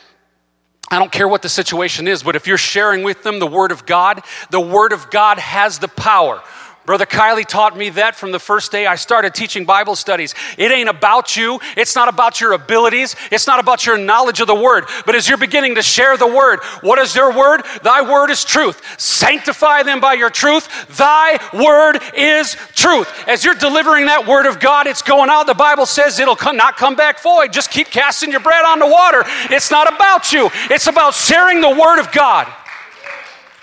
I 0.90 0.98
don't 0.98 1.10
care 1.10 1.28
what 1.28 1.40
the 1.40 1.48
situation 1.48 2.06
is, 2.06 2.22
but 2.22 2.36
if 2.36 2.46
you're 2.46 2.58
sharing 2.58 3.04
with 3.04 3.22
them 3.22 3.38
the 3.38 3.46
Word 3.46 3.72
of 3.72 3.86
God, 3.86 4.22
the 4.50 4.60
Word 4.60 4.92
of 4.92 5.10
God 5.10 5.38
has 5.38 5.78
the 5.78 5.88
power. 5.88 6.42
Brother 6.88 7.04
Kylie 7.04 7.44
taught 7.44 7.76
me 7.76 7.90
that 7.90 8.16
from 8.16 8.32
the 8.32 8.38
first 8.38 8.72
day 8.72 8.86
I 8.86 8.94
started 8.94 9.34
teaching 9.34 9.66
Bible 9.66 9.94
studies. 9.94 10.34
It 10.56 10.72
ain't 10.72 10.88
about 10.88 11.36
you, 11.36 11.60
it's 11.76 11.94
not 11.94 12.08
about 12.08 12.40
your 12.40 12.54
abilities, 12.54 13.14
it's 13.30 13.46
not 13.46 13.60
about 13.60 13.84
your 13.84 13.98
knowledge 13.98 14.40
of 14.40 14.46
the 14.46 14.54
Word. 14.54 14.86
But 15.04 15.14
as 15.14 15.28
you're 15.28 15.36
beginning 15.36 15.74
to 15.74 15.82
share 15.82 16.16
the 16.16 16.26
Word, 16.26 16.60
what 16.80 16.98
is 16.98 17.14
your 17.14 17.30
Word? 17.36 17.60
Thy 17.82 18.00
Word 18.00 18.30
is 18.30 18.42
truth. 18.42 18.80
Sanctify 18.98 19.82
them 19.82 20.00
by 20.00 20.14
your 20.14 20.30
truth. 20.30 20.96
Thy 20.96 21.38
Word 21.52 22.00
is 22.16 22.56
truth. 22.74 23.06
As 23.28 23.44
you're 23.44 23.54
delivering 23.54 24.06
that 24.06 24.26
Word 24.26 24.46
of 24.46 24.58
God, 24.58 24.86
it's 24.86 25.02
going 25.02 25.28
out. 25.28 25.46
The 25.46 25.52
Bible 25.52 25.84
says 25.84 26.18
it'll 26.18 26.36
come, 26.36 26.56
not 26.56 26.78
come 26.78 26.96
back 26.96 27.22
void. 27.22 27.52
Just 27.52 27.70
keep 27.70 27.88
casting 27.88 28.30
your 28.30 28.40
bread 28.40 28.64
on 28.64 28.78
the 28.78 28.86
water. 28.86 29.24
It's 29.50 29.70
not 29.70 29.94
about 29.94 30.32
you, 30.32 30.48
it's 30.70 30.86
about 30.86 31.12
sharing 31.12 31.60
the 31.60 31.68
Word 31.68 32.00
of 32.00 32.10
God. 32.12 32.50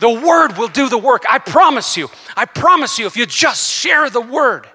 The 0.05 0.11
Word 0.11 0.59
will 0.59 0.67
do 0.67 0.87
the 0.87 0.99
work. 0.99 1.23
I 1.27 1.39
promise 1.39 1.97
you. 1.97 2.11
I 2.37 2.45
promise 2.45 2.99
you, 2.99 3.07
if 3.07 3.17
you 3.17 3.25
just 3.25 3.71
share 3.71 4.07
the 4.07 4.21
Word, 4.21 4.67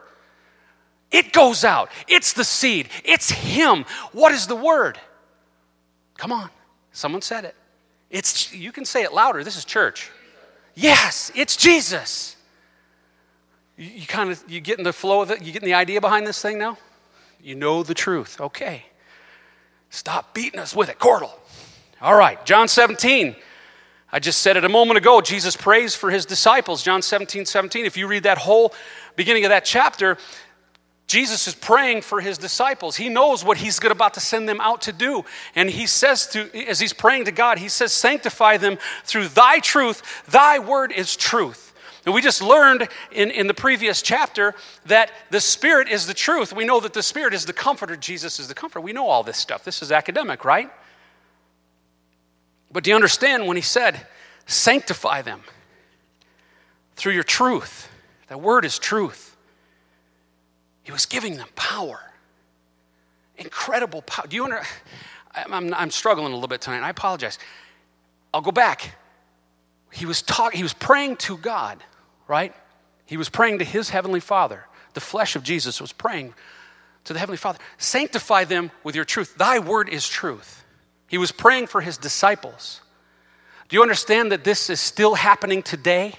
it 1.12 1.32
goes 1.32 1.62
out. 1.62 1.88
It's 2.08 2.32
the 2.32 2.42
seed, 2.42 2.88
it's 3.04 3.30
Him. 3.30 3.84
What 4.10 4.32
is 4.32 4.48
the 4.48 4.56
Word? 4.56 4.98
Come 6.16 6.32
on. 6.32 6.50
Someone 6.90 7.22
said 7.22 7.44
it. 7.44 7.54
It's, 8.10 8.52
you 8.52 8.72
can 8.72 8.84
say 8.84 9.04
it 9.04 9.12
louder. 9.12 9.44
This 9.44 9.56
is 9.56 9.64
church. 9.64 10.10
Yes, 10.74 11.30
it's 11.36 11.56
Jesus. 11.56 12.34
You, 13.76 13.86
you 13.86 14.06
kind 14.08 14.32
of 14.32 14.42
you 14.48 14.60
get 14.60 14.78
in 14.78 14.84
the 14.84 14.92
flow 14.92 15.22
of 15.22 15.30
it. 15.30 15.42
You 15.42 15.52
getting 15.52 15.68
the 15.68 15.74
idea 15.74 16.00
behind 16.00 16.26
this 16.26 16.42
thing 16.42 16.58
now? 16.58 16.76
You 17.40 17.54
know 17.54 17.84
the 17.84 17.94
truth. 17.94 18.40
Okay. 18.40 18.82
Stop 19.90 20.34
beating 20.34 20.58
us 20.58 20.74
with 20.74 20.88
it, 20.88 20.98
Cordle. 20.98 21.30
All 22.00 22.16
right, 22.16 22.44
John 22.44 22.66
17. 22.66 23.36
I 24.12 24.18
just 24.18 24.42
said 24.42 24.56
it 24.56 24.64
a 24.64 24.68
moment 24.68 24.98
ago. 24.98 25.20
Jesus 25.20 25.56
prays 25.56 25.94
for 25.94 26.10
his 26.10 26.26
disciples, 26.26 26.82
John 26.82 27.02
17, 27.02 27.46
17. 27.46 27.86
If 27.86 27.96
you 27.96 28.06
read 28.06 28.24
that 28.24 28.38
whole 28.38 28.74
beginning 29.14 29.44
of 29.44 29.50
that 29.50 29.64
chapter, 29.64 30.18
Jesus 31.06 31.48
is 31.48 31.54
praying 31.54 32.02
for 32.02 32.20
his 32.20 32.38
disciples. 32.38 32.96
He 32.96 33.08
knows 33.08 33.44
what 33.44 33.58
he's 33.58 33.82
about 33.84 34.14
to 34.14 34.20
send 34.20 34.48
them 34.48 34.60
out 34.60 34.82
to 34.82 34.92
do. 34.92 35.24
And 35.54 35.68
he 35.68 35.86
says 35.86 36.26
to, 36.28 36.68
as 36.68 36.78
he's 36.78 36.92
praying 36.92 37.24
to 37.24 37.32
God, 37.32 37.58
he 37.58 37.68
says, 37.68 37.92
Sanctify 37.92 38.58
them 38.58 38.78
through 39.04 39.28
thy 39.28 39.58
truth. 39.58 40.24
Thy 40.28 40.58
word 40.60 40.92
is 40.92 41.16
truth. 41.16 41.72
And 42.06 42.14
we 42.14 42.22
just 42.22 42.40
learned 42.40 42.88
in, 43.12 43.30
in 43.30 43.46
the 43.46 43.54
previous 43.54 44.02
chapter 44.02 44.54
that 44.86 45.10
the 45.30 45.40
Spirit 45.40 45.88
is 45.88 46.06
the 46.06 46.14
truth. 46.14 46.52
We 46.52 46.64
know 46.64 46.80
that 46.80 46.94
the 46.94 47.02
Spirit 47.02 47.34
is 47.34 47.44
the 47.44 47.52
comforter. 47.52 47.96
Jesus 47.96 48.40
is 48.40 48.48
the 48.48 48.54
comforter. 48.54 48.80
We 48.80 48.92
know 48.92 49.08
all 49.08 49.22
this 49.22 49.36
stuff. 49.36 49.64
This 49.64 49.82
is 49.82 49.92
academic, 49.92 50.44
right? 50.44 50.70
But 52.70 52.84
do 52.84 52.90
you 52.90 52.96
understand 52.96 53.46
when 53.46 53.56
he 53.56 53.62
said, 53.62 54.06
sanctify 54.46 55.22
them 55.22 55.42
through 56.96 57.12
your 57.12 57.24
truth? 57.24 57.88
That 58.28 58.40
word 58.40 58.64
is 58.64 58.78
truth. 58.78 59.36
He 60.82 60.92
was 60.92 61.06
giving 61.06 61.36
them 61.36 61.48
power. 61.56 62.00
Incredible 63.36 64.02
power. 64.02 64.26
Do 64.28 64.36
you 64.36 64.44
under, 64.44 64.62
I'm, 65.34 65.74
I'm 65.74 65.90
struggling 65.90 66.32
a 66.32 66.34
little 66.34 66.48
bit 66.48 66.60
tonight. 66.60 66.82
I 66.82 66.90
apologize. 66.90 67.38
I'll 68.32 68.40
go 68.40 68.52
back. 68.52 68.94
He 69.92 70.06
was 70.06 70.22
talking, 70.22 70.56
he 70.56 70.62
was 70.62 70.74
praying 70.74 71.16
to 71.16 71.36
God, 71.36 71.82
right? 72.28 72.54
He 73.06 73.16
was 73.16 73.28
praying 73.28 73.58
to 73.58 73.64
his 73.64 73.90
heavenly 73.90 74.20
Father. 74.20 74.66
The 74.94 75.00
flesh 75.00 75.34
of 75.34 75.42
Jesus 75.42 75.80
was 75.80 75.92
praying 75.92 76.34
to 77.04 77.12
the 77.12 77.18
heavenly 77.18 77.38
Father. 77.38 77.58
Sanctify 77.78 78.44
them 78.44 78.70
with 78.84 78.94
your 78.94 79.04
truth. 79.04 79.36
Thy 79.36 79.58
word 79.58 79.88
is 79.88 80.08
truth. 80.08 80.59
He 81.10 81.18
was 81.18 81.32
praying 81.32 81.66
for 81.66 81.80
his 81.80 81.98
disciples. 81.98 82.80
Do 83.68 83.74
you 83.74 83.82
understand 83.82 84.30
that 84.30 84.44
this 84.44 84.70
is 84.70 84.78
still 84.78 85.16
happening 85.16 85.60
today? 85.60 86.14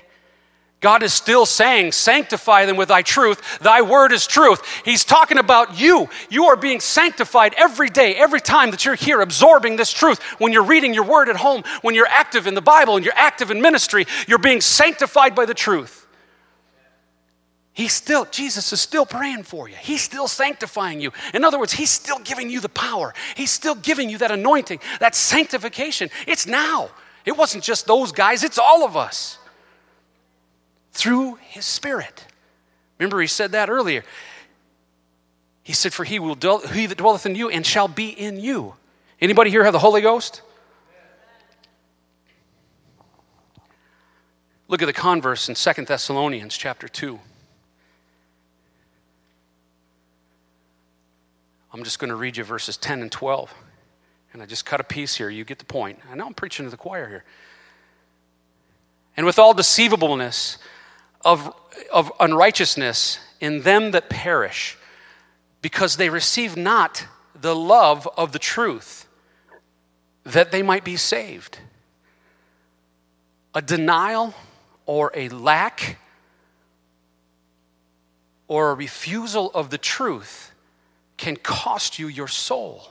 God 0.81 1.01
is 1.01 1.13
still 1.13 1.45
saying, 1.45 1.93
Sanctify 1.93 2.65
them 2.65 2.75
with 2.75 2.89
thy 2.89 3.01
truth. 3.01 3.59
Thy 3.59 3.83
word 3.83 4.11
is 4.11 4.27
truth. 4.27 4.61
He's 4.83 5.05
talking 5.05 5.37
about 5.37 5.79
you. 5.79 6.09
You 6.29 6.47
are 6.47 6.57
being 6.57 6.81
sanctified 6.81 7.53
every 7.55 7.87
day, 7.87 8.15
every 8.15 8.41
time 8.41 8.71
that 8.71 8.83
you're 8.83 8.95
here 8.95 9.21
absorbing 9.21 9.77
this 9.77 9.93
truth. 9.93 10.21
When 10.39 10.51
you're 10.51 10.61
reading 10.61 10.93
your 10.93 11.05
word 11.05 11.29
at 11.29 11.37
home, 11.37 11.63
when 11.83 11.95
you're 11.95 12.05
active 12.07 12.45
in 12.45 12.53
the 12.53 12.61
Bible 12.61 12.97
and 12.97 13.05
you're 13.05 13.13
active 13.15 13.49
in 13.49 13.61
ministry, 13.61 14.05
you're 14.27 14.39
being 14.39 14.59
sanctified 14.59 15.35
by 15.35 15.45
the 15.45 15.53
truth. 15.53 16.00
He's 17.73 17.93
still, 17.93 18.25
Jesus 18.25 18.73
is 18.73 18.81
still 18.81 19.05
praying 19.05 19.43
for 19.43 19.69
you. 19.69 19.75
He's 19.75 20.01
still 20.01 20.27
sanctifying 20.27 20.99
you. 20.99 21.11
In 21.33 21.43
other 21.43 21.57
words, 21.57 21.71
He's 21.71 21.89
still 21.89 22.19
giving 22.19 22.49
you 22.49 22.59
the 22.59 22.69
power. 22.69 23.13
He's 23.35 23.51
still 23.51 23.75
giving 23.75 24.09
you 24.09 24.17
that 24.17 24.31
anointing, 24.31 24.79
that 24.99 25.15
sanctification. 25.15 26.09
It's 26.27 26.45
now. 26.45 26.89
It 27.25 27.37
wasn't 27.37 27.63
just 27.63 27.87
those 27.87 28.11
guys, 28.11 28.43
it's 28.43 28.57
all 28.57 28.85
of 28.85 28.97
us. 28.97 29.37
Through 30.91 31.35
His 31.41 31.65
Spirit. 31.65 32.25
Remember, 32.99 33.21
He 33.21 33.27
said 33.27 33.53
that 33.53 33.69
earlier. 33.69 34.03
He 35.63 35.73
said, 35.73 35.93
For 35.93 36.03
he 36.03 36.19
will 36.19 36.35
dwell, 36.35 36.59
he 36.59 36.85
that 36.87 36.97
dwelleth 36.97 37.25
in 37.25 37.35
you 37.35 37.49
and 37.49 37.65
shall 37.65 37.87
be 37.87 38.09
in 38.09 38.39
you. 38.39 38.75
Anybody 39.21 39.51
here 39.51 39.63
have 39.63 39.73
the 39.73 39.79
Holy 39.79 40.01
Ghost? 40.01 40.41
Look 44.67 44.81
at 44.81 44.85
the 44.85 44.93
converse 44.93 45.49
in 45.49 45.55
Second 45.55 45.87
Thessalonians 45.87 46.57
chapter 46.57 46.87
2. 46.87 47.19
I'm 51.73 51.83
just 51.83 51.99
going 51.99 52.09
to 52.09 52.15
read 52.15 52.37
you 52.37 52.43
verses 52.43 52.77
10 52.77 53.01
and 53.01 53.11
12. 53.11 53.53
And 54.33 54.41
I 54.41 54.45
just 54.45 54.65
cut 54.65 54.79
a 54.79 54.83
piece 54.83 55.15
here. 55.15 55.29
You 55.29 55.43
get 55.43 55.59
the 55.59 55.65
point. 55.65 55.99
I 56.11 56.15
know 56.15 56.25
I'm 56.25 56.33
preaching 56.33 56.65
to 56.65 56.69
the 56.69 56.77
choir 56.77 57.07
here. 57.07 57.23
And 59.15 59.25
with 59.25 59.39
all 59.39 59.53
deceivableness 59.53 60.57
of, 61.23 61.53
of 61.91 62.11
unrighteousness 62.19 63.19
in 63.39 63.61
them 63.61 63.91
that 63.91 64.09
perish, 64.09 64.77
because 65.61 65.97
they 65.97 66.09
receive 66.09 66.57
not 66.57 67.05
the 67.39 67.55
love 67.55 68.07
of 68.17 68.31
the 68.31 68.39
truth, 68.39 69.07
that 70.23 70.51
they 70.51 70.61
might 70.61 70.83
be 70.83 70.95
saved. 70.95 71.59
A 73.53 73.61
denial 73.61 74.33
or 74.85 75.11
a 75.13 75.29
lack 75.29 75.97
or 78.47 78.71
a 78.71 78.73
refusal 78.73 79.51
of 79.53 79.69
the 79.69 79.77
truth 79.77 80.50
can 81.21 81.37
cost 81.37 81.99
you 81.99 82.07
your 82.07 82.27
soul. 82.27 82.89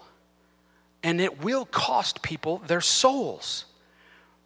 And 1.03 1.21
it 1.21 1.43
will 1.43 1.65
cost 1.67 2.23
people 2.23 2.59
their 2.59 2.81
souls. 2.81 3.65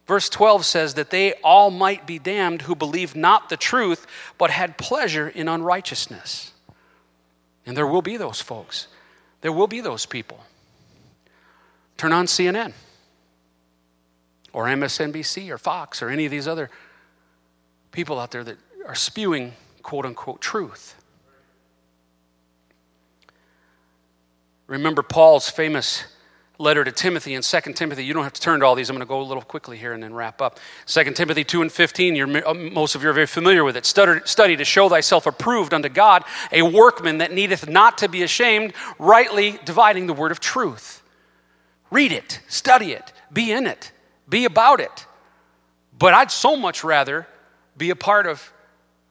Verse 0.06 0.30
12 0.30 0.64
says 0.64 0.94
that 0.94 1.10
they 1.10 1.34
all 1.44 1.70
might 1.70 2.06
be 2.06 2.18
damned 2.18 2.62
who 2.62 2.74
believed 2.74 3.14
not 3.14 3.50
the 3.50 3.58
truth, 3.58 4.06
but 4.38 4.50
had 4.50 4.78
pleasure 4.78 5.28
in 5.28 5.48
unrighteousness. 5.48 6.52
And 7.66 7.76
there 7.76 7.86
will 7.86 8.02
be 8.02 8.16
those 8.16 8.40
folks. 8.40 8.88
There 9.42 9.52
will 9.52 9.66
be 9.66 9.82
those 9.82 10.06
people. 10.06 10.40
Turn 11.98 12.12
on 12.12 12.24
CNN 12.24 12.72
or 14.54 14.64
MSNBC 14.64 15.50
or 15.50 15.58
Fox 15.58 16.00
or 16.00 16.08
any 16.08 16.24
of 16.24 16.30
these 16.30 16.48
other 16.48 16.70
people 17.92 18.18
out 18.18 18.30
there 18.30 18.44
that 18.44 18.56
are 18.86 18.94
spewing 18.94 19.52
quote 19.82 20.06
unquote 20.06 20.40
truth. 20.40 20.96
Remember 24.66 25.02
Paul's 25.02 25.50
famous 25.50 26.04
letter 26.58 26.84
to 26.84 26.92
Timothy 26.92 27.34
in 27.34 27.42
2 27.42 27.60
Timothy. 27.74 28.04
You 28.04 28.14
don't 28.14 28.22
have 28.22 28.32
to 28.32 28.40
turn 28.40 28.60
to 28.60 28.66
all 28.66 28.74
these. 28.74 28.88
I'm 28.88 28.96
going 28.96 29.06
to 29.06 29.08
go 29.08 29.20
a 29.20 29.22
little 29.22 29.42
quickly 29.42 29.76
here 29.76 29.92
and 29.92 30.02
then 30.02 30.14
wrap 30.14 30.40
up. 30.40 30.60
2 30.86 31.04
Timothy 31.12 31.44
2 31.44 31.62
and 31.62 31.72
15, 31.72 32.14
you're, 32.14 32.48
uh, 32.48 32.54
most 32.54 32.94
of 32.94 33.02
you 33.02 33.10
are 33.10 33.12
very 33.12 33.26
familiar 33.26 33.64
with 33.64 33.76
it. 33.76 33.84
Study, 33.84 34.20
study 34.24 34.56
to 34.56 34.64
show 34.64 34.88
thyself 34.88 35.26
approved 35.26 35.74
unto 35.74 35.88
God, 35.88 36.24
a 36.52 36.62
workman 36.62 37.18
that 37.18 37.32
needeth 37.32 37.68
not 37.68 37.98
to 37.98 38.08
be 38.08 38.22
ashamed, 38.22 38.72
rightly 38.98 39.58
dividing 39.64 40.06
the 40.06 40.12
word 40.12 40.30
of 40.30 40.40
truth. 40.40 41.02
Read 41.90 42.12
it, 42.12 42.40
study 42.48 42.92
it, 42.92 43.12
be 43.32 43.52
in 43.52 43.66
it, 43.66 43.92
be 44.28 44.44
about 44.44 44.80
it. 44.80 45.06
But 45.96 46.14
I'd 46.14 46.30
so 46.30 46.56
much 46.56 46.84
rather 46.84 47.26
be 47.76 47.90
a 47.90 47.96
part 47.96 48.26
of 48.26 48.52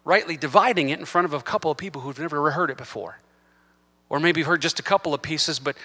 rightly 0.05 0.37
dividing 0.37 0.89
it 0.89 0.99
in 0.99 1.05
front 1.05 1.25
of 1.25 1.33
a 1.33 1.41
couple 1.41 1.71
of 1.71 1.77
people 1.77 2.01
who've 2.01 2.19
never 2.19 2.51
heard 2.51 2.69
it 2.69 2.77
before. 2.77 3.19
Or 4.09 4.19
maybe 4.19 4.43
heard 4.43 4.61
just 4.61 4.79
a 4.79 4.83
couple 4.83 5.13
of 5.13 5.21
pieces, 5.21 5.59
but 5.59 5.75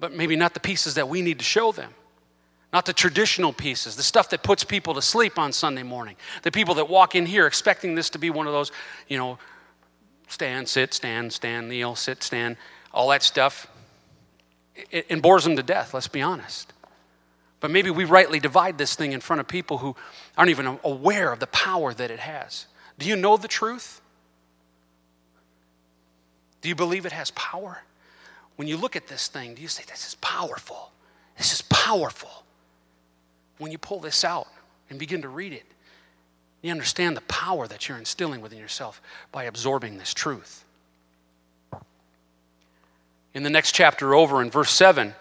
but 0.00 0.12
maybe 0.12 0.36
not 0.36 0.54
the 0.54 0.60
pieces 0.60 0.94
that 0.94 1.08
we 1.08 1.22
need 1.22 1.38
to 1.38 1.44
show 1.44 1.72
them. 1.72 1.92
Not 2.72 2.84
the 2.84 2.92
traditional 2.92 3.52
pieces, 3.52 3.96
the 3.96 4.02
stuff 4.02 4.30
that 4.30 4.42
puts 4.42 4.62
people 4.62 4.94
to 4.94 5.02
sleep 5.02 5.38
on 5.38 5.52
Sunday 5.52 5.82
morning. 5.82 6.16
The 6.42 6.52
people 6.52 6.74
that 6.74 6.88
walk 6.88 7.14
in 7.14 7.24
here 7.24 7.46
expecting 7.46 7.94
this 7.94 8.10
to 8.10 8.18
be 8.18 8.28
one 8.28 8.46
of 8.46 8.52
those, 8.52 8.72
you 9.08 9.16
know, 9.16 9.38
stand, 10.28 10.68
sit, 10.68 10.92
stand, 10.92 11.32
stand, 11.32 11.70
kneel, 11.70 11.96
sit, 11.96 12.22
stand, 12.22 12.56
all 12.92 13.08
that 13.08 13.22
stuff. 13.22 13.66
It, 14.90 15.06
it 15.08 15.22
bores 15.22 15.44
them 15.44 15.56
to 15.56 15.62
death, 15.62 15.94
let's 15.94 16.08
be 16.08 16.20
honest. 16.20 16.74
But 17.60 17.70
maybe 17.70 17.90
we 17.90 18.04
rightly 18.04 18.38
divide 18.38 18.76
this 18.76 18.94
thing 18.94 19.12
in 19.12 19.20
front 19.20 19.40
of 19.40 19.48
people 19.48 19.78
who 19.78 19.96
aren't 20.36 20.50
even 20.50 20.78
aware 20.84 21.32
of 21.32 21.40
the 21.40 21.46
power 21.48 21.94
that 21.94 22.10
it 22.10 22.20
has. 22.20 22.66
Do 22.98 23.08
you 23.08 23.16
know 23.16 23.38
the 23.38 23.48
truth? 23.48 24.02
Do 26.60 26.68
you 26.68 26.74
believe 26.74 27.06
it 27.06 27.12
has 27.12 27.30
power? 27.32 27.82
when 28.58 28.66
you 28.66 28.76
look 28.76 28.96
at 28.96 29.06
this 29.06 29.28
thing, 29.28 29.54
do 29.54 29.62
you 29.62 29.68
say, 29.68 29.84
This 29.86 30.08
is 30.08 30.16
powerful? 30.16 30.90
This 31.36 31.52
is 31.52 31.62
powerful. 31.62 32.42
When 33.58 33.70
you 33.70 33.78
pull 33.78 34.00
this 34.00 34.24
out 34.24 34.48
and 34.90 34.98
begin 34.98 35.22
to 35.22 35.28
read 35.28 35.52
it, 35.52 35.64
you 36.60 36.72
understand 36.72 37.16
the 37.16 37.20
power 37.22 37.68
that 37.68 37.88
you're 37.88 37.98
instilling 37.98 38.40
within 38.40 38.58
yourself 38.58 39.00
by 39.30 39.44
absorbing 39.44 39.98
this 39.98 40.12
truth. 40.12 40.64
In 43.32 43.44
the 43.44 43.50
next 43.50 43.76
chapter 43.76 44.12
over 44.12 44.42
in 44.42 44.50
verse 44.50 44.72
7, 44.72 45.14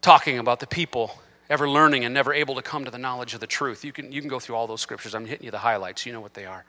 talking 0.00 0.38
about 0.38 0.60
the 0.60 0.66
people 0.66 1.20
ever 1.50 1.68
learning 1.68 2.06
and 2.06 2.14
never 2.14 2.32
able 2.32 2.54
to 2.54 2.62
come 2.62 2.86
to 2.86 2.90
the 2.90 2.96
knowledge 2.96 3.34
of 3.34 3.40
the 3.40 3.46
truth. 3.46 3.84
You 3.84 3.92
can, 3.92 4.10
you 4.10 4.22
can 4.22 4.30
go 4.30 4.40
through 4.40 4.56
all 4.56 4.66
those 4.66 4.80
scriptures. 4.80 5.14
I'm 5.14 5.26
hitting 5.26 5.44
you 5.44 5.50
the 5.50 5.58
highlights. 5.58 6.06
You 6.06 6.14
know 6.14 6.20
what 6.22 6.32
they 6.32 6.46
are 6.46 6.64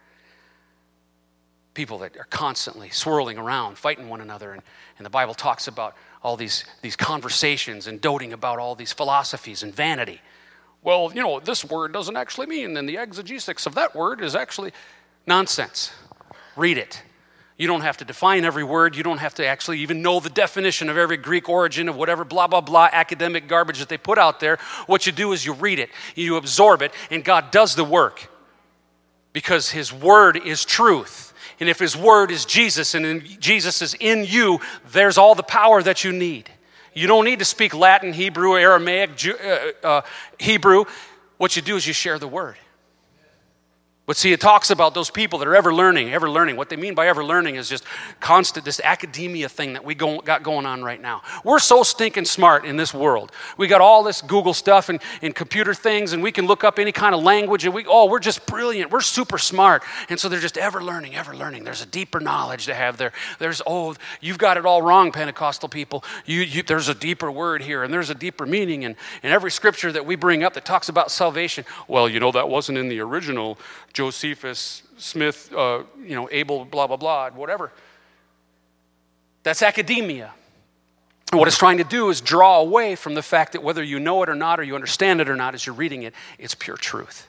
people 1.74 2.00
that 2.00 2.18
are 2.18 2.28
constantly 2.30 2.90
swirling 2.90 3.38
around, 3.38 3.78
fighting 3.78 4.10
one 4.10 4.22
another. 4.22 4.52
And, 4.52 4.62
and 4.98 5.06
the 5.06 5.10
Bible 5.10 5.34
talks 5.34 5.68
about 5.68 5.96
all 6.24 6.38
these, 6.38 6.66
these 6.82 6.96
conversations 6.96 7.88
and 7.88 8.00
doting 8.02 8.34
about 8.34 8.60
all 8.60 8.76
these 8.76 8.94
philosophies 8.94 9.64
and 9.64 9.74
vanity. 9.74 10.22
Well, 10.84 11.12
you 11.14 11.22
know, 11.22 11.40
this 11.40 11.64
word 11.64 11.94
doesn't 11.94 12.18
actually 12.18 12.48
mean, 12.48 12.76
and 12.76 12.90
the 12.90 12.98
exegetics 12.98 13.66
of 13.66 13.76
that 13.76 13.96
word 13.96 14.22
is 14.22 14.36
actually 14.36 14.72
nonsense. 15.26 15.92
Read 16.56 16.78
it. 16.78 17.02
You 17.58 17.68
don't 17.68 17.82
have 17.82 17.98
to 17.98 18.06
define 18.06 18.44
every 18.44 18.64
word. 18.64 18.96
You 18.96 19.04
don't 19.04 19.20
have 19.20 19.36
to 19.36 19.46
actually 19.46 19.80
even 19.82 20.02
know 20.02 20.20
the 20.20 20.32
definition 20.32 20.90
of 20.90 20.98
every 20.98 21.18
Greek 21.18 21.48
origin 21.48 21.88
of 21.88 21.96
whatever 21.96 22.26
blah, 22.26 22.48
blah, 22.48 22.62
blah 22.62 22.90
academic 22.92 23.48
garbage 23.48 23.78
that 23.80 23.88
they 23.88 24.00
put 24.00 24.18
out 24.18 24.40
there. 24.40 24.58
What 24.88 25.06
you 25.06 25.12
do 25.12 25.32
is 25.32 25.46
you 25.46 25.54
read 25.54 25.78
it, 25.78 25.92
you 26.16 26.38
absorb 26.38 26.82
it, 26.82 26.92
and 27.12 27.24
God 27.24 27.52
does 27.52 27.76
the 27.76 27.84
work 27.84 28.30
because 29.32 29.70
His 29.70 29.94
word 29.94 30.38
is 30.44 30.66
truth. 30.66 31.31
And 31.62 31.70
if 31.70 31.78
His 31.80 31.96
Word 31.96 32.32
is 32.32 32.44
Jesus 32.44 32.96
and 32.96 33.24
Jesus 33.40 33.84
is 33.84 33.96
in 34.00 34.26
you, 34.26 34.60
there's 34.92 35.20
all 35.20 35.36
the 35.36 35.44
power 35.44 35.82
that 35.84 36.04
you 36.04 36.12
need. 36.12 36.50
You 36.96 37.06
don't 37.06 37.24
need 37.24 37.40
to 37.40 37.46
speak 37.46 37.76
Latin, 37.76 38.14
Hebrew, 38.14 38.58
Aramaic, 38.58 39.12
uh, 39.26 39.88
uh, 39.88 40.02
Hebrew. 40.40 40.86
What 41.38 41.56
you 41.56 41.62
do 41.62 41.76
is 41.76 41.86
you 41.86 41.94
share 41.94 42.18
the 42.18 42.28
Word. 42.28 42.58
But 44.12 44.18
see, 44.18 44.34
it 44.34 44.42
talks 44.42 44.72
about 44.72 44.94
those 44.94 45.10
people 45.10 45.40
that 45.40 45.48
are 45.48 45.56
ever 45.56 45.74
learning, 45.74 46.14
ever 46.14 46.30
learning. 46.30 46.58
What 46.58 46.68
they 46.68 46.76
mean 46.76 46.96
by 46.96 47.08
ever 47.08 47.24
learning 47.24 47.56
is 47.56 47.70
just 47.70 47.86
constant, 48.20 48.66
this 48.66 48.82
academia 48.84 49.48
thing 49.48 49.72
that 49.72 49.86
we 49.86 49.96
go, 49.96 50.20
got 50.20 50.44
going 50.44 50.66
on 50.66 50.84
right 50.84 51.02
now. 51.02 51.22
We're 51.46 51.60
so 51.60 51.82
stinking 51.82 52.26
smart 52.26 52.66
in 52.66 52.76
this 52.76 52.94
world. 52.94 53.32
We 53.56 53.68
got 53.68 53.80
all 53.80 54.04
this 54.04 54.22
Google 54.22 54.54
stuff 54.54 54.90
and, 54.90 55.02
and 55.22 55.34
computer 55.34 55.74
things, 55.74 56.12
and 56.12 56.22
we 56.22 56.34
can 56.34 56.46
look 56.46 56.66
up 56.66 56.78
any 56.78 56.92
kind 56.92 57.16
of 57.16 57.24
language, 57.24 57.64
and 57.64 57.74
we, 57.74 57.86
oh, 57.88 58.10
we're 58.10 58.20
just 58.20 58.46
brilliant. 58.46 58.92
We're 58.92 59.00
super 59.00 59.38
smart. 59.38 59.82
And 60.10 60.20
so 60.20 60.28
they're 60.28 60.42
just 60.42 60.58
ever 60.58 60.84
learning, 60.84 61.16
ever 61.16 61.34
learning. 61.34 61.64
There's 61.64 61.82
a 61.82 61.86
deeper 61.86 62.20
knowledge 62.20 62.66
to 62.66 62.74
have 62.74 62.98
there. 62.98 63.14
There's, 63.40 63.62
oh, 63.66 63.96
you've 64.20 64.38
got 64.38 64.58
it 64.58 64.66
all 64.66 64.82
wrong, 64.82 65.14
Pentecostal 65.14 65.70
people. 65.70 66.04
You, 66.26 66.42
you, 66.42 66.64
there's 66.64 66.90
a 66.90 66.96
deeper 66.96 67.32
word 67.32 67.62
here, 67.62 67.82
and 67.82 67.94
there's 67.94 68.10
a 68.10 68.16
deeper 68.16 68.46
meaning. 68.46 68.84
And, 68.84 68.98
and 69.24 69.32
every 69.32 69.52
scripture 69.52 69.94
that 69.94 70.06
we 70.06 70.18
bring 70.18 70.44
up 70.44 70.54
that 70.56 70.66
talks 70.66 70.90
about 70.90 71.12
salvation, 71.12 71.64
well, 71.88 72.10
you 72.10 72.20
know, 72.20 72.34
that 72.34 72.50
wasn't 72.50 72.78
in 72.78 72.90
the 72.90 73.00
original 73.00 73.58
Josephus, 73.94 74.84
Smith, 74.98 75.52
uh, 75.54 75.84
you 76.04 76.16
know, 76.16 76.30
Abel, 76.32 76.66
blah, 76.66 76.88
blah, 76.88 76.98
blah, 76.98 77.30
whatever. 77.32 77.72
That's 79.44 79.62
academia. 79.62 80.32
And 81.32 81.40
what 81.40 81.48
it's 81.48 81.58
trying 81.58 81.78
to 81.78 81.84
do 81.84 82.10
is 82.10 82.20
draw 82.22 82.60
away 82.60 82.96
from 82.96 83.14
the 83.14 83.22
fact 83.22 83.54
that 83.54 83.64
whether 83.64 83.82
you 83.82 84.00
know 84.00 84.22
it 84.24 84.30
or 84.30 84.36
not, 84.36 84.60
or 84.60 84.64
you 84.64 84.76
understand 84.76 85.22
it 85.22 85.30
or 85.30 85.36
not 85.36 85.54
as 85.54 85.66
you're 85.66 85.76
reading 85.76 86.04
it, 86.04 86.14
it's 86.38 86.54
pure 86.54 86.78
truth. 86.78 87.28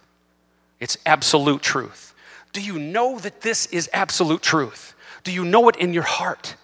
It's 0.81 0.99
absolute 1.07 1.63
truth. 1.63 2.15
Do 2.53 2.61
you 2.61 2.79
know 2.79 3.19
that 3.21 3.41
this 3.41 3.67
is 3.67 3.89
absolute 3.93 4.43
truth? 4.43 4.95
Do 5.23 5.33
you 5.33 5.45
know 5.45 5.69
it 5.69 5.77
in 5.77 5.95
your 5.95 6.03
heart? 6.03 6.57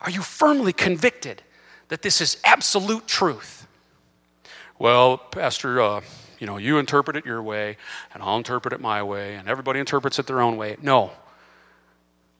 Are 0.00 0.10
you 0.10 0.22
firmly 0.22 0.72
convicted 0.72 1.42
that 1.88 2.02
this 2.02 2.20
is 2.20 2.36
absolute 2.44 3.08
truth? 3.08 3.66
Well, 4.78 5.18
Pastor, 5.18 5.82
uh, 5.82 6.00
you 6.38 6.46
know, 6.46 6.56
you 6.56 6.78
interpret 6.78 7.16
it 7.16 7.26
your 7.26 7.42
way, 7.42 7.76
and 8.14 8.22
I'll 8.22 8.36
interpret 8.36 8.72
it 8.72 8.80
my 8.80 9.02
way, 9.02 9.34
and 9.34 9.48
everybody 9.48 9.80
interprets 9.80 10.18
it 10.18 10.26
their 10.26 10.40
own 10.40 10.56
way. 10.56 10.76
No, 10.80 11.10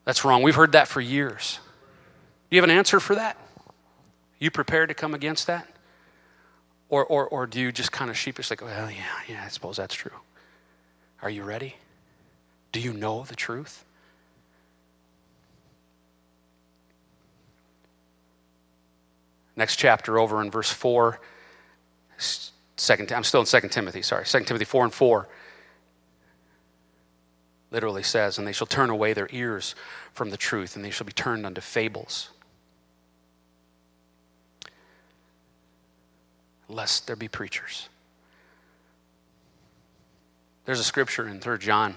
that's 0.05 0.24
wrong. 0.24 0.42
We've 0.42 0.55
heard 0.55 0.72
that 0.72 0.88
for 0.88 1.01
years. 1.01 1.59
Do 2.49 2.57
you 2.57 2.62
have 2.62 2.70
an 2.70 2.76
answer 2.76 3.01
for 3.01 3.14
that? 3.14 3.36
You 4.38 4.51
prepared 4.51 4.88
to 4.88 4.94
come 4.94 5.14
against 5.14 5.46
that? 5.49 5.66
Or, 6.88 7.05
or, 7.05 7.28
or 7.28 7.46
do 7.46 7.61
you 7.61 7.72
just 7.72 7.92
kind 7.92 8.11
of 8.11 8.16
sheepishly 8.16 8.57
go, 8.57 8.66
well, 8.66 8.90
yeah, 8.90 9.05
yeah, 9.28 9.42
I 9.44 9.49
suppose 9.49 9.76
that's 9.76 9.94
true? 9.94 10.12
Are 11.20 11.28
you 11.28 11.42
ready? 11.42 11.76
Do 12.72 12.80
you 12.80 12.92
know 12.92 13.24
the 13.24 13.34
truth? 13.34 13.84
Next 19.57 19.76
chapter 19.76 20.18
over 20.18 20.40
in 20.40 20.51
verse 20.51 20.70
4 20.70 21.18
Second, 22.79 23.11
I'm 23.12 23.24
still 23.24 23.41
in 23.41 23.47
2 23.47 23.68
Timothy, 23.68 24.03
sorry. 24.03 24.24
2 24.24 24.41
Timothy 24.45 24.64
4 24.64 24.85
and 24.85 24.95
4 24.95 25.29
literally 27.72 28.05
says, 28.05 28.39
And 28.39 28.47
they 28.47 28.53
shall 28.53 28.68
turn 28.68 28.89
away 28.89 29.12
their 29.12 29.29
ears 29.33 29.74
from 30.14 30.31
the 30.31 30.37
truth, 30.37 30.76
and 30.76 30.85
they 30.85 30.91
shall 30.91 31.07
be 31.07 31.12
turned 31.12 31.45
unto 31.45 31.61
fables. 31.61 32.31
Lest 36.68 37.09
there 37.09 37.16
be 37.16 37.29
preachers. 37.29 37.89
There's 40.64 40.81
a 40.81 40.85
scripture 40.85 41.26
in 41.26 41.41
3 41.41 41.59
John. 41.59 41.97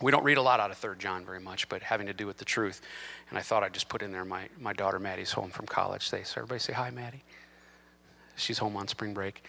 We 0.00 0.10
don't 0.10 0.24
read 0.24 0.38
a 0.38 0.42
lot 0.42 0.58
out 0.58 0.72
of 0.72 0.78
3 0.78 0.96
John 0.98 1.24
very 1.24 1.38
much, 1.38 1.68
but 1.68 1.82
having 1.82 2.08
to 2.08 2.12
do 2.12 2.26
with 2.26 2.38
the 2.38 2.44
truth. 2.44 2.80
And 3.30 3.38
I 3.38 3.42
thought 3.42 3.62
I'd 3.62 3.74
just 3.74 3.88
put 3.88 4.02
in 4.02 4.10
there 4.10 4.24
my, 4.24 4.48
my 4.58 4.72
daughter 4.72 4.98
Maddie's 4.98 5.30
home 5.30 5.50
from 5.50 5.66
college 5.66 6.10
today. 6.10 6.24
So 6.24 6.40
everybody 6.40 6.58
say 6.58 6.72
hi, 6.72 6.90
Maddie. 6.90 7.22
She's 8.36 8.58
home 8.58 8.76
on 8.76 8.88
spring 8.88 9.14
break, 9.14 9.44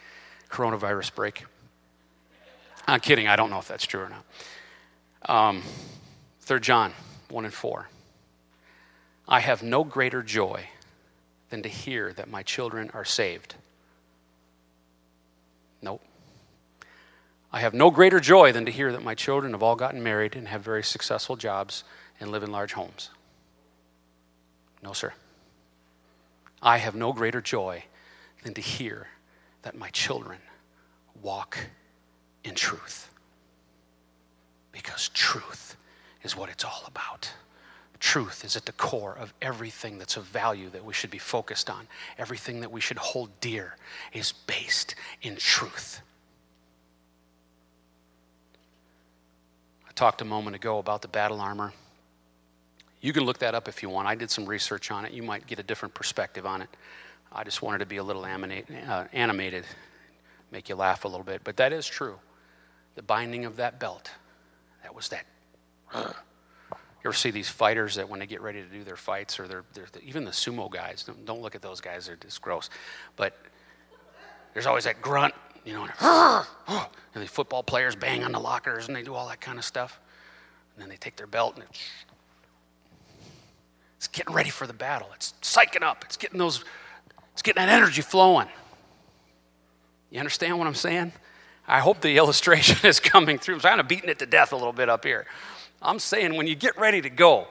coronavirus 0.49 1.15
break. 1.15 1.45
I'm 2.87 2.99
kidding. 2.99 3.27
I 3.27 3.35
don't 3.35 3.49
know 3.49 3.59
if 3.59 3.67
that's 3.67 3.85
true 3.85 4.01
or 4.01 4.09
not. 4.09 4.25
Um, 5.29 5.63
3 6.41 6.59
John 6.59 6.93
1 7.29 7.45
and 7.45 7.53
4. 7.53 7.87
I 9.27 9.39
have 9.39 9.63
no 9.63 9.83
greater 9.83 10.21
joy 10.21 10.67
than 11.49 11.63
to 11.63 11.69
hear 11.69 12.11
that 12.13 12.29
my 12.29 12.43
children 12.43 12.91
are 12.93 13.05
saved. 13.05 13.55
Nope. 15.81 16.01
I 17.51 17.61
have 17.61 17.73
no 17.73 17.91
greater 17.91 18.19
joy 18.19 18.51
than 18.51 18.65
to 18.65 18.71
hear 18.71 18.91
that 18.91 19.03
my 19.03 19.15
children 19.15 19.53
have 19.53 19.63
all 19.63 19.75
gotten 19.75 20.03
married 20.03 20.35
and 20.35 20.47
have 20.47 20.61
very 20.61 20.83
successful 20.83 21.35
jobs 21.35 21.83
and 22.19 22.31
live 22.31 22.43
in 22.43 22.51
large 22.51 22.73
homes. 22.73 23.11
No, 24.81 24.91
sir. 24.91 25.13
I 26.61 26.77
have 26.77 26.95
no 26.95 27.13
greater 27.13 27.41
joy 27.41 27.85
than 28.43 28.53
to 28.53 28.61
hear 28.61 29.07
that 29.63 29.75
my 29.75 29.89
children 29.89 30.39
walk 31.21 31.57
in 32.43 32.55
truth. 32.55 33.09
Because 34.71 35.09
truth 35.09 35.77
is 36.23 36.35
what 36.35 36.49
it's 36.49 36.63
all 36.63 36.83
about. 36.87 37.31
Truth 37.99 38.43
is 38.43 38.57
at 38.57 38.65
the 38.65 38.73
core 38.73 39.17
of 39.17 39.33
everything 39.41 39.97
that's 39.97 40.17
of 40.17 40.25
value 40.25 40.69
that 40.71 40.83
we 40.83 40.93
should 40.93 41.09
be 41.09 41.17
focused 41.17 41.69
on. 41.69 41.87
Everything 42.17 42.59
that 42.59 42.71
we 42.71 42.81
should 42.81 42.97
hold 42.97 43.29
dear 43.39 43.77
is 44.11 44.33
based 44.45 44.95
in 45.21 45.37
truth. 45.37 46.01
I 49.87 49.91
talked 49.93 50.21
a 50.21 50.25
moment 50.25 50.55
ago 50.55 50.79
about 50.79 51.01
the 51.01 51.07
battle 51.07 51.39
armor. 51.39 51.71
You 52.99 53.13
can 53.13 53.23
look 53.23 53.39
that 53.39 53.55
up 53.55 53.67
if 53.67 53.81
you 53.81 53.89
want. 53.89 54.07
I 54.07 54.15
did 54.15 54.29
some 54.29 54.45
research 54.45 54.91
on 54.91 55.05
it. 55.05 55.13
You 55.13 55.23
might 55.23 55.47
get 55.47 55.59
a 55.59 55.63
different 55.63 55.93
perspective 55.93 56.45
on 56.45 56.61
it. 56.61 56.69
I 57.35 57.43
just 57.43 57.61
wanted 57.61 57.79
to 57.79 57.85
be 57.85 57.97
a 57.97 58.03
little 58.03 58.23
uh, 58.23 59.05
animated, 59.11 59.65
make 60.51 60.69
you 60.69 60.75
laugh 60.75 61.05
a 61.05 61.07
little 61.07 61.25
bit. 61.25 61.41
But 61.43 61.57
that 61.57 61.73
is 61.73 61.87
true. 61.87 62.19
The 62.95 63.01
binding 63.01 63.45
of 63.45 63.55
that 63.55 63.79
belt, 63.79 64.11
that 64.83 64.93
was 64.93 65.09
that. 65.09 65.25
You 67.03 67.09
ever 67.09 67.13
see 67.13 67.31
these 67.31 67.49
fighters 67.49 67.95
that 67.95 68.07
when 68.07 68.21
they 68.21 68.25
get 68.25 68.41
ready 68.41 68.61
to 68.61 68.67
do 68.67 68.85
their 68.85 68.95
fights, 68.95 69.37
or 69.37 69.45
they're, 69.45 69.65
they're 69.73 69.87
even 70.03 70.23
the 70.23 70.31
sumo 70.31 70.71
guys, 70.71 71.03
don't, 71.03 71.25
don't, 71.25 71.41
look 71.41 71.53
at 71.53 71.61
those 71.61 71.81
guys, 71.81 72.05
they're 72.05 72.15
just 72.15 72.41
gross. 72.41 72.69
But 73.17 73.37
there's 74.53 74.65
always 74.65 74.85
that 74.85 75.01
grunt, 75.01 75.33
you 75.65 75.73
know, 75.73 75.83
and, 75.99 76.87
and 77.13 77.23
the 77.23 77.27
football 77.27 77.61
players 77.61 77.95
bang 77.95 78.23
on 78.23 78.31
the 78.31 78.39
lockers 78.39 78.87
and 78.87 78.95
they 78.95 79.03
do 79.03 79.15
all 79.15 79.27
that 79.27 79.41
kind 79.41 79.57
of 79.59 79.65
stuff. 79.65 79.99
And 80.75 80.81
then 80.81 80.89
they 80.89 80.95
take 80.95 81.17
their 81.17 81.27
belt 81.27 81.55
and 81.55 81.65
it's, 81.65 81.81
it's 83.97 84.07
getting 84.07 84.33
ready 84.33 84.49
for 84.49 84.65
the 84.65 84.73
battle. 84.73 85.09
It's 85.13 85.33
psyching 85.41 85.83
up. 85.83 86.05
It's 86.05 86.15
getting 86.15 86.39
those, 86.39 86.63
it's 87.33 87.41
getting 87.41 87.65
that 87.65 87.69
energy 87.69 88.01
flowing. 88.01 88.47
You 90.09 90.19
understand 90.19 90.57
what 90.57 90.67
I'm 90.67 90.75
saying? 90.75 91.11
I 91.67 91.79
hope 91.79 92.01
the 92.01 92.17
illustration 92.17 92.87
is 92.87 92.99
coming 92.99 93.37
through. 93.37 93.55
I'm 93.55 93.61
kind 93.61 93.79
of 93.79 93.87
beating 93.87 94.09
it 94.09 94.19
to 94.19 94.25
death 94.25 94.53
a 94.53 94.55
little 94.55 94.73
bit 94.73 94.89
up 94.89 95.03
here. 95.03 95.25
I'm 95.81 95.99
saying 95.99 96.35
when 96.35 96.47
you 96.47 96.55
get 96.55 96.77
ready 96.77 97.01
to 97.01 97.09
go, 97.09 97.47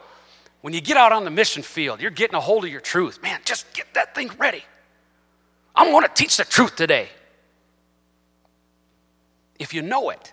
when 0.62 0.72
you 0.72 0.80
get 0.80 0.96
out 0.96 1.12
on 1.12 1.24
the 1.24 1.30
mission 1.30 1.62
field, 1.62 2.00
you're 2.00 2.10
getting 2.10 2.36
a 2.36 2.40
hold 2.40 2.64
of 2.64 2.70
your 2.70 2.80
truth. 2.80 3.20
Man, 3.22 3.40
just 3.44 3.72
get 3.74 3.92
that 3.94 4.14
thing 4.14 4.30
ready. 4.38 4.64
I'm 5.74 5.90
going 5.90 6.04
to 6.04 6.14
teach 6.14 6.36
the 6.36 6.44
truth 6.44 6.76
today. 6.76 7.08
If 9.58 9.74
you 9.74 9.82
know 9.82 10.10
it, 10.10 10.32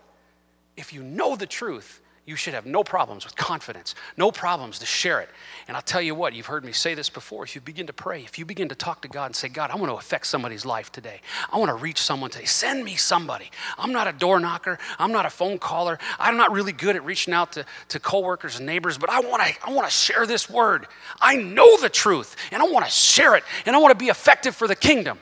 if 0.78 0.94
you 0.94 1.04
know 1.04 1.36
the 1.36 1.46
truth, 1.46 2.02
you 2.30 2.36
should 2.36 2.54
have 2.54 2.68
no 2.68 2.84
problems 2.84 3.26
with 3.26 3.36
confidence, 3.36 3.96
no 4.16 4.32
problems 4.32 4.78
to 4.78 4.86
share 4.86 5.20
it. 5.20 5.30
And 5.68 5.76
I'll 5.76 5.82
tell 5.82 6.02
you 6.02 6.14
what, 6.14 6.34
you've 6.34 6.46
heard 6.46 6.64
me 6.64 6.72
say 6.72 6.94
this 6.94 7.10
before. 7.10 7.44
If 7.44 7.56
you 7.56 7.62
begin 7.62 7.88
to 7.88 7.94
pray, 7.94 8.22
if 8.22 8.38
you 8.38 8.46
begin 8.46 8.70
to 8.70 8.76
talk 8.76 9.02
to 9.02 9.08
God 9.08 9.26
and 9.26 9.36
say, 9.36 9.50
God, 9.50 9.72
I 9.72 9.76
want 9.78 9.92
to 9.92 9.96
affect 9.96 10.28
somebody's 10.28 10.64
life 10.64 10.92
today, 10.92 11.22
I 11.52 11.58
want 11.58 11.70
to 11.70 11.76
reach 11.76 12.00
someone 12.00 12.30
today, 12.30 12.46
send 12.46 12.86
me 12.86 12.96
somebody. 12.98 13.50
I'm 13.80 13.92
not 13.92 14.08
a 14.08 14.14
door 14.14 14.40
knocker, 14.40 14.78
I'm 15.00 15.12
not 15.12 15.26
a 15.26 15.32
phone 15.32 15.58
caller, 15.58 15.98
I'm 16.20 16.38
not 16.38 16.52
really 16.52 16.72
good 16.72 16.96
at 16.96 17.04
reaching 17.04 17.34
out 17.34 17.54
to, 17.54 17.66
to 17.88 18.00
coworkers 18.00 18.58
and 18.58 18.66
neighbors, 18.68 19.00
but 19.00 19.10
I 19.10 19.22
want 19.22 19.42
to 19.42 19.68
I 19.68 19.72
want 19.72 19.88
to 19.88 19.94
share 19.94 20.28
this 20.28 20.48
word. 20.48 20.86
I 21.20 21.36
know 21.36 21.78
the 21.78 21.90
truth, 21.90 22.36
and 22.52 22.62
I 22.62 22.66
want 22.68 22.86
to 22.86 22.92
share 22.92 23.36
it, 23.36 23.44
and 23.66 23.76
I 23.76 23.80
want 23.80 23.98
to 23.98 24.06
be 24.06 24.12
effective 24.12 24.56
for 24.56 24.68
the 24.68 24.76
kingdom. 24.76 25.18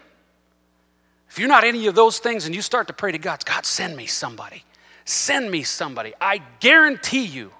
If 1.30 1.40
you're 1.40 1.48
not 1.48 1.64
any 1.64 1.88
of 1.88 1.96
those 1.96 2.20
things 2.20 2.46
and 2.46 2.54
you 2.54 2.62
start 2.62 2.88
to 2.88 2.94
pray 2.94 3.14
to 3.14 3.18
God, 3.18 3.46
God, 3.46 3.66
send 3.66 3.96
me 3.96 4.08
somebody. 4.08 4.66
Send 5.08 5.50
me 5.50 5.64
somebody. 5.64 6.14
I 6.20 6.42
guarantee 6.60 7.24
you, 7.24 7.54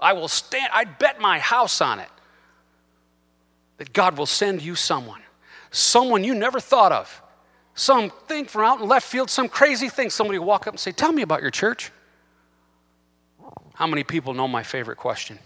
I 0.00 0.14
will 0.14 0.26
stand, 0.26 0.68
I'd 0.72 0.98
bet 0.98 1.20
my 1.20 1.38
house 1.38 1.80
on 1.80 2.00
it 2.00 2.08
that 3.76 3.92
God 3.92 4.18
will 4.18 4.26
send 4.26 4.60
you 4.62 4.74
someone. 4.74 5.20
Someone 5.70 6.24
you 6.24 6.34
never 6.34 6.58
thought 6.58 6.90
of. 6.90 7.22
Something 7.76 8.46
from 8.46 8.62
out 8.62 8.80
in 8.80 8.88
left 8.88 9.06
field, 9.06 9.30
some 9.30 9.48
crazy 9.48 9.88
thing. 9.88 10.10
Somebody 10.10 10.40
will 10.40 10.46
walk 10.46 10.66
up 10.66 10.72
and 10.72 10.80
say, 10.80 10.90
Tell 10.90 11.12
me 11.12 11.22
about 11.22 11.40
your 11.40 11.52
church. 11.52 11.92
How 13.74 13.86
many 13.86 14.02
people 14.02 14.34
know 14.34 14.48
my 14.48 14.64
favorite 14.64 14.96
question? 14.96 15.38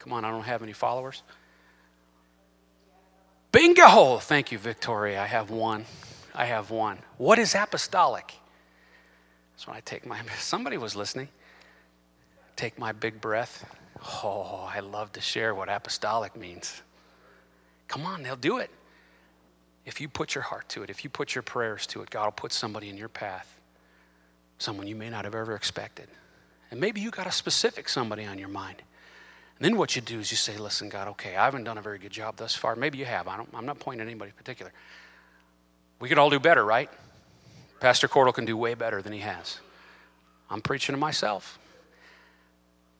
Come 0.00 0.12
on, 0.12 0.24
I 0.24 0.30
don't 0.30 0.42
have 0.42 0.64
any 0.64 0.72
followers. 0.72 1.22
Bingo! 3.52 4.18
Thank 4.18 4.50
you, 4.50 4.58
Victoria. 4.58 5.22
I 5.22 5.26
have 5.26 5.50
one. 5.50 5.84
I 6.34 6.46
have 6.46 6.70
one. 6.70 6.98
What 7.16 7.38
is 7.38 7.54
apostolic? 7.54 8.39
So 9.60 9.70
when 9.70 9.76
I 9.76 9.80
take 9.80 10.06
my, 10.06 10.18
somebody 10.38 10.78
was 10.78 10.96
listening. 10.96 11.28
Take 12.56 12.78
my 12.78 12.92
big 12.92 13.20
breath. 13.20 13.70
Oh, 14.24 14.66
I 14.74 14.80
love 14.80 15.12
to 15.12 15.20
share 15.20 15.54
what 15.54 15.68
apostolic 15.68 16.34
means. 16.34 16.80
Come 17.86 18.06
on, 18.06 18.22
they'll 18.22 18.36
do 18.36 18.56
it. 18.56 18.70
If 19.84 20.00
you 20.00 20.08
put 20.08 20.34
your 20.34 20.44
heart 20.44 20.66
to 20.70 20.82
it, 20.82 20.88
if 20.88 21.04
you 21.04 21.10
put 21.10 21.34
your 21.34 21.42
prayers 21.42 21.86
to 21.88 22.00
it, 22.00 22.08
God 22.08 22.24
will 22.24 22.32
put 22.32 22.52
somebody 22.52 22.88
in 22.88 22.96
your 22.96 23.10
path, 23.10 23.54
someone 24.56 24.86
you 24.86 24.96
may 24.96 25.10
not 25.10 25.26
have 25.26 25.34
ever 25.34 25.54
expected. 25.54 26.08
And 26.70 26.80
maybe 26.80 27.02
you 27.02 27.10
got 27.10 27.26
a 27.26 27.32
specific 27.32 27.86
somebody 27.90 28.24
on 28.24 28.38
your 28.38 28.48
mind. 28.48 28.76
And 29.58 29.64
then 29.66 29.76
what 29.76 29.94
you 29.94 30.00
do 30.00 30.20
is 30.20 30.30
you 30.30 30.38
say, 30.38 30.56
listen, 30.56 30.88
God, 30.88 31.08
okay, 31.08 31.36
I 31.36 31.44
haven't 31.44 31.64
done 31.64 31.76
a 31.76 31.82
very 31.82 31.98
good 31.98 32.12
job 32.12 32.36
thus 32.36 32.54
far. 32.54 32.76
Maybe 32.76 32.96
you 32.96 33.04
have. 33.04 33.28
I 33.28 33.36
don't, 33.36 33.48
I'm 33.52 33.66
not 33.66 33.78
pointing 33.78 34.00
at 34.00 34.06
anybody 34.06 34.32
particular. 34.34 34.72
We 35.98 36.08
could 36.08 36.16
all 36.16 36.30
do 36.30 36.40
better, 36.40 36.64
right? 36.64 36.88
Pastor 37.80 38.08
Cordle 38.08 38.34
can 38.34 38.44
do 38.44 38.58
way 38.58 38.74
better 38.74 39.00
than 39.00 39.12
he 39.12 39.20
has. 39.20 39.58
I'm 40.50 40.60
preaching 40.60 40.92
to 40.92 40.98
myself. 40.98 41.58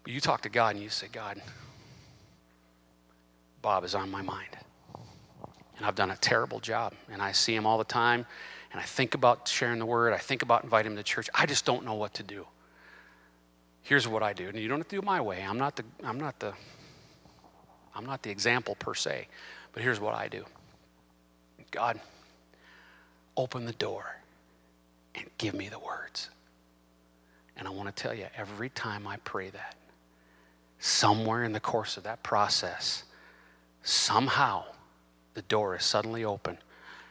But 0.03 0.13
you 0.15 0.21
talk 0.21 0.41
to 0.43 0.49
God 0.49 0.75
and 0.75 0.83
you 0.83 0.89
say, 0.89 1.09
God, 1.13 1.41
Bob 3.61 3.85
is 3.85 3.95
on 3.95 4.11
my 4.11 4.23
mind. 4.23 4.57
And 5.77 5.87
I've 5.87 5.95
done 5.95 6.11
a 6.11 6.17
terrible 6.17 6.61
job. 6.61 6.95
And 7.13 7.21
I 7.21 7.33
see 7.33 7.55
him 7.55 7.67
all 7.67 7.77
the 7.77 7.85
time. 7.85 8.25
And 8.73 8.81
I 8.81 8.85
think 8.85 9.15
about 9.15 9.49
sharing 9.49 9.79
the 9.79 9.87
word. 9.87 10.15
I 10.15 10.19
think 10.19 10.41
about 10.41 10.65
inviting 10.65 10.93
him 10.93 10.97
to 10.97 11.03
church. 11.03 11.29
I 11.35 11.45
just 11.45 11.67
don't 11.67 11.85
know 11.85 11.95
what 11.95 12.15
to 12.15 12.23
do. 12.23 12.47
Here's 13.83 14.09
what 14.09 14.23
I 14.23 14.33
do. 14.33 14.49
And 14.49 14.59
you 14.59 14.69
don't 14.69 14.79
have 14.79 14.89
to 14.89 14.97
do 14.97 15.01
it 15.01 15.05
my 15.05 15.21
way. 15.21 15.45
I'm 15.47 15.59
not 15.59 15.77
the, 15.77 15.85
I'm 16.03 16.19
not 16.19 16.39
the, 16.39 16.55
I'm 17.95 18.07
not 18.07 18.23
the 18.23 18.31
example 18.31 18.77
per 18.77 18.95
se. 18.95 19.29
But 19.73 19.83
here's 19.83 20.01
what 20.01 20.15
I 20.15 20.29
do. 20.29 20.45
God, 21.71 22.01
open 23.37 23.67
the 23.67 23.73
door 23.73 24.20
and 25.15 25.27
give 25.39 25.55
me 25.55 25.69
the 25.69 25.79
words. 25.79 26.31
And 27.57 27.67
I 27.69 27.71
want 27.71 27.95
to 27.95 28.03
tell 28.03 28.15
you, 28.15 28.27
every 28.37 28.71
time 28.71 29.07
I 29.07 29.17
pray 29.19 29.51
that, 29.51 29.77
somewhere 30.79 31.45
in 31.45 31.53
the 31.53 31.61
course 31.61 31.97
of 31.97 32.05
that 32.05 32.23
process, 32.23 33.05
somehow 33.83 34.65
the 35.35 35.43
door 35.43 35.77
is 35.77 35.85
suddenly 35.85 36.25
open. 36.25 36.59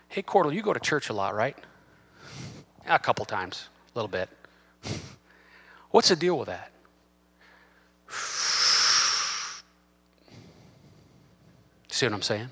Hey, 0.07 0.23
Cordle, 0.23 0.53
you 0.53 0.61
go 0.61 0.73
to 0.73 0.79
church 0.79 1.09
a 1.09 1.13
lot, 1.13 1.35
right? 1.35 1.55
A 2.87 2.97
couple 2.97 3.25
times, 3.25 3.69
a 3.93 3.97
little 3.97 4.09
bit. 4.09 4.29
What's 5.91 6.09
the 6.09 6.15
deal 6.15 6.37
with 6.37 6.47
that? 6.47 6.71
See 11.89 12.05
what 12.05 12.13
I'm 12.13 12.21
saying? 12.21 12.49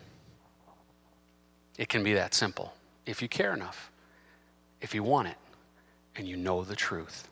It 1.77 1.89
can 1.89 2.03
be 2.03 2.13
that 2.13 2.33
simple 2.33 2.73
if 3.05 3.21
you 3.21 3.27
care 3.27 3.53
enough 3.53 3.91
if 4.82 4.93
you 4.93 5.03
want 5.03 5.28
it 5.28 5.38
and 6.15 6.28
you 6.28 6.36
know 6.36 6.63
the 6.63 6.75
truth. 6.75 7.28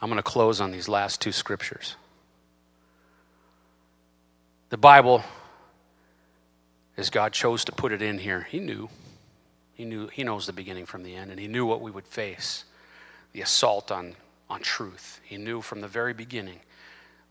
I'm 0.00 0.08
going 0.08 0.18
to 0.18 0.22
close 0.22 0.60
on 0.60 0.70
these 0.70 0.88
last 0.88 1.20
two 1.20 1.32
scriptures. 1.32 1.96
The 4.70 4.76
Bible, 4.76 5.24
as 6.96 7.10
God 7.10 7.32
chose 7.32 7.64
to 7.64 7.72
put 7.72 7.90
it 7.90 8.02
in 8.02 8.18
here, 8.18 8.46
He 8.48 8.60
knew. 8.60 8.88
He 9.74 9.84
knew 9.84 10.08
He 10.08 10.22
knows 10.22 10.46
the 10.46 10.52
beginning 10.52 10.86
from 10.86 11.02
the 11.02 11.16
end, 11.16 11.30
and 11.30 11.40
He 11.40 11.48
knew 11.48 11.66
what 11.66 11.80
we 11.80 11.90
would 11.90 12.06
face 12.06 12.64
the 13.32 13.40
assault 13.40 13.90
on, 13.90 14.14
on 14.48 14.60
truth. 14.60 15.20
He 15.24 15.36
knew 15.36 15.62
from 15.62 15.80
the 15.80 15.88
very 15.88 16.12
beginning 16.12 16.60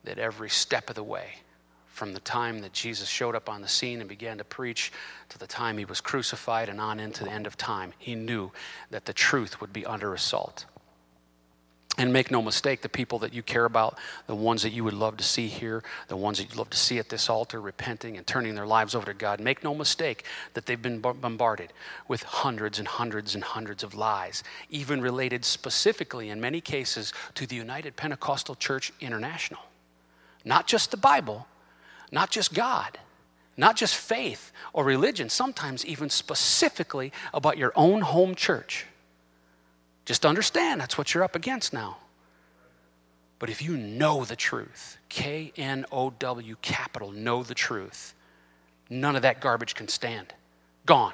that 0.03 0.19
every 0.19 0.49
step 0.49 0.89
of 0.89 0.95
the 0.95 1.03
way, 1.03 1.35
from 1.97 2.13
the 2.13 2.19
time 2.19 2.59
that 2.59 2.73
Jesus 2.73 3.09
showed 3.09 3.33
up 3.33 3.49
on 3.49 3.61
the 3.61 3.67
scene 3.67 4.01
and 4.01 4.07
began 4.07 4.37
to 4.37 4.43
preach 4.43 4.91
to 5.29 5.39
the 5.39 5.47
time 5.47 5.79
he 5.79 5.85
was 5.85 5.99
crucified 5.99 6.69
and 6.69 6.79
on 6.79 6.99
into 6.99 7.23
the 7.23 7.31
end 7.31 7.47
of 7.47 7.57
time. 7.57 7.91
He 7.97 8.13
knew 8.13 8.51
that 8.91 9.05
the 9.05 9.13
truth 9.13 9.59
would 9.59 9.73
be 9.73 9.83
under 9.83 10.13
assault. 10.13 10.65
And 11.97 12.13
make 12.13 12.29
no 12.29 12.43
mistake, 12.43 12.83
the 12.83 12.89
people 12.89 13.17
that 13.19 13.33
you 13.33 13.41
care 13.41 13.65
about, 13.65 13.97
the 14.27 14.35
ones 14.35 14.61
that 14.61 14.69
you 14.69 14.83
would 14.83 14.93
love 14.93 15.17
to 15.17 15.23
see 15.23 15.47
here, 15.47 15.83
the 16.07 16.15
ones 16.15 16.37
that 16.37 16.43
you'd 16.43 16.55
love 16.55 16.69
to 16.69 16.77
see 16.77 16.99
at 16.99 17.09
this 17.09 17.31
altar 17.31 17.59
repenting 17.59 18.15
and 18.15 18.27
turning 18.27 18.53
their 18.53 18.67
lives 18.67 18.93
over 18.93 19.07
to 19.07 19.15
God, 19.15 19.39
make 19.39 19.63
no 19.63 19.73
mistake 19.73 20.23
that 20.53 20.67
they've 20.67 20.79
been 20.79 20.99
bombarded 20.99 21.73
with 22.07 22.21
hundreds 22.21 22.77
and 22.77 22.87
hundreds 22.87 23.33
and 23.33 23.43
hundreds 23.43 23.81
of 23.81 23.95
lies, 23.95 24.43
even 24.69 25.01
related 25.01 25.43
specifically, 25.43 26.29
in 26.29 26.39
many 26.39 26.61
cases, 26.61 27.11
to 27.33 27.47
the 27.47 27.55
United 27.55 27.95
Pentecostal 27.95 28.53
Church 28.53 28.93
International. 29.01 29.61
Not 30.45 30.67
just 30.67 30.91
the 30.91 30.97
Bible, 30.97 31.47
not 32.11 32.29
just 32.31 32.53
God, 32.53 32.97
not 33.55 33.75
just 33.75 33.95
faith 33.95 34.51
or 34.73 34.83
religion, 34.83 35.29
sometimes 35.29 35.85
even 35.85 36.09
specifically 36.09 37.11
about 37.33 37.57
your 37.57 37.73
own 37.75 38.01
home 38.01 38.35
church. 38.35 38.85
Just 40.05 40.25
understand 40.25 40.79
that's 40.79 40.97
what 40.97 41.13
you're 41.13 41.23
up 41.23 41.35
against 41.35 41.73
now. 41.73 41.97
But 43.39 43.49
if 43.49 43.61
you 43.61 43.77
know 43.77 44.25
the 44.25 44.35
truth, 44.35 44.97
K 45.09 45.51
N 45.57 45.85
O 45.91 46.09
W 46.11 46.55
capital, 46.61 47.11
know 47.11 47.43
the 47.43 47.53
truth, 47.53 48.13
none 48.89 49.15
of 49.15 49.21
that 49.23 49.41
garbage 49.41 49.75
can 49.75 49.87
stand. 49.87 50.33
Gone. 50.85 51.13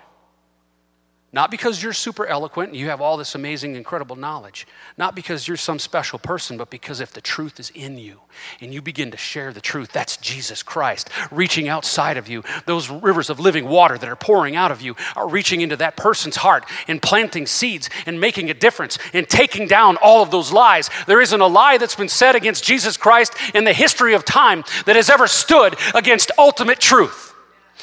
Not 1.34 1.50
because 1.50 1.82
you're 1.82 1.94
super 1.94 2.28
eloquent 2.28 2.70
and 2.70 2.78
you 2.78 2.90
have 2.90 3.02
all 3.02 3.18
this 3.18 3.34
amazing, 3.34 3.76
incredible 3.76 4.16
knowledge. 4.16 4.68
Not 5.00 5.16
because 5.16 5.48
you're 5.48 5.58
some 5.58 5.80
special 5.80 6.20
person, 6.20 6.58
but 6.58 6.70
because 6.70 7.00
if 7.00 7.12
the 7.12 7.22
truth 7.22 7.60
is 7.60 7.72
in 7.72 7.98
you 7.98 8.20
and 8.62 8.72
you 8.72 8.84
begin 8.84 9.10
to 9.10 9.18
share 9.18 9.52
the 9.52 9.60
truth, 9.60 9.92
that's 9.92 10.16
Jesus 10.18 10.62
Christ 10.62 11.10
reaching 11.32 11.68
outside 11.68 12.18
of 12.18 12.30
you. 12.30 12.44
Those 12.68 12.88
rivers 12.88 13.32
of 13.32 13.40
living 13.40 13.68
water 13.68 13.98
that 13.98 14.08
are 14.08 14.16
pouring 14.16 14.56
out 14.56 14.72
of 14.72 14.84
you 14.84 14.96
are 15.16 15.28
reaching 15.28 15.62
into 15.62 15.76
that 15.78 15.98
person's 15.98 16.36
heart 16.36 16.66
and 16.88 17.02
planting 17.02 17.48
seeds 17.48 17.90
and 18.06 18.22
making 18.22 18.52
a 18.52 18.54
difference 18.54 19.00
and 19.12 19.28
taking 19.28 19.68
down 19.68 19.98
all 19.98 20.22
of 20.22 20.30
those 20.30 20.54
lies. 20.54 20.92
There 21.08 21.20
isn't 21.20 21.42
a 21.42 21.48
lie 21.48 21.80
that's 21.80 21.96
been 21.96 22.10
said 22.10 22.36
against 22.36 22.64
Jesus 22.64 22.96
Christ 22.96 23.34
in 23.56 23.64
the 23.64 23.74
history 23.74 24.14
of 24.14 24.24
time 24.24 24.64
that 24.86 24.96
has 24.96 25.10
ever 25.10 25.26
stood 25.26 25.76
against 25.96 26.32
ultimate 26.38 26.80
truth. 26.80 27.33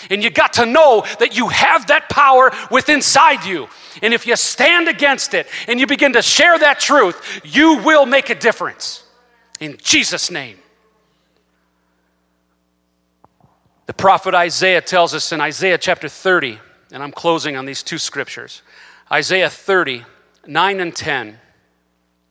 And 0.09 0.22
you 0.22 0.30
got 0.30 0.55
to 0.55 0.66
know 0.66 1.05
that 1.18 1.36
you 1.36 1.48
have 1.48 1.88
that 1.88 2.09
power 2.09 2.53
within 2.70 3.01
inside 3.01 3.46
you. 3.46 3.66
And 4.03 4.12
if 4.12 4.26
you 4.26 4.36
stand 4.36 4.86
against 4.86 5.32
it 5.32 5.46
and 5.66 5.80
you 5.80 5.86
begin 5.86 6.12
to 6.12 6.22
share 6.22 6.59
that 6.59 6.78
truth, 6.78 7.40
you 7.44 7.78
will 7.82 8.05
make 8.05 8.28
a 8.28 8.34
difference. 8.34 9.05
In 9.59 9.78
Jesus' 9.82 10.30
name. 10.30 10.59
The 13.86 13.94
prophet 13.94 14.34
Isaiah 14.34 14.82
tells 14.82 15.14
us 15.14 15.32
in 15.32 15.40
Isaiah 15.40 15.78
chapter 15.78 16.09
30, 16.09 16.59
and 16.92 17.03
I'm 17.03 17.11
closing 17.11 17.57
on 17.57 17.64
these 17.64 17.82
two 17.82 17.98
scriptures 17.98 18.62
Isaiah 19.11 19.51
30, 19.51 20.05
9 20.46 20.80
and 20.80 20.94
10. 20.94 21.38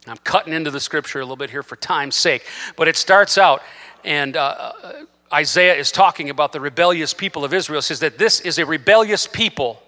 I'm 0.07 0.17
cutting 0.17 0.53
into 0.53 0.71
the 0.71 0.79
scripture 0.79 1.19
a 1.19 1.23
little 1.23 1.35
bit 1.35 1.49
here 1.49 1.63
for 1.63 1.75
time's 1.75 2.15
sake, 2.15 2.45
but 2.77 2.87
it 2.87 2.95
starts 2.95 3.37
out, 3.37 3.61
and 4.03 4.37
uh, 4.37 4.73
uh 4.81 4.91
Isaiah 5.31 5.75
is 5.75 5.91
talking 5.91 6.29
about 6.29 6.53
the 6.53 6.59
rebellious 6.59 7.13
people 7.13 7.45
of 7.45 7.53
Israel, 7.53 7.81
says 7.81 7.99
that 7.99 8.17
this 8.17 8.39
is 8.41 8.57
a 8.57 8.65
rebellious 8.65 9.27
people, 9.27 9.81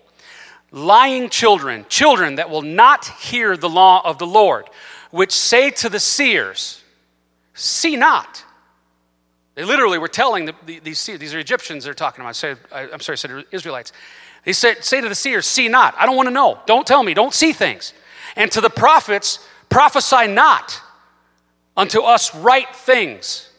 lying 0.71 1.29
children, 1.29 1.85
children 1.89 2.35
that 2.35 2.49
will 2.49 2.61
not 2.61 3.05
hear 3.05 3.57
the 3.57 3.69
law 3.69 4.01
of 4.05 4.19
the 4.19 4.27
Lord, 4.27 4.65
which 5.09 5.31
say 5.31 5.71
to 5.71 5.89
the 5.89 5.99
seers, 5.99 6.83
See 7.53 7.95
not. 7.95 8.45
They 9.55 9.65
literally 9.65 9.97
were 9.97 10.07
telling 10.07 10.45
the, 10.45 10.55
the, 10.65 10.79
these 10.79 10.99
seers, 10.99 11.19
these 11.19 11.33
are 11.33 11.39
Egyptians 11.39 11.83
they're 11.83 11.93
talking 11.93 12.21
about. 12.21 12.35
Say, 12.35 12.55
I, 12.71 12.83
am 12.83 13.01
sorry, 13.01 13.15
I 13.15 13.17
said 13.17 13.45
Israelites. 13.51 13.91
They 14.45 14.53
said, 14.53 14.83
Say 14.85 15.01
to 15.01 15.09
the 15.09 15.15
seers, 15.15 15.45
See 15.45 15.67
not. 15.67 15.93
I 15.97 16.05
don't 16.05 16.15
want 16.15 16.27
to 16.27 16.33
know. 16.33 16.59
Don't 16.65 16.87
tell 16.87 17.03
me. 17.03 17.13
Don't 17.13 17.33
see 17.33 17.51
things. 17.51 17.93
And 18.35 18.51
to 18.53 18.61
the 18.61 18.69
prophets, 18.69 19.45
prophesy 19.69 20.27
not 20.27 20.79
unto 21.75 22.01
us 22.01 22.33
right 22.35 22.73
things 22.73 23.50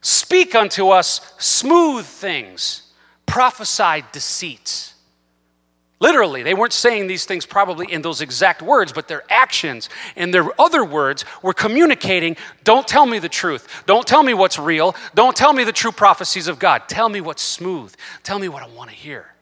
Speak 0.00 0.54
unto 0.54 0.88
us 0.88 1.34
smooth 1.38 2.06
things, 2.06 2.92
prophesy 3.26 4.04
deceits. 4.12 4.94
Literally, 6.00 6.42
they 6.42 6.54
weren't 6.54 6.72
saying 6.72 7.08
these 7.08 7.26
things 7.26 7.44
probably 7.44 7.92
in 7.92 8.00
those 8.00 8.22
exact 8.22 8.62
words, 8.62 8.90
but 8.90 9.06
their 9.06 9.22
actions 9.28 9.90
and 10.16 10.32
their 10.32 10.48
other 10.58 10.82
words 10.82 11.26
were 11.42 11.52
communicating 11.52 12.36
don't 12.64 12.88
tell 12.88 13.04
me 13.04 13.18
the 13.18 13.28
truth. 13.28 13.82
Don't 13.84 14.06
tell 14.06 14.22
me 14.22 14.32
what's 14.32 14.58
real. 14.58 14.96
Don't 15.14 15.36
tell 15.36 15.52
me 15.52 15.62
the 15.62 15.72
true 15.72 15.92
prophecies 15.92 16.48
of 16.48 16.58
God. 16.58 16.88
Tell 16.88 17.10
me 17.10 17.20
what's 17.20 17.42
smooth. 17.42 17.94
Tell 18.22 18.38
me 18.38 18.48
what 18.48 18.62
I 18.62 18.68
want 18.68 18.88
to 18.88 18.96
hear. 18.96 19.34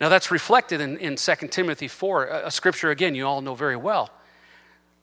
Now, 0.00 0.08
that's 0.08 0.30
reflected 0.30 0.80
in, 0.80 0.98
in 0.98 1.16
2 1.16 1.34
Timothy 1.48 1.88
4, 1.88 2.26
a, 2.26 2.46
a 2.46 2.50
scripture, 2.50 2.90
again, 2.90 3.16
you 3.16 3.26
all 3.26 3.40
know 3.40 3.56
very 3.56 3.76
well. 3.76 4.10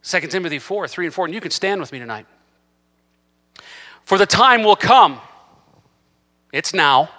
2 0.04 0.22
Timothy 0.28 0.60
4, 0.60 0.88
3 0.88 1.06
and 1.08 1.14
4, 1.14 1.26
and 1.26 1.34
you 1.34 1.42
can 1.42 1.52
stand 1.52 1.82
with 1.82 1.92
me 1.92 2.00
tonight. 2.00 2.26
For 4.10 4.18
the 4.18 4.26
time 4.26 4.64
will 4.64 4.76
come, 4.76 5.22
it's 6.52 6.74
now, 6.74 7.12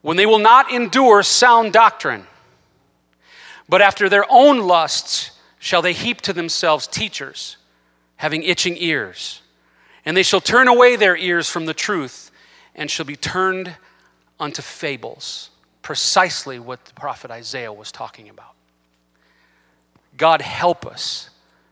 when 0.00 0.16
they 0.16 0.24
will 0.24 0.38
not 0.38 0.72
endure 0.72 1.22
sound 1.22 1.74
doctrine, 1.74 2.26
but 3.68 3.82
after 3.82 4.08
their 4.08 4.24
own 4.30 4.60
lusts 4.60 5.32
shall 5.58 5.82
they 5.82 5.92
heap 5.92 6.22
to 6.22 6.32
themselves 6.32 6.86
teachers, 6.86 7.58
having 8.16 8.42
itching 8.44 8.78
ears. 8.78 9.42
And 10.06 10.16
they 10.16 10.22
shall 10.22 10.40
turn 10.40 10.68
away 10.68 10.96
their 10.96 11.18
ears 11.18 11.50
from 11.50 11.66
the 11.66 11.74
truth, 11.74 12.30
and 12.74 12.90
shall 12.90 13.04
be 13.04 13.14
turned 13.14 13.76
unto 14.40 14.62
fables. 14.62 15.50
Precisely 15.82 16.58
what 16.58 16.82
the 16.86 16.94
prophet 16.94 17.30
Isaiah 17.30 17.74
was 17.74 17.92
talking 17.92 18.30
about. 18.30 18.54
God 20.16 20.40
help 20.40 20.86
us 20.86 21.28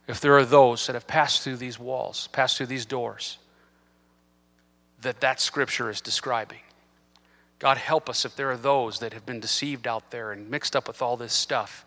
if 0.07 0.21
there 0.21 0.37
are 0.37 0.45
those 0.45 0.85
that 0.85 0.93
have 0.93 1.07
passed 1.07 1.41
through 1.41 1.57
these 1.57 1.79
walls, 1.79 2.29
passed 2.31 2.57
through 2.57 2.67
these 2.67 2.85
doors 2.85 3.39
that 5.03 5.21
that 5.21 5.39
scripture 5.39 5.89
is 5.89 6.01
describing. 6.01 6.59
God, 7.59 7.77
help 7.77 8.09
us 8.09 8.25
if 8.25 8.35
there 8.35 8.51
are 8.51 8.57
those 8.57 8.99
that 8.99 9.13
have 9.13 9.25
been 9.25 9.39
deceived 9.39 9.87
out 9.87 10.11
there 10.11 10.31
and 10.31 10.49
mixed 10.49 10.75
up 10.75 10.87
with 10.87 11.01
all 11.01 11.15
this 11.15 11.33
stuff 11.33 11.85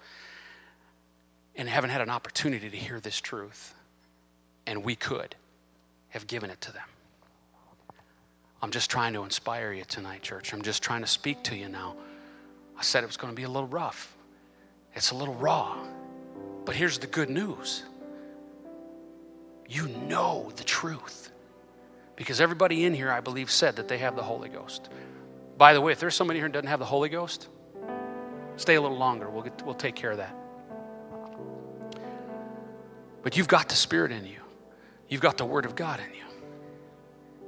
and 1.54 1.68
haven't 1.68 1.90
had 1.90 2.00
an 2.00 2.10
opportunity 2.10 2.70
to 2.70 2.76
hear 2.76 3.00
this 3.00 3.20
truth. 3.20 3.74
And 4.66 4.84
we 4.84 4.96
could 4.96 5.34
have 6.10 6.26
given 6.26 6.50
it 6.50 6.60
to 6.62 6.72
them. 6.72 6.82
I'm 8.62 8.70
just 8.70 8.90
trying 8.90 9.12
to 9.12 9.24
inspire 9.24 9.72
you 9.72 9.84
tonight, 9.84 10.22
church. 10.22 10.52
I'm 10.52 10.62
just 10.62 10.82
trying 10.82 11.02
to 11.02 11.06
speak 11.06 11.42
to 11.44 11.56
you 11.56 11.68
now. 11.68 11.94
I 12.78 12.82
said 12.82 13.04
it 13.04 13.06
was 13.06 13.16
going 13.16 13.32
to 13.32 13.36
be 13.36 13.44
a 13.44 13.48
little 13.48 13.68
rough, 13.68 14.16
it's 14.94 15.10
a 15.10 15.14
little 15.14 15.34
raw. 15.34 15.76
But 16.64 16.74
here's 16.74 16.98
the 16.98 17.06
good 17.06 17.30
news 17.30 17.84
you 19.68 19.88
know 19.88 20.50
the 20.56 20.64
truth. 20.64 21.30
Because 22.16 22.40
everybody 22.40 22.84
in 22.84 22.94
here, 22.94 23.10
I 23.10 23.20
believe, 23.20 23.50
said 23.50 23.76
that 23.76 23.88
they 23.88 23.98
have 23.98 24.16
the 24.16 24.22
Holy 24.22 24.48
Ghost. 24.48 24.88
By 25.58 25.74
the 25.74 25.80
way, 25.80 25.92
if 25.92 26.00
there's 26.00 26.14
somebody 26.14 26.38
here 26.38 26.48
who 26.48 26.52
doesn't 26.52 26.68
have 26.68 26.78
the 26.78 26.86
Holy 26.86 27.08
Ghost, 27.08 27.48
stay 28.56 28.74
a 28.74 28.80
little 28.80 28.96
longer. 28.96 29.28
We'll, 29.28 29.42
get, 29.42 29.62
we'll 29.64 29.74
take 29.74 29.94
care 29.94 30.10
of 30.10 30.16
that. 30.18 30.34
But 33.22 33.36
you've 33.36 33.48
got 33.48 33.68
the 33.68 33.74
Spirit 33.74 34.12
in 34.12 34.24
you, 34.24 34.40
you've 35.08 35.20
got 35.20 35.36
the 35.36 35.44
Word 35.44 35.66
of 35.66 35.74
God 35.74 36.00
in 36.00 36.14
you. 36.14 36.22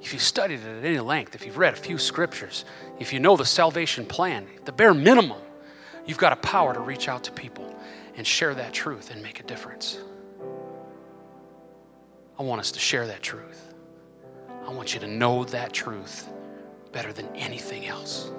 If 0.01 0.13
you've 0.13 0.23
studied 0.23 0.61
it 0.61 0.79
at 0.79 0.85
any 0.85 1.01
length, 1.01 1.35
if 1.35 1.45
you've 1.45 1.59
read 1.59 1.75
a 1.75 1.77
few 1.77 1.99
scriptures, 1.99 2.65
if 2.99 3.13
you 3.13 3.19
know 3.21 3.37
the 3.37 3.45
salvation 3.45 4.07
plan, 4.07 4.47
the 4.65 4.73
bare 4.73 4.95
minimum, 4.95 5.41
you've 6.07 6.19
got 6.19 6.33
a 6.33 6.37
power 6.37 6.73
to 6.73 6.81
reach 6.81 7.09
out 7.09 7.25
to 7.25 7.33
people 7.33 7.75
and 8.17 8.27
share 8.27 8.55
that 8.55 8.73
truth 8.73 9.11
and 9.11 9.23
make 9.23 9.41
a 9.41 9.43
difference. 9.43 9.99
I 12.39 12.43
want 12.43 12.61
us 12.61 12.73
to 12.73 12.79
share 12.79 13.07
that 13.09 13.23
truth. 13.23 13.68
I 14.69 14.71
want 14.71 14.93
you 14.93 15.01
to 15.01 15.07
know 15.07 15.45
that 15.45 15.73
truth 15.73 16.29
better 16.93 17.11
than 17.11 17.35
anything 17.35 17.87
else. 17.87 18.31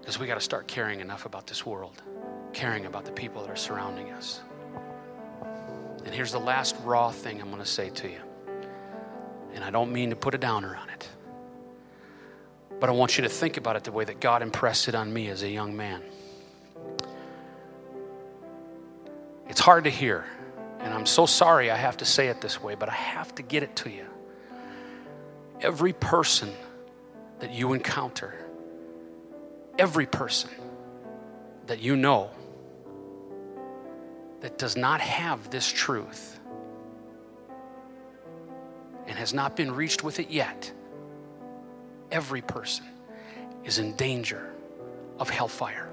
Because 0.00 0.18
we 0.18 0.26
got 0.26 0.34
to 0.34 0.40
start 0.40 0.66
caring 0.66 0.98
enough 0.98 1.24
about 1.24 1.46
this 1.46 1.64
world, 1.64 2.02
caring 2.52 2.86
about 2.86 3.04
the 3.04 3.12
people 3.12 3.42
that 3.42 3.50
are 3.50 3.56
surrounding 3.56 4.10
us. 4.10 4.40
And 6.04 6.12
here's 6.12 6.32
the 6.32 6.40
last 6.40 6.74
raw 6.82 7.12
thing 7.12 7.40
I'm 7.40 7.50
going 7.50 7.62
to 7.62 7.68
say 7.68 7.90
to 7.90 8.08
you. 8.08 8.18
And 9.54 9.62
I 9.62 9.70
don't 9.70 9.92
mean 9.92 10.10
to 10.10 10.16
put 10.16 10.34
a 10.34 10.38
downer 10.38 10.74
on 10.74 10.90
it. 10.90 11.08
But 12.80 12.88
I 12.88 12.92
want 12.92 13.16
you 13.16 13.22
to 13.22 13.30
think 13.30 13.58
about 13.58 13.76
it 13.76 13.84
the 13.84 13.92
way 13.92 14.04
that 14.04 14.18
God 14.18 14.42
impressed 14.42 14.88
it 14.88 14.96
on 14.96 15.12
me 15.12 15.28
as 15.28 15.44
a 15.44 15.48
young 15.48 15.76
man. 15.76 16.02
It's 19.48 19.60
hard 19.60 19.84
to 19.84 19.90
hear, 19.90 20.24
and 20.80 20.92
I'm 20.92 21.06
so 21.06 21.24
sorry 21.24 21.70
I 21.70 21.76
have 21.76 21.98
to 21.98 22.04
say 22.04 22.26
it 22.26 22.40
this 22.40 22.60
way, 22.60 22.74
but 22.74 22.88
I 22.88 22.94
have 22.94 23.32
to 23.36 23.44
get 23.44 23.62
it 23.62 23.76
to 23.76 23.88
you 23.88 24.06
every 25.62 25.92
person 25.92 26.52
that 27.38 27.52
you 27.52 27.72
encounter, 27.72 28.34
every 29.78 30.06
person 30.06 30.50
that 31.66 31.80
you 31.80 31.96
know 31.96 32.30
that 34.40 34.58
does 34.58 34.76
not 34.76 35.00
have 35.00 35.50
this 35.50 35.70
truth 35.70 36.40
and 39.06 39.16
has 39.16 39.32
not 39.32 39.56
been 39.56 39.72
reached 39.72 40.02
with 40.02 40.18
it 40.18 40.30
yet, 40.30 40.72
every 42.10 42.42
person 42.42 42.84
is 43.64 43.78
in 43.78 43.94
danger 43.96 44.52
of 45.18 45.30
hellfire. 45.30 45.88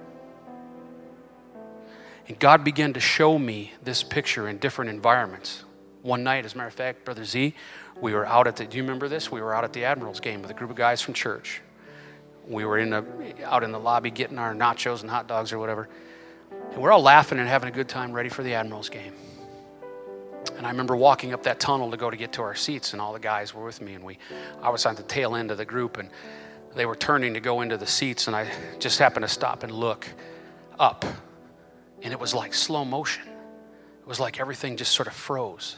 And 2.28 2.38
God 2.40 2.64
began 2.64 2.94
to 2.94 3.00
show 3.00 3.40
me 3.40 3.74
this 3.84 4.04
picture 4.04 4.48
in 4.48 4.58
different 4.58 4.92
environments. 4.92 5.64
One 6.02 6.24
night, 6.24 6.46
as 6.46 6.54
a 6.54 6.58
matter 6.58 6.68
of 6.68 6.74
fact, 6.74 7.06
Brother 7.06 7.26
Z, 7.26 7.54
we 8.00 8.14
were 8.14 8.26
out 8.26 8.48
at 8.48 8.56
the, 8.56 8.66
do 8.66 8.78
you 8.78 8.84
remember 8.84 9.08
this? 9.08 9.32
We 9.32 9.42
were 9.42 9.54
out 9.54 9.64
at 9.64 9.74
the 9.74 9.84
Admirals 9.84 10.20
game 10.20 10.42
with 10.42 10.52
a 10.52 10.54
group 10.54 10.70
of 10.70 10.76
guys 10.76 11.02
from 11.02 11.14
church. 11.14 11.62
We 12.48 12.66
were 12.66 12.80
in 12.80 12.94
a, 12.94 13.04
out 13.44 13.64
in 13.64 13.72
the 13.72 13.80
lobby 13.80 14.10
getting 14.12 14.40
our 14.40 14.56
nachos 14.56 15.02
and 15.02 15.10
hot 15.10 15.28
dogs 15.28 15.52
or 15.52 15.60
whatever. 15.60 15.90
And 16.72 16.82
we're 16.82 16.92
all 16.92 17.02
laughing 17.02 17.38
and 17.38 17.48
having 17.48 17.70
a 17.70 17.72
good 17.72 17.90
time 17.90 18.12
ready 18.12 18.30
for 18.30 18.44
the 18.44 18.54
Admirals 18.54 18.90
game. 18.90 19.14
And 20.58 20.66
I 20.66 20.70
remember 20.70 20.96
walking 20.96 21.34
up 21.34 21.44
that 21.44 21.60
tunnel 21.60 21.92
to 21.92 21.98
go 21.98 22.10
to 22.10 22.18
get 22.18 22.34
to 22.34 22.42
our 22.42 22.56
seats, 22.56 22.94
and 22.94 23.02
all 23.02 23.14
the 23.14 23.20
guys 23.20 23.54
were 23.54 23.64
with 23.64 23.82
me. 23.82 23.94
And 23.94 24.04
we, 24.04 24.18
I 24.62 24.70
was 24.70 24.86
on 24.86 24.96
the 24.96 25.04
tail 25.04 25.36
end 25.36 25.52
of 25.52 25.58
the 25.58 25.66
group, 25.66 25.98
and 25.98 26.10
they 26.76 26.86
were 26.86 26.96
turning 26.96 27.34
to 27.34 27.40
go 27.40 27.62
into 27.62 27.78
the 27.78 27.88
seats, 27.88 28.28
and 28.28 28.36
I 28.36 28.50
just 28.80 29.00
happened 29.00 29.24
to 29.24 29.30
stop 29.30 29.64
and 29.64 29.72
look 29.72 30.08
up 30.80 31.06
and 32.02 32.14
it 32.14 32.20
was 32.20 32.34
like 32.34 32.54
slow 32.54 32.86
motion. 32.86 33.24
It 33.28 34.08
was 34.08 34.20
like 34.20 34.40
everything 34.40 34.78
just 34.78 34.94
sort 34.94 35.08
of 35.08 35.14
froze. 35.14 35.78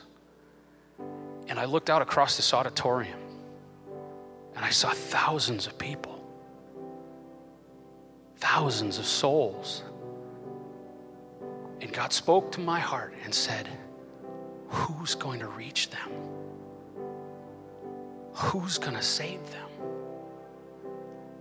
And 1.47 1.59
I 1.59 1.65
looked 1.65 1.89
out 1.89 2.01
across 2.01 2.37
this 2.37 2.53
auditorium 2.53 3.19
and 4.55 4.65
I 4.65 4.69
saw 4.69 4.91
thousands 4.91 5.67
of 5.67 5.77
people, 5.77 6.23
thousands 8.37 8.97
of 8.97 9.05
souls. 9.05 9.83
And 11.81 11.91
God 11.91 12.13
spoke 12.13 12.51
to 12.53 12.59
my 12.59 12.79
heart 12.79 13.13
and 13.23 13.33
said, 13.33 13.67
Who's 14.67 15.15
going 15.15 15.39
to 15.39 15.47
reach 15.47 15.89
them? 15.89 16.09
Who's 18.33 18.77
going 18.77 18.95
to 18.95 19.01
save 19.01 19.41
them? 19.51 19.69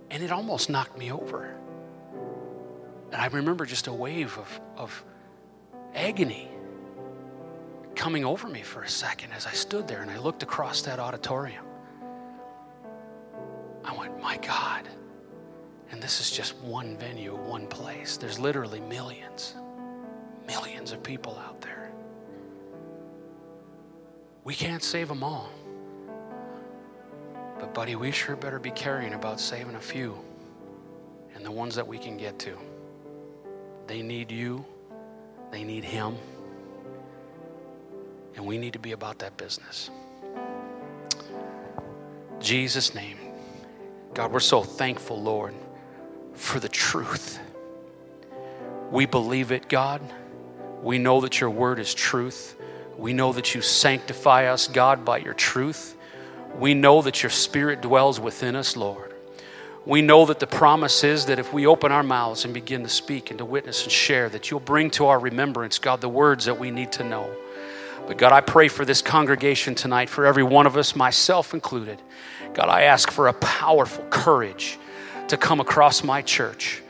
And 0.09 0.21
it 0.21 0.31
almost 0.31 0.69
knocked 0.69 0.97
me 0.97 1.11
over. 1.11 1.55
And 3.11 3.21
I 3.21 3.27
remember 3.27 3.65
just 3.65 3.87
a 3.87 3.93
wave 3.93 4.37
of, 4.37 4.61
of 4.75 5.03
agony 5.93 6.50
coming 7.95 8.25
over 8.25 8.47
me 8.47 8.61
for 8.61 8.83
a 8.83 8.89
second 8.89 9.31
as 9.33 9.45
I 9.45 9.51
stood 9.51 9.87
there 9.87 10.01
and 10.01 10.09
I 10.09 10.17
looked 10.17 10.43
across 10.43 10.81
that 10.83 10.99
auditorium. 10.99 11.65
I 13.83 13.97
went, 13.97 14.21
my 14.21 14.37
God. 14.37 14.87
And 15.91 16.01
this 16.01 16.21
is 16.21 16.31
just 16.31 16.55
one 16.57 16.97
venue, 16.97 17.35
one 17.35 17.67
place. 17.67 18.17
There's 18.17 18.39
literally 18.39 18.79
millions, 18.79 19.55
millions 20.47 20.91
of 20.91 21.03
people 21.03 21.37
out 21.45 21.59
there. 21.61 21.91
We 24.43 24.55
can't 24.55 24.81
save 24.81 25.07
them 25.07 25.23
all. 25.23 25.49
But, 27.59 27.73
buddy, 27.73 27.95
we 27.95 28.11
sure 28.11 28.35
better 28.35 28.57
be 28.57 28.71
caring 28.71 29.13
about 29.13 29.39
saving 29.39 29.75
a 29.75 29.79
few 29.79 30.17
and 31.35 31.45
the 31.45 31.51
ones 31.51 31.75
that 31.75 31.87
we 31.87 31.97
can 31.97 32.17
get 32.17 32.39
to. 32.39 32.57
They 33.85 34.01
need 34.01 34.31
you, 34.31 34.65
they 35.51 35.63
need 35.63 35.83
Him, 35.83 36.15
and 38.35 38.45
we 38.45 38.57
need 38.57 38.73
to 38.73 38.79
be 38.79 38.91
about 38.91 39.19
that 39.19 39.37
business. 39.37 39.89
Jesus' 42.39 42.95
name. 42.95 43.17
God, 44.13 44.31
we're 44.31 44.39
so 44.39 44.63
thankful, 44.63 45.21
Lord, 45.21 45.53
for 46.33 46.59
the 46.59 46.69
truth. 46.69 47.39
We 48.89 49.05
believe 49.05 49.51
it, 49.51 49.69
God. 49.69 50.01
We 50.81 50.97
know 50.97 51.21
that 51.21 51.39
your 51.39 51.49
word 51.49 51.79
is 51.79 51.93
truth. 51.93 52.55
We 52.97 53.13
know 53.13 53.31
that 53.33 53.55
you 53.55 53.61
sanctify 53.61 54.47
us, 54.47 54.67
God, 54.67 55.05
by 55.05 55.19
your 55.19 55.33
truth. 55.33 55.95
We 56.57 56.73
know 56.73 57.01
that 57.01 57.23
your 57.23 57.29
spirit 57.29 57.81
dwells 57.81 58.19
within 58.19 58.55
us, 58.55 58.75
Lord 58.75 59.11
we 59.85 60.01
know 60.01 60.25
that 60.27 60.39
the 60.39 60.47
promise 60.47 61.03
is 61.03 61.25
that 61.25 61.39
if 61.39 61.51
we 61.53 61.65
open 61.65 61.91
our 61.91 62.03
mouths 62.03 62.45
and 62.45 62.53
begin 62.53 62.83
to 62.83 62.89
speak 62.89 63.31
and 63.31 63.39
to 63.39 63.45
witness 63.45 63.83
and 63.83 63.91
share, 63.91 64.29
that 64.29 64.51
you'll 64.51 64.59
bring 64.59 64.91
to 64.91 65.07
our 65.07 65.17
remembrance, 65.17 65.79
God, 65.79 66.01
the 66.01 66.09
words 66.09 66.45
that 66.45 66.59
we 66.59 66.69
need 66.69 66.91
to 66.93 67.03
know. 67.03 67.35
But 68.11 68.17
God, 68.17 68.33
I 68.33 68.41
pray 68.41 68.67
for 68.67 68.83
this 68.83 69.01
congregation 69.01 69.73
tonight, 69.73 70.09
for 70.09 70.25
every 70.25 70.43
one 70.43 70.67
of 70.67 70.75
us, 70.75 70.97
myself 70.97 71.53
included. 71.53 72.01
God, 72.53 72.67
I 72.67 72.81
ask 72.81 73.09
for 73.09 73.29
a 73.29 73.33
powerful 73.33 74.03
courage 74.09 74.77
to 75.29 75.37
come 75.37 75.61
across 75.61 76.03
my 76.03 76.21
church. 76.21 76.83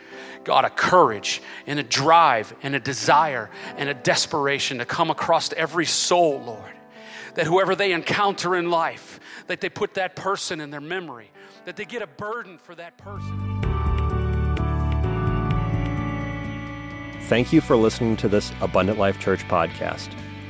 God, 0.43 0.65
a 0.65 0.72
courage 0.72 1.43
and 1.67 1.78
a 1.78 1.84
drive 1.84 2.55
and 2.63 2.74
a 2.74 2.80
desire 2.80 3.51
and 3.78 3.88
a 3.88 3.93
desperation 3.93 4.80
to 4.80 4.86
come 4.86 5.11
across 5.11 5.53
every 5.53 5.86
soul, 5.86 6.41
Lord. 6.41 6.74
That 7.36 7.45
whoever 7.45 7.76
they 7.76 7.91
encounter 7.91 8.55
in 8.55 8.72
life, 8.72 9.19
that 9.45 9.61
they 9.61 9.69
put 9.69 9.93
that 9.93 10.15
person 10.15 10.59
in 10.59 10.72
their 10.72 10.82
memory 10.82 11.30
that 11.65 11.76
they 11.76 11.86
get 11.86 12.01
a 12.01 12.07
burden 12.07 12.57
for 12.57 12.74
that 12.74 12.97
person. 12.97 13.61
Thank 17.28 17.53
you 17.53 17.61
for 17.61 17.76
listening 17.76 18.17
to 18.17 18.28
this 18.28 18.51
Abundant 18.59 18.97
Life 18.97 19.19
Church 19.19 19.41
podcast. 19.47 20.09